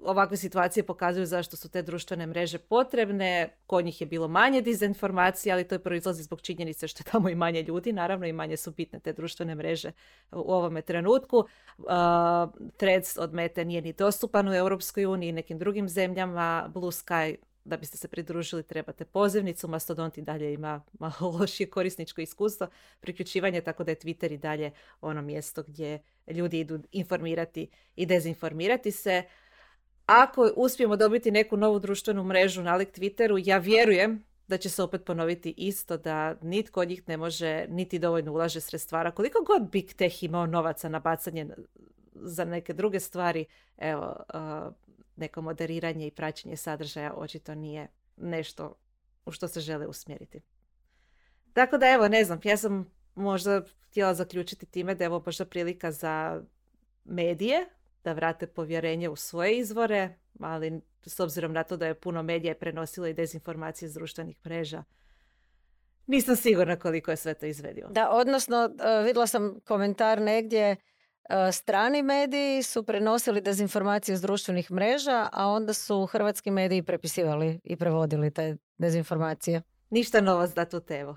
Ovakve 0.03 0.37
situacije 0.37 0.85
pokazuju 0.85 1.25
zašto 1.25 1.57
su 1.57 1.69
te 1.69 1.81
društvene 1.81 2.27
mreže 2.27 2.57
potrebne. 2.57 3.57
Kod 3.65 3.85
njih 3.85 4.01
je 4.01 4.07
bilo 4.07 4.27
manje 4.27 4.61
dezinformacija, 4.61 5.55
ali 5.55 5.67
to 5.67 5.75
je 5.75 5.79
proizlazi 5.79 6.23
zbog 6.23 6.41
činjenice 6.41 6.87
što 6.87 7.01
je 7.01 7.11
tamo 7.11 7.29
i 7.29 7.35
manje 7.35 7.61
ljudi, 7.61 7.93
naravno 7.93 8.25
i 8.25 8.33
manje 8.33 8.57
su 8.57 8.71
bitne 8.71 8.99
te 8.99 9.13
društvene 9.13 9.55
mreže 9.55 9.91
u 10.31 10.53
ovome 10.53 10.81
trenutku. 10.81 11.45
Threads 12.77 13.17
od 13.17 13.33
Mete 13.33 13.65
nije 13.65 13.81
ni 13.81 13.93
dostupan 13.93 14.47
u 14.47 14.53
Europskoj 14.53 15.05
uniji 15.05 15.29
i 15.29 15.33
nekim 15.33 15.57
drugim 15.57 15.89
zemljama. 15.89 16.69
Blue 16.73 16.91
Sky 16.91 17.35
da 17.65 17.77
biste 17.77 17.97
se 17.97 18.07
pridružili 18.07 18.63
trebate 18.63 19.05
pozivnicu, 19.05 19.67
Mastodont 19.67 20.17
i 20.17 20.21
dalje 20.21 20.53
ima 20.53 20.81
malo 20.99 21.31
lošije 21.39 21.69
korisničko 21.69 22.21
iskustvo 22.21 22.67
priključivanje, 22.99 23.61
tako 23.61 23.83
da 23.83 23.91
je 23.91 23.99
Twitter 23.99 24.33
i 24.33 24.37
dalje 24.37 24.71
ono 25.01 25.21
mjesto 25.21 25.63
gdje 25.63 25.99
ljudi 26.27 26.59
idu 26.59 26.79
informirati 26.91 27.69
i 27.95 28.05
dezinformirati 28.05 28.91
se. 28.91 29.23
Ako 30.05 30.51
uspijemo 30.55 30.95
dobiti 30.95 31.31
neku 31.31 31.57
novu 31.57 31.79
društvenu 31.79 32.23
mrežu 32.23 32.63
nalik 32.63 32.91
Twitteru, 32.91 33.43
ja 33.47 33.57
vjerujem 33.57 34.23
da 34.47 34.57
će 34.57 34.69
se 34.69 34.83
opet 34.83 35.05
ponoviti 35.05 35.53
isto 35.57 35.97
da 35.97 36.35
nitko 36.41 36.81
od 36.81 36.89
njih 36.89 37.07
ne 37.07 37.17
može 37.17 37.65
niti 37.69 37.99
dovoljno 37.99 38.33
ulaže 38.33 38.61
sredstvara. 38.61 39.11
Koliko 39.11 39.43
god 39.43 39.69
Big 39.71 39.93
Tech 39.93 40.23
imao 40.23 40.45
novaca 40.45 40.89
na 40.89 40.99
bacanje 40.99 41.47
za 42.21 42.45
neke 42.45 42.73
druge 42.73 42.99
stvari, 42.99 43.45
evo, 43.77 44.15
neko 45.15 45.41
moderiranje 45.41 46.07
i 46.07 46.11
praćenje 46.11 46.57
sadržaja 46.57 47.13
očito 47.13 47.55
nije 47.55 47.87
nešto 48.17 48.75
u 49.25 49.31
što 49.31 49.47
se 49.47 49.61
žele 49.61 49.87
usmjeriti. 49.87 50.41
Tako 51.53 51.77
da 51.77 51.89
evo, 51.89 52.07
ne 52.07 52.23
znam, 52.23 52.39
ja 52.43 52.57
sam 52.57 52.91
možda 53.15 53.61
htjela 53.89 54.13
zaključiti 54.13 54.65
time 54.65 54.95
da 54.95 55.03
je 55.03 55.09
ovo 55.09 55.23
možda 55.25 55.45
prilika 55.45 55.91
za 55.91 56.41
medije 57.05 57.65
da 58.03 58.13
vrate 58.13 58.47
povjerenje 58.47 59.09
u 59.09 59.15
svoje 59.15 59.57
izvore, 59.57 60.15
ali 60.39 60.81
s 61.05 61.19
obzirom 61.19 61.53
na 61.53 61.63
to 61.63 61.77
da 61.77 61.87
je 61.87 61.99
puno 61.99 62.23
medija 62.23 62.55
prenosilo 62.55 63.07
i 63.07 63.13
dezinformacije 63.13 63.87
iz 63.87 63.93
društvenih 63.93 64.37
mreža, 64.45 64.83
nisam 66.07 66.35
sigurna 66.35 66.75
koliko 66.75 67.11
je 67.11 67.17
sve 67.17 67.33
to 67.33 67.45
izvedivo. 67.45 67.89
Da, 67.89 68.09
odnosno 68.11 68.69
e, 68.79 69.03
vidjela 69.03 69.27
sam 69.27 69.59
komentar 69.65 70.21
negdje 70.21 70.75
strani 71.51 72.03
mediji 72.03 72.63
su 72.63 72.83
prenosili 72.83 73.41
dezinformacije 73.41 74.13
iz 74.13 74.21
društvenih 74.21 74.71
mreža, 74.71 75.29
a 75.31 75.47
onda 75.47 75.73
su 75.73 76.05
hrvatski 76.05 76.51
mediji 76.51 76.83
prepisivali 76.83 77.59
i 77.63 77.75
prevodili 77.75 78.31
te 78.31 78.57
dezinformacije. 78.77 79.61
Ništa 79.89 80.21
novo 80.21 80.47
za 80.47 80.65
tu 80.65 80.79
temu. 80.79 81.15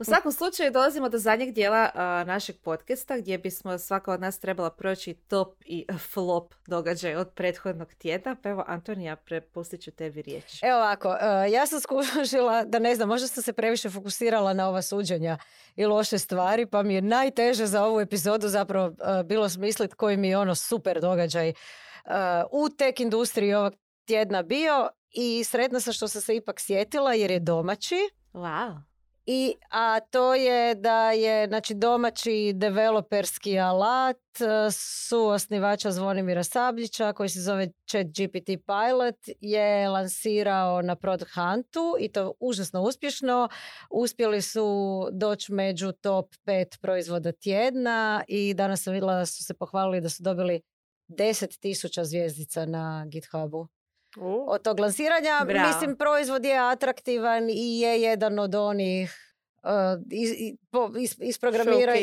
U 0.00 0.04
svakom 0.04 0.32
slučaju 0.32 0.72
dolazimo 0.72 1.08
do 1.08 1.18
zadnjeg 1.18 1.52
dijela 1.52 1.90
našeg 2.26 2.56
podcasta 2.56 3.18
gdje 3.18 3.38
bismo 3.38 3.78
svaka 3.78 4.12
od 4.12 4.20
nas 4.20 4.38
trebala 4.38 4.70
proći 4.70 5.14
top 5.14 5.54
i 5.64 5.86
flop 6.12 6.54
događaj 6.66 7.16
od 7.16 7.30
prethodnog 7.34 7.94
tjedna. 7.94 8.36
Pa 8.42 8.48
evo 8.48 8.64
Antonija, 8.66 9.16
prepustit 9.16 9.82
ću 9.82 9.90
tebi 9.90 10.22
riječ. 10.22 10.62
Evo 10.62 10.76
ovako, 10.76 11.16
ja 11.50 11.66
sam 11.66 11.80
skušala 11.80 12.64
da 12.64 12.78
ne 12.78 12.94
znam, 12.94 13.08
možda 13.08 13.28
sam 13.28 13.42
se 13.42 13.52
previše 13.52 13.90
fokusirala 13.90 14.52
na 14.52 14.68
ova 14.68 14.82
suđenja 14.82 15.38
i 15.76 15.86
loše 15.86 16.18
stvari, 16.18 16.66
pa 16.66 16.82
mi 16.82 16.94
je 16.94 17.02
najteže 17.02 17.66
za 17.66 17.84
ovu 17.84 18.00
epizodu 18.00 18.48
zapravo 18.48 18.94
bilo 19.24 19.48
smisliti 19.48 19.94
koji 19.94 20.16
mi 20.16 20.28
je 20.28 20.38
ono 20.38 20.54
super 20.54 21.00
događaj 21.00 21.52
u 22.50 22.68
tek 22.68 23.00
industriji 23.00 23.54
ovog 23.54 23.74
tjedna 24.04 24.42
bio 24.42 24.88
i 25.10 25.44
sretna 25.44 25.80
sam 25.80 25.92
što 25.92 26.08
sam 26.08 26.22
se 26.22 26.36
ipak 26.36 26.60
sjetila 26.60 27.14
jer 27.14 27.30
je 27.30 27.40
domaći. 27.40 27.96
Wow. 28.32 28.87
I, 29.30 29.54
a 29.70 30.00
to 30.00 30.34
je 30.34 30.74
da 30.74 31.12
je 31.12 31.46
znači, 31.46 31.74
domaći 31.74 32.52
developerski 32.54 33.58
alat 33.58 34.16
e, 34.40 34.70
su 34.70 35.26
osnivača 35.26 35.90
Zvonimira 35.90 36.44
Sabljića 36.44 37.12
koji 37.12 37.28
se 37.28 37.40
zove 37.40 37.68
ChatGPT 37.86 38.46
Pilot 38.46 39.16
je 39.40 39.88
lansirao 39.88 40.82
na 40.82 40.96
Product 40.96 41.30
Huntu 41.34 41.96
i 42.00 42.08
to 42.08 42.32
užasno 42.40 42.82
uspješno. 42.82 43.48
Uspjeli 43.90 44.42
su 44.42 44.68
doći 45.12 45.52
među 45.52 45.92
top 45.92 46.34
5 46.44 46.80
proizvoda 46.80 47.32
tjedna 47.32 48.24
i 48.28 48.54
danas 48.54 48.82
sam 48.82 48.92
vidjela 48.92 49.14
da 49.14 49.26
su 49.26 49.44
se 49.44 49.54
pohvalili 49.54 50.00
da 50.00 50.08
su 50.08 50.22
dobili 50.22 50.60
10.000 51.08 52.04
zvijezdica 52.04 52.66
na 52.66 53.06
GitHubu. 53.08 53.68
Od 54.46 54.62
tog 54.62 54.80
lansiranja, 54.80 55.46
mislim, 55.66 55.96
proizvod 55.96 56.44
je 56.44 56.58
atraktivan 56.58 57.50
i 57.50 57.80
je 57.80 58.02
jedan 58.02 58.38
od 58.38 58.54
onih 58.54 59.24
Uh, 59.62 60.02
is, 60.10 61.18
isprogramira, 61.18 61.94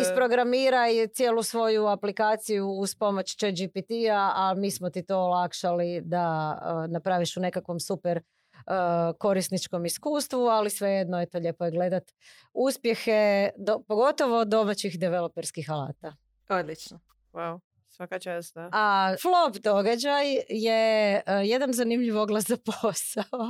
isprogramira 0.00 0.88
i 0.88 1.08
cijelu 1.08 1.42
svoju 1.42 1.86
aplikaciju 1.86 2.68
uz 2.68 2.94
pomoć 2.94 3.36
chat 3.36 3.54
GPT-a, 3.54 4.32
a 4.34 4.54
mi 4.56 4.70
smo 4.70 4.90
ti 4.90 5.02
to 5.02 5.18
olakšali 5.18 6.00
da 6.00 6.58
uh, 6.62 6.92
napraviš 6.92 7.36
u 7.36 7.40
nekakvom 7.40 7.80
super 7.80 8.16
uh, 8.16 9.16
korisničkom 9.18 9.86
iskustvu, 9.86 10.40
ali 10.40 10.70
svejedno 10.70 11.20
je 11.20 11.26
to 11.26 11.38
lijepo 11.38 11.64
je 11.64 11.70
gledat 11.70 12.12
uspjehe, 12.54 13.50
do, 13.56 13.80
pogotovo 13.88 14.44
domaćih 14.44 14.98
developerskih 14.98 15.70
alata. 15.70 16.16
Odlično. 16.48 17.00
Wow. 17.32 17.60
Svaka 18.00 18.18
čast, 18.18 18.56
A 18.56 19.14
flop 19.22 19.56
događaj 19.56 20.24
je 20.48 21.14
uh, 21.26 21.48
jedan 21.48 21.72
zanimljiv 21.72 22.18
oglas 22.18 22.44
za 22.44 22.56
posao 22.66 23.48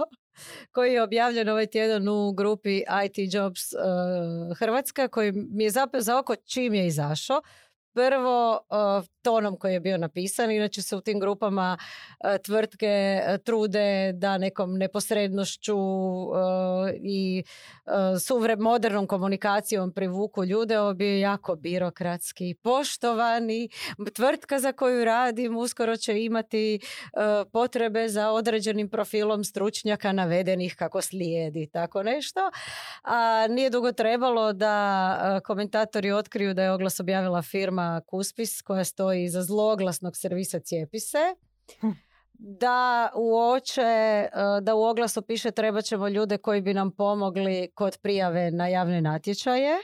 koji 0.72 0.92
je 0.92 1.03
objavljen 1.03 1.48
ovaj 1.48 1.66
tjedan 1.66 2.09
u 2.09 2.32
grupi 2.32 2.76
IT 2.78 3.34
Jobs 3.34 3.72
uh, 3.72 4.59
Hrvatska 4.59 5.09
koji 5.09 5.32
mi 5.32 5.64
je 5.64 5.70
zapeo 5.70 6.01
za 6.01 6.18
oko 6.18 6.36
čim 6.36 6.74
je 6.74 6.86
izašao. 6.86 7.42
Prvo, 7.95 8.53
uh, 8.53 9.05
tonom 9.22 9.57
koji 9.59 9.72
je 9.72 9.80
bio 9.80 9.99
napisan, 9.99 10.51
inače 10.51 10.82
se 10.82 10.97
u 10.97 11.01
tim 11.01 11.20
grupama 11.20 11.78
uh, 11.78 12.30
tvrtke 12.45 13.22
uh, 13.22 13.36
trude 13.45 14.12
da 14.12 14.38
nekom 14.38 14.78
neposrednošću 14.78 15.76
i 17.03 17.43
suvre 18.26 18.57
modernom 18.57 19.07
komunikacijom 19.07 19.93
privuku 19.93 20.45
ljude. 20.45 20.78
Ovo 20.78 20.95
bio 20.95 21.18
jako 21.18 21.57
birokratski. 21.57 22.55
Poštovani, 22.62 23.68
tvrtka 24.14 24.59
za 24.59 24.72
koju 24.72 25.05
radim 25.05 25.57
uskoro 25.57 25.97
će 25.97 26.24
imati 26.24 26.80
potrebe 27.53 28.09
za 28.09 28.30
određenim 28.30 28.88
profilom 28.88 29.45
stručnjaka 29.45 30.12
navedenih 30.12 30.74
kako 30.78 31.01
slijedi, 31.01 31.70
tako 31.72 32.03
nešto. 32.03 32.41
A 33.03 33.47
nije 33.49 33.70
dugo 33.70 33.93
trebalo 33.93 34.53
da 34.53 35.41
komentatori 35.45 36.12
otkriju 36.12 36.55
da 36.55 36.62
je 36.62 36.72
oglas 36.72 37.01
objavila 37.01 37.43
firma 37.43 37.80
Kuspis 38.07 38.62
koja 38.62 38.85
stoji 38.85 39.24
iza 39.24 39.43
zloglasnog 39.43 40.16
servisa 40.16 40.61
Cijepise, 40.61 41.35
hm. 41.81 41.91
da 42.33 43.11
uoče, 43.14 44.28
da 44.62 44.74
u 44.74 44.83
oglasu 44.83 45.22
piše 45.22 45.51
treba 45.51 45.83
ćemo 45.83 46.09
ljude 46.09 46.39
koji 46.39 46.61
bi 46.61 46.74
nam 46.74 46.91
pomogli 46.91 47.70
kod 47.74 47.99
prijave 48.03 48.51
na 48.51 48.68
javne 48.68 49.01
natječaje, 49.01 49.76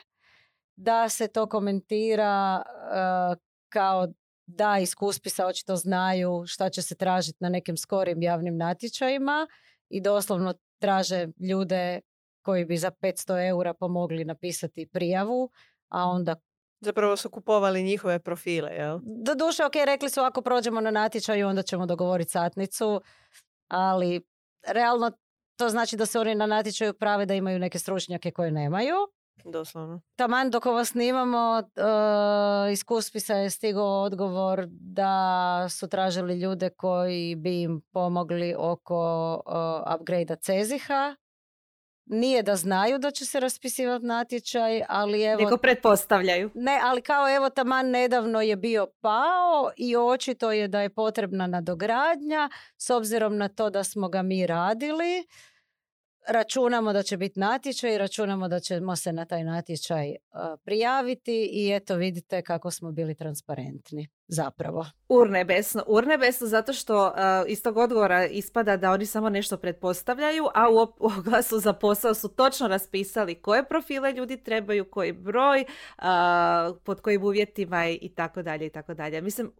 da 0.76 1.08
se 1.08 1.28
to 1.28 1.46
komentira 1.46 2.62
e, 2.62 3.36
kao 3.68 4.08
da 4.46 4.78
iz 4.78 4.94
Kuspisa 4.94 5.46
očito 5.46 5.76
znaju 5.76 6.44
šta 6.46 6.68
će 6.70 6.82
se 6.82 6.94
tražiti 6.94 7.38
na 7.40 7.48
nekim 7.48 7.76
skorim 7.76 8.22
javnim 8.22 8.56
natječajima 8.56 9.46
i 9.88 10.00
doslovno 10.00 10.54
traže 10.78 11.28
ljude 11.50 12.00
koji 12.42 12.64
bi 12.64 12.76
za 12.76 12.90
500 12.90 13.48
eura 13.48 13.74
pomogli 13.74 14.24
napisati 14.24 14.88
prijavu, 14.92 15.50
a 15.88 16.04
onda 16.04 16.36
Zapravo 16.80 17.16
su 17.16 17.30
kupovali 17.30 17.82
njihove 17.82 18.18
profile, 18.18 18.70
jel? 18.70 18.98
Do 19.02 19.34
duše, 19.34 19.64
ok, 19.64 19.74
rekli 19.86 20.10
su 20.10 20.20
ako 20.20 20.42
prođemo 20.42 20.80
na 20.80 20.90
natječaju 20.90 21.48
onda 21.48 21.62
ćemo 21.62 21.86
dogovoriti 21.86 22.30
satnicu, 22.30 23.00
ali 23.68 24.20
realno 24.66 25.10
to 25.56 25.68
znači 25.68 25.96
da 25.96 26.06
se 26.06 26.18
oni 26.18 26.34
na 26.34 26.46
natječaju 26.46 26.94
prave 26.94 27.26
da 27.26 27.34
imaju 27.34 27.58
neke 27.58 27.78
stručnjake 27.78 28.30
koje 28.30 28.50
nemaju. 28.50 28.96
Doslovno. 29.44 30.00
Taman 30.16 30.50
dok 30.50 30.66
ovo 30.66 30.84
snimamo, 30.84 31.58
uh, 31.58 32.72
iz 32.72 32.84
Kuspisa 32.84 33.34
je 33.34 33.50
stigao 33.50 34.02
odgovor 34.02 34.66
da 34.70 35.66
su 35.70 35.88
tražili 35.88 36.40
ljude 36.40 36.70
koji 36.70 37.34
bi 37.34 37.62
im 37.62 37.82
pomogli 37.92 38.54
oko 38.58 39.34
uh, 39.46 39.94
upgrade 39.94 40.36
Ceziha 40.36 41.16
nije 42.06 42.42
da 42.42 42.56
znaju 42.56 42.98
da 42.98 43.10
će 43.10 43.24
se 43.24 43.40
raspisivati 43.40 44.06
natječaj, 44.06 44.82
ali 44.88 45.22
evo... 45.22 45.42
Nego 45.42 45.56
pretpostavljaju. 45.56 46.50
Ne, 46.54 46.80
ali 46.82 47.02
kao 47.02 47.36
evo 47.36 47.50
taman 47.50 47.90
nedavno 47.90 48.40
je 48.40 48.56
bio 48.56 48.86
pao 49.00 49.70
i 49.76 49.96
očito 49.96 50.52
je 50.52 50.68
da 50.68 50.80
je 50.80 50.90
potrebna 50.90 51.46
nadogradnja 51.46 52.48
s 52.76 52.90
obzirom 52.90 53.36
na 53.36 53.48
to 53.48 53.70
da 53.70 53.84
smo 53.84 54.08
ga 54.08 54.22
mi 54.22 54.46
radili 54.46 55.26
računamo 56.28 56.92
da 56.92 57.02
će 57.02 57.16
biti 57.16 57.40
natječaj, 57.40 57.98
računamo 57.98 58.48
da 58.48 58.60
ćemo 58.60 58.96
se 58.96 59.12
na 59.12 59.24
taj 59.24 59.44
natječaj 59.44 60.14
prijaviti 60.64 61.50
i 61.52 61.72
eto 61.74 61.94
vidite 61.94 62.42
kako 62.42 62.70
smo 62.70 62.92
bili 62.92 63.14
transparentni 63.14 64.08
zapravo. 64.28 64.86
Urnebesno, 65.08 65.84
urnebesno 65.86 66.46
zato 66.46 66.72
što 66.72 67.06
uh, 67.06 67.12
iz 67.46 67.62
tog 67.62 67.76
odgovora 67.76 68.26
ispada 68.26 68.76
da 68.76 68.90
oni 68.90 69.06
samo 69.06 69.30
nešto 69.30 69.56
pretpostavljaju, 69.56 70.44
a 70.54 70.70
u 70.70 70.76
oglasu 71.18 71.58
za 71.58 71.72
posao 71.72 72.14
su 72.14 72.28
točno 72.28 72.68
raspisali 72.68 73.34
koje 73.34 73.68
profile 73.68 74.12
ljudi 74.12 74.42
trebaju, 74.42 74.90
koji 74.90 75.12
broj, 75.12 75.64
pod 76.84 77.00
kojim 77.00 77.24
uvjetima 77.24 77.88
i 77.88 78.12
tako 78.14 78.42
dalje 78.42 78.66
i 78.66 78.70
tako 78.70 78.94
dalje. 78.94 79.20
Mislim, 79.20 79.52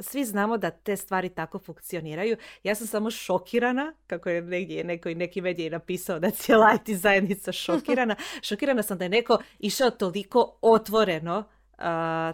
svi 0.00 0.24
znamo 0.24 0.58
da 0.58 0.70
te 0.70 0.96
stvari 0.96 1.28
tako 1.28 1.58
funkcioniraju. 1.58 2.36
Ja 2.62 2.74
sam 2.74 2.86
samo 2.86 3.10
šokirana, 3.10 3.92
kako 4.06 4.28
je 4.28 4.42
negdje 4.42 4.84
neko 4.84 5.08
i 5.08 5.14
neki 5.14 5.40
medij 5.40 5.70
napisao 5.70 6.18
da 6.18 6.30
cijela 6.30 6.74
IT 6.74 6.96
zajednica 6.96 7.52
šokirana. 7.52 8.16
šokirana 8.42 8.82
sam 8.82 8.98
da 8.98 9.04
je 9.04 9.08
neko 9.08 9.38
išao 9.58 9.90
toliko 9.90 10.58
otvoreno 10.60 11.44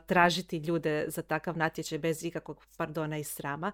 tražiti 0.07 0.57
ljude 0.57 1.05
za 1.09 1.23
takav 1.23 1.59
natječaj 1.59 1.99
bez 1.99 2.25
ikakvog 2.25 2.67
pardona 2.77 3.19
i 3.19 3.25
srama. 3.25 3.73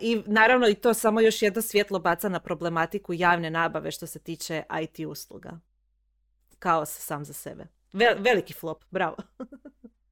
I 0.00 0.22
naravno 0.26 0.68
i 0.68 0.74
to 0.74 0.94
samo 0.94 1.20
još 1.20 1.42
jedno 1.42 1.62
svjetlo 1.62 1.98
baca 1.98 2.28
na 2.28 2.40
problematiku 2.40 3.12
javne 3.12 3.50
nabave 3.50 3.90
što 3.90 4.06
se 4.06 4.18
tiče 4.18 4.62
IT 4.82 5.06
usluga. 5.06 5.58
Kaos 6.58 6.90
sam 6.90 7.24
za 7.24 7.32
sebe. 7.32 7.66
veliki 8.18 8.52
flop, 8.52 8.84
bravo. 8.90 9.16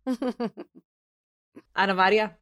Ana 1.72 1.95
Marija? 1.95 2.41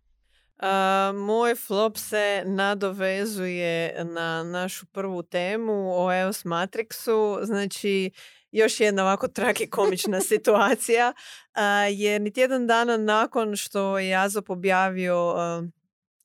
Moj 1.14 1.54
flop 1.54 1.96
se 1.96 2.42
nadovezuje 2.46 4.04
na 4.04 4.42
našu 4.42 4.86
prvu 4.86 5.22
temu 5.22 6.04
o 6.04 6.12
EOS 6.12 6.44
Matrixu. 6.44 7.44
Znači, 7.44 8.10
još 8.52 8.80
jedna 8.80 9.02
ovako 9.02 9.28
tragikomična 9.28 10.20
situacija. 10.30 11.12
Uh, 11.56 11.62
jer 11.98 12.20
niti 12.20 12.40
jedan 12.40 12.66
dana 12.66 12.96
nakon 12.96 13.56
što 13.56 13.98
je 13.98 14.16
Azop 14.16 14.50
objavio 14.50 15.34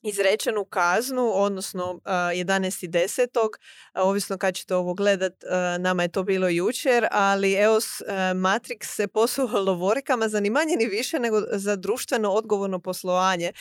izrečenu 0.08 0.64
kaznu, 0.64 1.30
odnosno 1.34 1.92
uh, 1.92 2.00
11.10. 2.04 3.48
ovisno 3.94 4.38
kad 4.38 4.54
ćete 4.54 4.74
ovo 4.74 4.94
gledat, 4.94 5.32
nama 5.78 6.02
je 6.02 6.08
to 6.08 6.22
bilo 6.22 6.48
jučer, 6.48 7.06
ali 7.10 7.54
EOS 7.54 8.02
Matrix 8.34 8.84
se 8.84 9.08
posuo 9.16 9.60
lovorikama 9.60 10.28
za 10.28 10.40
ni 10.40 10.50
manje 10.50 10.76
ni 10.76 10.86
više 10.86 11.18
nego 11.18 11.40
za 11.52 11.76
društveno 11.76 12.30
odgovorno 12.30 12.78
poslovanje. 12.78 13.52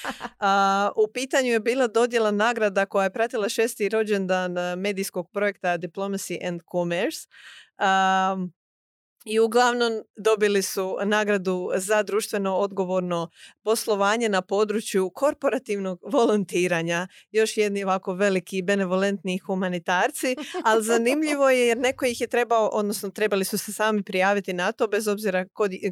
u 0.96 1.08
pitanju 1.14 1.52
je 1.52 1.60
bila 1.60 1.88
dodjela 1.88 2.32
nagrada 2.32 2.86
koja 2.86 3.04
je 3.04 3.14
pratila 3.14 3.50
šesti 3.50 3.90
rođendan 3.90 4.56
medijskog 4.78 5.30
projekta 5.32 5.78
Diplomacy 5.78 6.48
and 6.48 6.62
Commerce. 6.72 7.28
I 9.26 9.40
uglavnom 9.40 10.04
dobili 10.16 10.62
su 10.62 10.98
nagradu 11.06 11.72
za 11.76 12.04
društveno 12.04 12.58
odgovorno 12.58 13.30
poslovanje 13.64 14.30
na 14.30 14.42
području 14.42 15.10
korporativnog 15.10 16.00
volontiranja. 16.04 17.08
Još 17.32 17.58
jedni 17.58 17.84
ovako 17.84 18.14
veliki 18.14 18.62
benevolentni 18.62 19.38
humanitarci, 19.38 20.36
ali 20.64 20.84
zanimljivo 20.94 21.50
je 21.50 21.68
jer 21.68 21.78
neko 21.78 22.06
ih 22.06 22.22
je 22.22 22.28
trebao, 22.28 22.68
odnosno 22.68 23.10
trebali 23.10 23.46
su 23.46 23.58
se 23.58 23.74
sami 23.74 24.04
prijaviti 24.04 24.54
na 24.54 24.72
to, 24.72 24.88
bez 24.88 25.08
obzira 25.08 25.46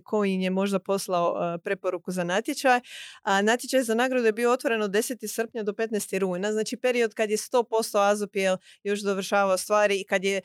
ko, 0.04 0.26
im 0.26 0.42
je 0.42 0.50
možda 0.50 0.80
poslao 0.80 1.58
preporuku 1.64 2.12
za 2.12 2.24
natječaj. 2.24 2.80
A 3.24 3.42
natječaj 3.42 3.84
za 3.84 3.96
nagradu 3.96 4.26
je 4.26 4.34
bio 4.34 4.52
otvoren 4.52 4.82
od 4.82 4.92
10. 4.92 5.28
srpnja 5.28 5.64
do 5.64 5.72
15. 5.72 6.20
rujna, 6.20 6.52
znači 6.52 6.78
period 6.78 7.14
kad 7.14 7.30
je 7.30 7.38
100% 7.38 8.12
Azopijel 8.12 8.58
još 8.84 9.00
dovršavao 9.00 9.58
stvari 9.58 10.02
i 10.02 10.04
kad 10.04 10.24
je 10.24 10.42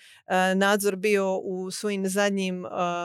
nadzor 0.55 0.97
bio 0.97 1.37
u 1.37 1.71
svojim 1.71 2.09
zadnjim 2.09 2.65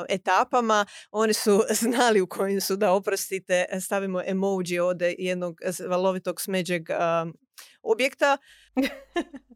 etapama, 0.09 0.85
oni 1.11 1.33
su 1.33 1.61
znali 1.83 2.21
u 2.21 2.27
kojim 2.27 2.61
su, 2.61 2.75
da 2.75 2.91
oprostite, 2.91 3.65
stavimo 3.81 4.21
emoji 4.25 4.79
od 4.79 5.01
jednog 5.17 5.59
valovitog 5.89 6.41
smeđeg 6.41 6.89
objekta 7.83 8.37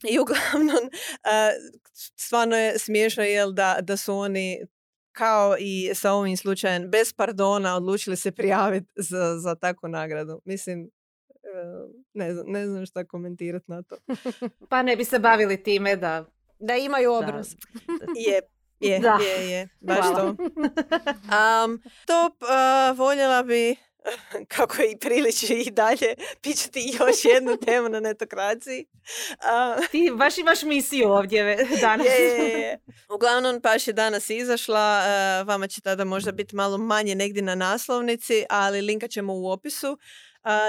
i 0.10 0.20
uglavnom 0.22 0.90
stvarno 2.16 2.56
je 2.56 2.80
smiješno 2.80 3.24
jel 3.24 3.52
da, 3.52 3.78
da 3.82 3.98
su 3.98 4.14
oni 4.14 4.66
kao 5.12 5.56
i 5.60 5.92
sa 5.94 6.12
ovim 6.12 6.38
slučajem 6.38 6.90
bez 6.90 7.14
pardona 7.14 7.76
odlučili 7.76 8.16
se 8.16 8.32
prijaviti 8.32 8.92
za, 8.96 9.40
za 9.40 9.56
takvu 9.56 9.90
nagradu. 9.90 10.42
Mislim, 10.46 10.90
ne 12.14 12.34
znam, 12.34 12.46
ne 12.48 12.68
znam 12.68 12.86
šta 12.86 13.06
komentirati 13.06 13.66
na 13.68 13.84
to. 13.84 13.96
pa 14.70 14.84
ne 14.84 14.96
bi 14.96 15.06
se 15.06 15.20
bavili 15.20 15.64
time 15.64 15.96
da... 15.96 16.26
Da 16.60 16.76
imaju 16.76 17.14
obraz. 17.14 17.54
je, 18.28 18.42
je, 18.80 19.00
da. 19.00 19.18
je, 19.22 19.50
je, 19.50 19.68
baš 19.88 20.06
to. 20.16 20.28
Um, 20.28 21.82
top, 22.06 22.34
uh, 22.42 22.98
voljela 22.98 23.44
bi 23.44 23.76
kako 24.56 24.76
i 24.84 24.98
priliči 24.98 25.54
i 25.54 25.72
dalje 25.72 26.16
pićati 26.42 26.98
još 27.00 27.26
jednu 27.26 27.58
temu 27.66 27.90
na 27.90 28.00
netokraciji. 28.00 28.86
Uh, 29.32 29.88
Ti 29.92 30.12
baš 30.16 30.38
imaš 30.38 30.64
misiju 30.64 31.10
ovdje 31.10 31.68
danas. 31.82 32.08
je, 32.08 32.22
je, 32.22 32.60
je. 32.60 32.80
Uglavnom 33.10 33.60
baš 33.60 33.88
je 33.88 33.94
danas 33.94 34.30
izašla, 34.30 35.02
uh, 35.42 35.48
vama 35.48 35.68
će 35.68 35.82
tada 35.82 36.06
možda 36.06 36.32
biti 36.32 36.56
malo 36.56 36.78
manje 36.78 37.16
negdje 37.16 37.42
na 37.42 37.56
naslovnici, 37.56 38.46
ali 38.50 38.82
linka 38.82 39.08
ćemo 39.08 39.34
u 39.34 39.52
opisu 39.52 39.98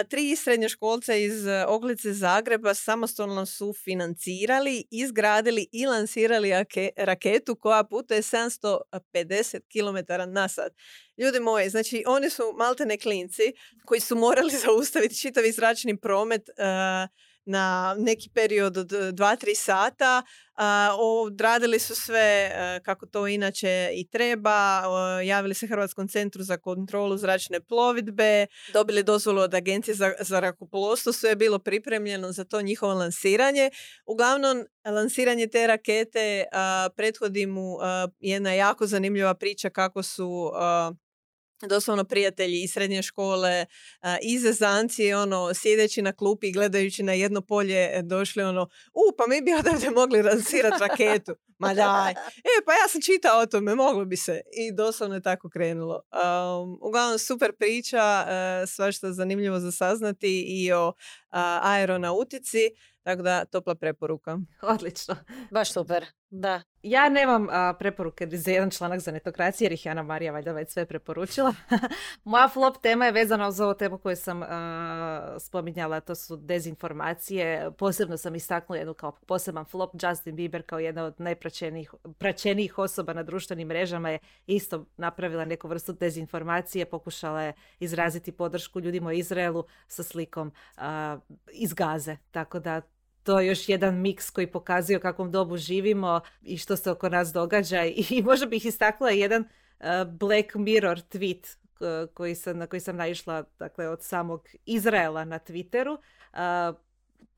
tri 0.08 0.36
srednjoškolca 0.36 1.14
iz 1.14 1.46
e, 1.46 1.64
Oglice 1.66 2.12
Zagreba 2.12 2.74
samostalno 2.74 3.46
su 3.46 3.74
financirali, 3.84 4.84
izgradili 4.90 5.66
i 5.72 5.86
lansirali 5.86 6.52
raketu 6.96 7.56
koja 7.56 7.84
putuje 7.84 8.22
750 8.22 9.60
km 9.72 10.32
na 10.32 10.48
sat. 10.48 10.72
Ljudi 11.16 11.40
moji, 11.40 11.70
znači 11.70 12.04
oni 12.06 12.30
su 12.30 12.42
maltene 12.58 12.98
klinci 12.98 13.42
koji 13.84 14.00
su 14.00 14.16
morali 14.16 14.52
zaustaviti 14.66 15.20
čitavi 15.20 15.52
zračni 15.52 15.96
promet 15.96 16.42
uh, 16.48 17.27
na 17.48 17.96
neki 17.98 18.30
period 18.34 18.76
od 18.76 18.86
2-3 18.90 19.50
e, 19.50 19.54
sata. 19.54 20.22
Odradili 20.98 21.78
su 21.78 21.94
sve 21.94 22.50
e, 22.52 22.80
kako 22.84 23.06
to 23.06 23.26
inače 23.26 23.90
i 23.94 24.08
treba. 24.08 24.82
Javili 25.24 25.54
se 25.54 25.66
Hrvatskom 25.66 26.08
centru 26.08 26.42
za 26.42 26.56
kontrolu 26.56 27.16
zračne 27.16 27.60
plovidbe. 27.60 28.46
Dobili 28.72 29.02
dozvolu 29.02 29.40
od 29.40 29.54
Agencije 29.54 29.94
za 29.94 30.12
zrakoplovstvo. 30.20 31.12
Sve 31.12 31.30
je 31.30 31.36
bilo 31.36 31.58
pripremljeno 31.58 32.32
za 32.32 32.44
to 32.44 32.62
njihovo 32.62 32.94
lansiranje. 32.94 33.70
Uglavnom, 34.06 34.64
lansiranje 34.84 35.46
te 35.46 35.66
rakete 35.66 36.44
prethodi 36.96 37.46
mu 37.46 37.76
jedna 38.20 38.52
jako 38.52 38.86
zanimljiva 38.86 39.34
priča 39.34 39.70
kako 39.70 40.02
su 40.02 40.50
doslovno 41.66 42.04
prijatelji 42.04 42.62
iz 42.62 42.72
srednje 42.72 43.02
škole, 43.02 43.66
iz 44.22 44.42
Zezancije, 44.42 45.16
ono, 45.16 45.54
sjedeći 45.54 46.02
na 46.02 46.12
klupi 46.12 46.48
i 46.48 46.52
gledajući 46.52 47.02
na 47.02 47.12
jedno 47.12 47.40
polje, 47.40 47.90
e, 47.92 48.02
došli 48.02 48.42
ono, 48.42 48.62
u, 48.92 49.16
pa 49.16 49.24
mi 49.26 49.42
bi 49.42 49.54
odavde 49.60 49.90
mogli 49.90 50.22
lansirati 50.22 50.76
raketu. 50.80 51.34
Ma 51.58 51.74
daj. 51.74 52.12
E, 52.12 52.64
pa 52.66 52.72
ja 52.72 52.88
sam 52.88 53.00
čitao 53.00 53.40
o 53.40 53.46
tome, 53.46 53.74
moglo 53.74 54.04
bi 54.04 54.16
se. 54.16 54.40
I 54.52 54.72
doslovno 54.72 55.14
je 55.14 55.22
tako 55.22 55.48
krenulo. 55.48 55.94
Um, 55.94 56.78
uglavnom, 56.82 57.18
super 57.18 57.52
priča, 57.58 58.24
uh, 58.24 58.68
svašta 58.68 59.12
zanimljivo 59.12 59.60
za 59.60 59.72
saznati 59.72 60.44
i 60.48 60.72
o 60.72 60.88
uh, 60.88 60.94
aeronautici. 61.62 62.70
Tako 63.02 63.22
da, 63.22 63.44
topla 63.44 63.74
preporuka. 63.74 64.38
Odlično. 64.62 65.16
Baš 65.50 65.72
super, 65.72 66.06
da. 66.30 66.62
Ja 66.82 67.08
nemam 67.08 67.46
preporuke 67.78 68.28
za 68.30 68.50
jedan 68.50 68.70
članak 68.70 69.00
za 69.00 69.12
netokracije 69.12 69.66
jer 69.66 69.72
ih 69.72 69.86
Ana 69.86 70.02
Marija 70.02 70.32
valjda 70.32 70.52
već 70.52 70.70
sve 70.70 70.86
preporučila. 70.86 71.54
Moja 72.24 72.48
flop 72.48 72.76
tema 72.82 73.06
je 73.06 73.12
vezana 73.12 73.48
uz 73.48 73.60
ovu 73.60 73.74
temu 73.74 73.98
koju 73.98 74.16
sam 74.16 74.42
spominjala, 75.40 76.00
to 76.00 76.14
su 76.14 76.36
dezinformacije. 76.36 77.70
Posebno 77.78 78.16
sam 78.16 78.34
istaknula 78.34 78.78
jednu 78.78 78.94
kao 78.94 79.12
poseban 79.12 79.64
flop. 79.64 79.90
Justin 80.02 80.36
Bieber 80.36 80.62
kao 80.62 80.78
jedna 80.78 81.04
od 81.04 81.14
najpraćenijih 81.18 82.78
osoba 82.78 83.12
na 83.12 83.22
društvenim 83.22 83.68
mrežama 83.68 84.10
je 84.10 84.18
isto 84.46 84.86
napravila 84.96 85.44
neku 85.44 85.68
vrstu 85.68 85.92
dezinformacije, 85.92 86.84
pokušala 86.84 87.42
je 87.42 87.52
izraziti 87.80 88.32
podršku 88.32 88.80
ljudima 88.80 89.08
u 89.08 89.12
Izraelu 89.12 89.64
sa 89.88 90.02
slikom 90.02 90.52
iz 91.52 91.74
Gaze. 91.74 92.16
Tako 92.30 92.58
da 92.58 92.82
to 93.28 93.40
još 93.40 93.68
jedan 93.68 94.00
miks 94.00 94.30
koji 94.30 94.46
pokazuje 94.46 94.96
u 94.96 95.00
kakvom 95.00 95.30
dobu 95.30 95.56
živimo 95.56 96.20
i 96.42 96.58
što 96.58 96.76
se 96.76 96.90
oko 96.90 97.08
nas 97.08 97.32
događa. 97.32 97.84
I 98.10 98.22
možda 98.22 98.46
bih 98.46 98.66
istakla 98.66 99.10
jedan 99.10 99.42
uh, 99.42 99.86
Black 100.12 100.54
Mirror 100.54 100.98
tweet 100.98 101.56
koji 102.14 102.34
sam, 102.34 102.58
na 102.58 102.66
koji 102.66 102.80
sam 102.80 102.96
naišla 102.96 103.44
dakle, 103.58 103.88
od 103.88 104.02
samog 104.02 104.48
Izraela 104.66 105.24
na 105.24 105.38
Twitteru. 105.38 105.98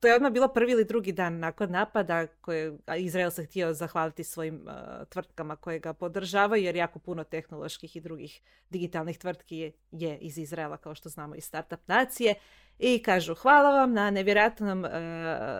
To 0.01 0.07
je 0.07 0.15
odmah 0.15 0.31
bilo 0.31 0.47
prvi 0.47 0.71
ili 0.71 0.85
drugi 0.85 1.11
dan 1.11 1.39
nakon 1.39 1.71
napada 1.71 2.27
koje 2.27 2.77
Izrael 2.97 3.31
se 3.31 3.43
htio 3.45 3.73
zahvaliti 3.73 4.23
svojim 4.23 4.55
uh, 4.55 5.07
tvrtkama 5.09 5.55
koje 5.55 5.79
ga 5.79 5.93
podržavaju 5.93 6.63
jer 6.63 6.75
jako 6.75 6.99
puno 6.99 7.23
tehnoloških 7.23 7.95
i 7.95 7.99
drugih 8.01 8.41
digitalnih 8.69 9.17
tvrtki 9.17 9.57
je, 9.57 9.71
je 9.91 10.17
iz 10.17 10.37
Izraela 10.37 10.77
kao 10.77 10.95
što 10.95 11.09
znamo 11.09 11.35
iz 11.35 11.43
startup 11.43 11.79
nacije. 11.87 12.35
I 12.79 13.03
kažu 13.03 13.35
hvala 13.35 13.71
vam 13.71 13.93
na 13.93 14.11
nevjerojatnom, 14.11 14.83
uh, 14.83 14.89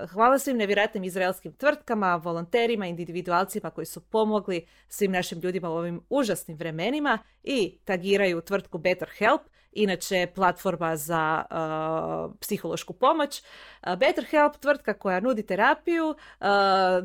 hvala 0.10 0.40
svim 0.40 0.58
nevjerojatnim 0.58 1.04
izraelskim 1.04 1.54
tvrtkama, 1.54 2.16
volonterima, 2.16 2.88
individualcima 2.88 3.70
koji 3.70 3.86
su 3.86 4.02
pomogli 4.02 4.66
svim 4.88 5.12
našim 5.12 5.40
ljudima 5.40 5.70
u 5.70 5.74
ovim 5.74 6.02
užasnim 6.10 6.58
vremenima 6.58 7.18
i 7.44 7.78
tagiraju 7.86 8.42
tvrtku 8.42 8.78
Better 8.78 9.10
Help 9.18 9.42
inače 9.72 10.28
platforma 10.36 10.96
za 10.96 11.46
uh, 11.52 12.36
psihološku 12.40 12.94
pomoć. 12.94 13.42
Uh, 13.42 13.96
BetterHelp, 13.96 14.58
tvrtka 14.58 14.94
koja 14.94 15.20
nudi 15.20 15.44
terapiju, 15.44 16.08
uh, 16.10 16.48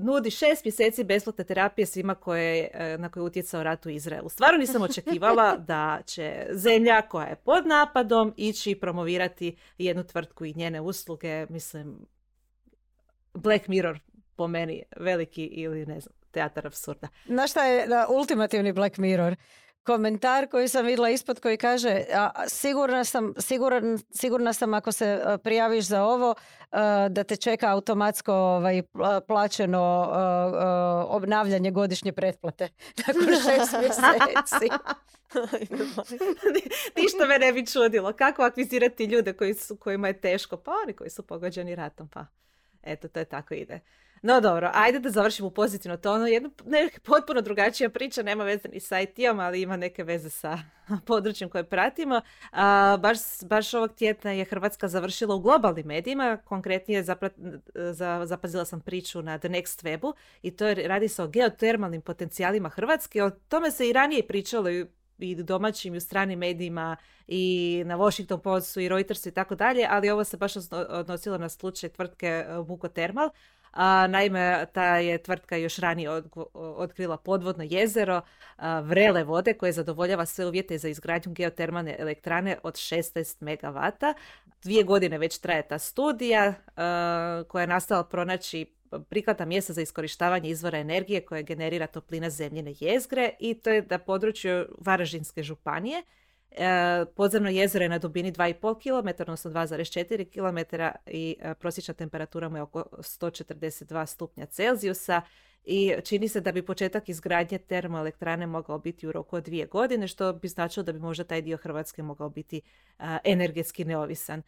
nudi 0.03 0.31
šest 0.31 0.65
mjeseci 0.65 1.05
besplatne 1.05 1.45
terapije 1.45 1.87
svima 1.87 2.15
koje, 2.15 2.71
na 2.99 3.09
koje 3.09 3.21
je 3.21 3.25
utjecao 3.25 3.63
rat 3.63 3.87
u 3.87 3.89
Izraelu. 3.89 4.29
Stvarno 4.29 4.59
nisam 4.59 4.83
očekivala 4.91 5.57
da 5.57 5.99
će 6.07 6.47
zemlja 6.51 7.03
koja 7.03 7.27
je 7.27 7.37
pod 7.37 7.67
napadom 7.67 8.35
ići 8.37 8.75
promovirati 8.75 9.57
jednu 9.79 10.05
tvrtku 10.05 10.45
i 10.45 10.55
njene 10.55 10.81
usluge. 10.81 11.47
Mislim, 11.49 12.07
Black 13.35 13.69
Mirror 13.69 13.99
po 14.37 14.49
meni 14.49 14.83
veliki 14.97 15.45
ili 15.45 15.87
ne 15.87 16.01
znam, 16.01 16.15
teatar 16.31 16.67
absurda. 16.67 17.09
Znaš 17.27 17.51
šta 17.51 17.65
je 17.65 17.87
ultimativni 18.09 18.73
Black 18.73 18.99
Mirror? 18.99 19.37
Komentar 19.87 20.49
koji 20.49 20.69
sam 20.69 20.87
vidjela 20.87 21.11
ispod 21.11 21.41
koji 21.41 21.57
kaže 21.57 22.05
a, 22.15 22.49
sigurna, 22.49 23.05
sam, 23.05 23.35
siguran, 23.39 23.99
sigurna 24.11 24.53
sam 24.53 24.75
ako 24.75 24.93
se 24.93 25.39
prijaviš 25.43 25.85
za 25.85 26.03
ovo 26.03 26.35
da 27.11 27.25
te 27.25 27.37
čeka 27.37 27.71
automatsko 27.71 28.33
ovaj, 28.33 28.83
plaćeno 29.27 30.13
obnavljanje 31.09 31.71
godišnje 31.71 32.13
pretplate 32.13 32.69
nakon 33.07 33.27
šest 33.27 33.73
mjeseci. 33.83 34.69
Ništa 36.97 37.27
me 37.29 37.39
ne 37.39 37.53
bi 37.53 37.67
čudilo. 37.67 38.13
Kako 38.13 38.43
akvizirati 38.43 39.05
ljude 39.05 39.33
koji 39.33 39.55
su, 39.55 39.77
kojima 39.77 40.09
je 40.09 40.21
teško? 40.21 40.57
Pa 40.57 40.73
oni 40.85 40.93
koji 40.93 41.11
su 41.11 41.27
pogođeni 41.27 41.75
ratom. 41.75 42.09
Pa 42.09 42.27
eto, 42.83 43.09
to 43.09 43.19
je 43.19 43.25
tako 43.25 43.55
ide. 43.55 43.81
No 44.23 44.41
dobro, 44.41 44.71
ajde 44.75 44.99
da 44.99 45.11
završimo 45.11 45.51
pozitivno 45.51 45.97
tono. 45.97 46.27
Jedna 46.27 46.51
ne, 46.65 46.89
potpuno 47.03 47.41
drugačija 47.41 47.91
priča, 47.91 48.23
nema 48.23 48.45
veze 48.45 48.69
ni 48.69 48.81
sa 48.81 49.01
IT-om, 49.01 49.41
ali 49.41 49.63
ima 49.63 49.77
neke 49.77 50.05
veze 50.05 50.31
sa 50.31 50.59
područjem 51.07 51.51
koje 51.51 51.65
pratimo. 51.65 52.21
A, 52.53 52.97
baš, 53.01 53.19
baš 53.45 53.75
ovog 53.75 53.95
tjedna 53.95 54.33
je 54.33 54.45
Hrvatska 54.45 54.89
završila 54.89 55.35
u 55.35 55.41
globalnim 55.41 55.87
medijima, 55.87 56.37
konkretnije 56.45 57.03
zaprat, 57.03 57.33
za, 57.75 58.23
zapazila 58.25 58.65
sam 58.65 58.81
priču 58.81 59.23
na 59.23 59.39
The 59.39 59.49
Next 59.49 59.85
Webu 59.85 60.13
i 60.43 60.51
to 60.51 60.67
je, 60.67 60.89
radi 60.89 61.09
se 61.09 61.23
o 61.23 61.29
geotermalnim 61.29 62.03
potencijalima 62.03 62.69
Hrvatske. 62.69 63.23
O 63.23 63.31
tome 63.31 63.71
se 63.71 63.89
i 63.89 63.93
ranije 63.93 64.27
pričalo 64.27 64.71
i 64.71 64.87
i 65.19 65.35
domaćim 65.35 65.95
i 65.95 65.97
u 65.97 66.01
stranim 66.01 66.39
medijima 66.39 66.97
i 67.27 67.83
na 67.87 67.97
Washington 67.97 68.41
Postu 68.41 68.81
i 68.81 68.89
Reutersu 68.89 69.29
i 69.29 69.33
tako 69.33 69.55
dalje, 69.55 69.87
ali 69.91 70.11
ovo 70.11 70.25
se 70.25 70.37
baš 70.37 70.53
odnosilo 70.89 71.39
na 71.39 71.49
slučaj 71.49 71.91
tvrtke 71.91 72.47
Bukotermal, 72.67 73.31
a, 73.77 74.07
naime, 74.07 74.67
ta 74.73 74.97
je 74.97 75.19
tvrtka 75.23 75.57
još 75.57 75.77
ranije 75.79 76.11
otkrila 76.55 77.17
podvodno 77.17 77.65
jezero 77.65 78.21
vrele 78.83 79.25
vode 79.25 79.55
koje 79.55 79.73
zadovoljava 79.73 80.27
sve 80.27 80.47
uvjete 80.47 80.79
za 80.79 80.89
izgradnju 80.89 81.33
geotermalne 81.33 81.97
elektrane 81.99 82.59
od 82.63 82.75
16 82.75 83.45
MW. 83.45 84.15
Dvije 84.63 84.83
godine 84.83 85.19
već 85.19 85.39
traje 85.39 85.69
ta 85.69 85.79
studija 85.79 86.55
koja 87.49 87.61
je 87.61 87.67
nastala 87.67 88.05
pronaći 88.05 88.67
prikladna 89.09 89.45
mjesta 89.45 89.73
za 89.73 89.83
iskorištavanje 89.83 90.51
izvora 90.51 90.79
energije 90.79 91.21
koje 91.21 91.43
generira 91.43 91.87
toplina 91.87 92.31
zemljine 92.31 92.75
jezgre 92.81 93.31
i 93.41 93.55
to 93.55 93.71
je 93.71 93.87
na 93.91 93.99
području 93.99 94.67
Varaždinske 94.79 95.43
županije. 95.43 96.03
E, 96.51 97.05
podzemno 97.17 97.51
jezero 97.51 97.85
je 97.85 97.89
na 97.89 97.99
dubini 97.99 98.33
2,5 98.33 98.83
km, 98.83 99.23
odnosno 99.23 99.51
2,4 99.51 100.25
km 100.31 100.77
i 101.07 101.37
e, 101.41 101.55
prosječna 101.55 101.95
temperatura 101.95 102.49
mu 102.49 102.57
je 102.57 102.63
oko 102.63 102.85
142 102.99 104.07
stupnja 104.07 104.47
Celzijusa 104.47 105.23
i 105.65 105.95
čini 106.05 106.29
se 106.29 106.41
da 106.41 106.53
bi 106.53 106.63
početak 106.63 107.09
izgradnje 107.09 107.59
termoelektrane 107.59 108.47
mogao 108.47 108.79
biti 108.79 109.07
u 109.07 109.13
roku 109.13 109.37
od 109.37 109.45
dvije 109.45 109.67
godine, 109.67 110.09
što 110.09 110.33
bi 110.33 110.49
značilo 110.49 110.85
da 110.85 110.93
bi 110.93 110.99
možda 110.99 111.25
taj 111.25 111.43
dio 111.43 111.57
Hrvatske 111.57 112.03
mogao 112.03 112.29
biti 112.29 112.61
e, 112.99 113.19
energetski 113.25 113.85
neovisan. 113.85 114.43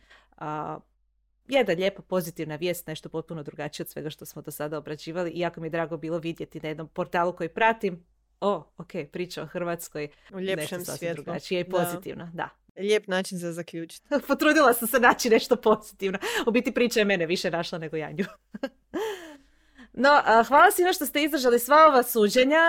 Jedna 1.48 1.74
lijepa 1.74 2.02
pozitivna 2.02 2.56
vijest, 2.56 2.86
nešto 2.86 3.08
potpuno 3.08 3.42
drugačije 3.42 3.84
od 3.84 3.90
svega 3.90 4.10
što 4.10 4.24
smo 4.24 4.42
do 4.42 4.50
sada 4.50 4.78
obrađivali. 4.78 5.30
Iako 5.30 5.60
mi 5.60 5.66
je 5.66 5.70
drago 5.70 5.96
bilo 5.96 6.18
vidjeti 6.18 6.60
na 6.60 6.68
jednom 6.68 6.88
portalu 6.88 7.32
koji 7.32 7.48
pratim, 7.48 8.04
o, 8.40 8.64
ok, 8.78 8.92
priča 9.12 9.42
o 9.42 9.46
Hrvatskoj. 9.46 10.08
U 10.32 10.40
ljepšem 10.40 10.84
svijetu. 10.84 11.22
drugačije 11.22 11.60
i 11.60 11.70
pozitivno, 11.70 12.30
da. 12.34 12.48
Lijep 12.76 13.06
način 13.06 13.38
za 13.38 13.52
zaključiti. 13.52 14.08
Potrudila 14.28 14.74
sam 14.74 14.88
se 14.88 15.00
naći 15.00 15.30
nešto 15.30 15.56
pozitivno. 15.56 16.18
U 16.46 16.50
biti 16.50 16.74
priča 16.74 17.00
je 17.00 17.04
mene 17.04 17.26
više 17.26 17.50
našla 17.50 17.78
nego 17.78 17.96
ja 17.96 18.12
nju. 18.12 18.24
No, 20.00 20.22
hvala 20.48 20.70
svima 20.70 20.92
što 20.92 21.06
ste 21.06 21.22
izdržali 21.22 21.58
sva 21.58 21.86
ova 21.88 22.02
suđenja 22.02 22.62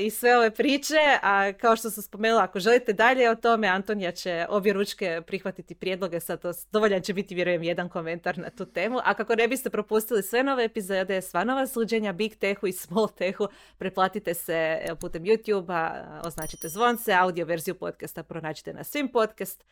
i 0.00 0.10
sve 0.10 0.36
ove 0.38 0.50
priče, 0.50 1.18
a 1.22 1.52
kao 1.52 1.76
što 1.76 1.90
sam 1.90 2.02
spomenula, 2.02 2.42
ako 2.42 2.60
želite 2.60 2.92
dalje 2.92 3.30
o 3.30 3.34
tome, 3.34 3.68
Antonija 3.68 4.12
će 4.12 4.46
obje 4.48 4.72
ručke 4.72 5.22
prihvatiti 5.26 5.74
prijedloge, 5.74 6.20
sad 6.20 6.40
to 6.40 6.52
dovoljan 6.72 7.02
će 7.02 7.14
biti, 7.14 7.34
vjerujem, 7.34 7.62
jedan 7.62 7.88
komentar 7.88 8.38
na 8.38 8.50
tu 8.50 8.66
temu, 8.66 8.98
a 9.04 9.14
kako 9.14 9.34
ne 9.34 9.48
biste 9.48 9.70
propustili 9.70 10.22
sve 10.22 10.42
nove 10.42 10.64
epizode, 10.64 11.22
sva 11.22 11.44
nova 11.44 11.66
suđenja, 11.66 12.12
Big 12.12 12.34
Tehu 12.36 12.66
i 12.66 12.72
Small 12.72 13.08
Tehu, 13.08 13.48
preplatite 13.78 14.34
se 14.34 14.78
putem 15.00 15.22
YouTube-a, 15.22 16.04
označite 16.24 16.68
zvonce, 16.68 17.12
audio 17.12 17.46
verziju 17.46 17.74
podcasta 17.74 18.22
pronaćite 18.22 18.72
na 18.72 18.84
svim 18.84 19.08
podcast 19.08 19.64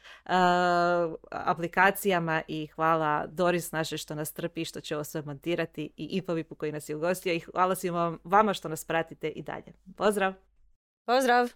aplikacijama 1.31 2.43
i 2.49 2.67
hvala 2.67 3.27
Doris 3.27 3.73
naše 3.73 3.99
što 3.99 4.15
nas 4.15 4.33
trpi, 4.33 4.65
što 4.65 4.81
će 4.81 4.97
ovo 4.97 5.05
sve 5.05 5.23
montirati 5.23 5.91
i 5.97 6.05
Infovipu 6.05 6.55
koji 6.55 6.73
nas 6.73 6.82
nas 6.83 6.89
je 6.89 6.97
ugostio 6.97 7.33
i 7.33 7.41
hvala 7.41 7.75
svima 7.75 8.19
vama 8.25 8.55
što 8.55 8.69
nas 8.69 8.85
pratite 8.85 9.29
i 9.29 9.43
dalje. 9.43 9.73
Pozdrav! 9.97 10.35
Pozdrav! 11.07 11.49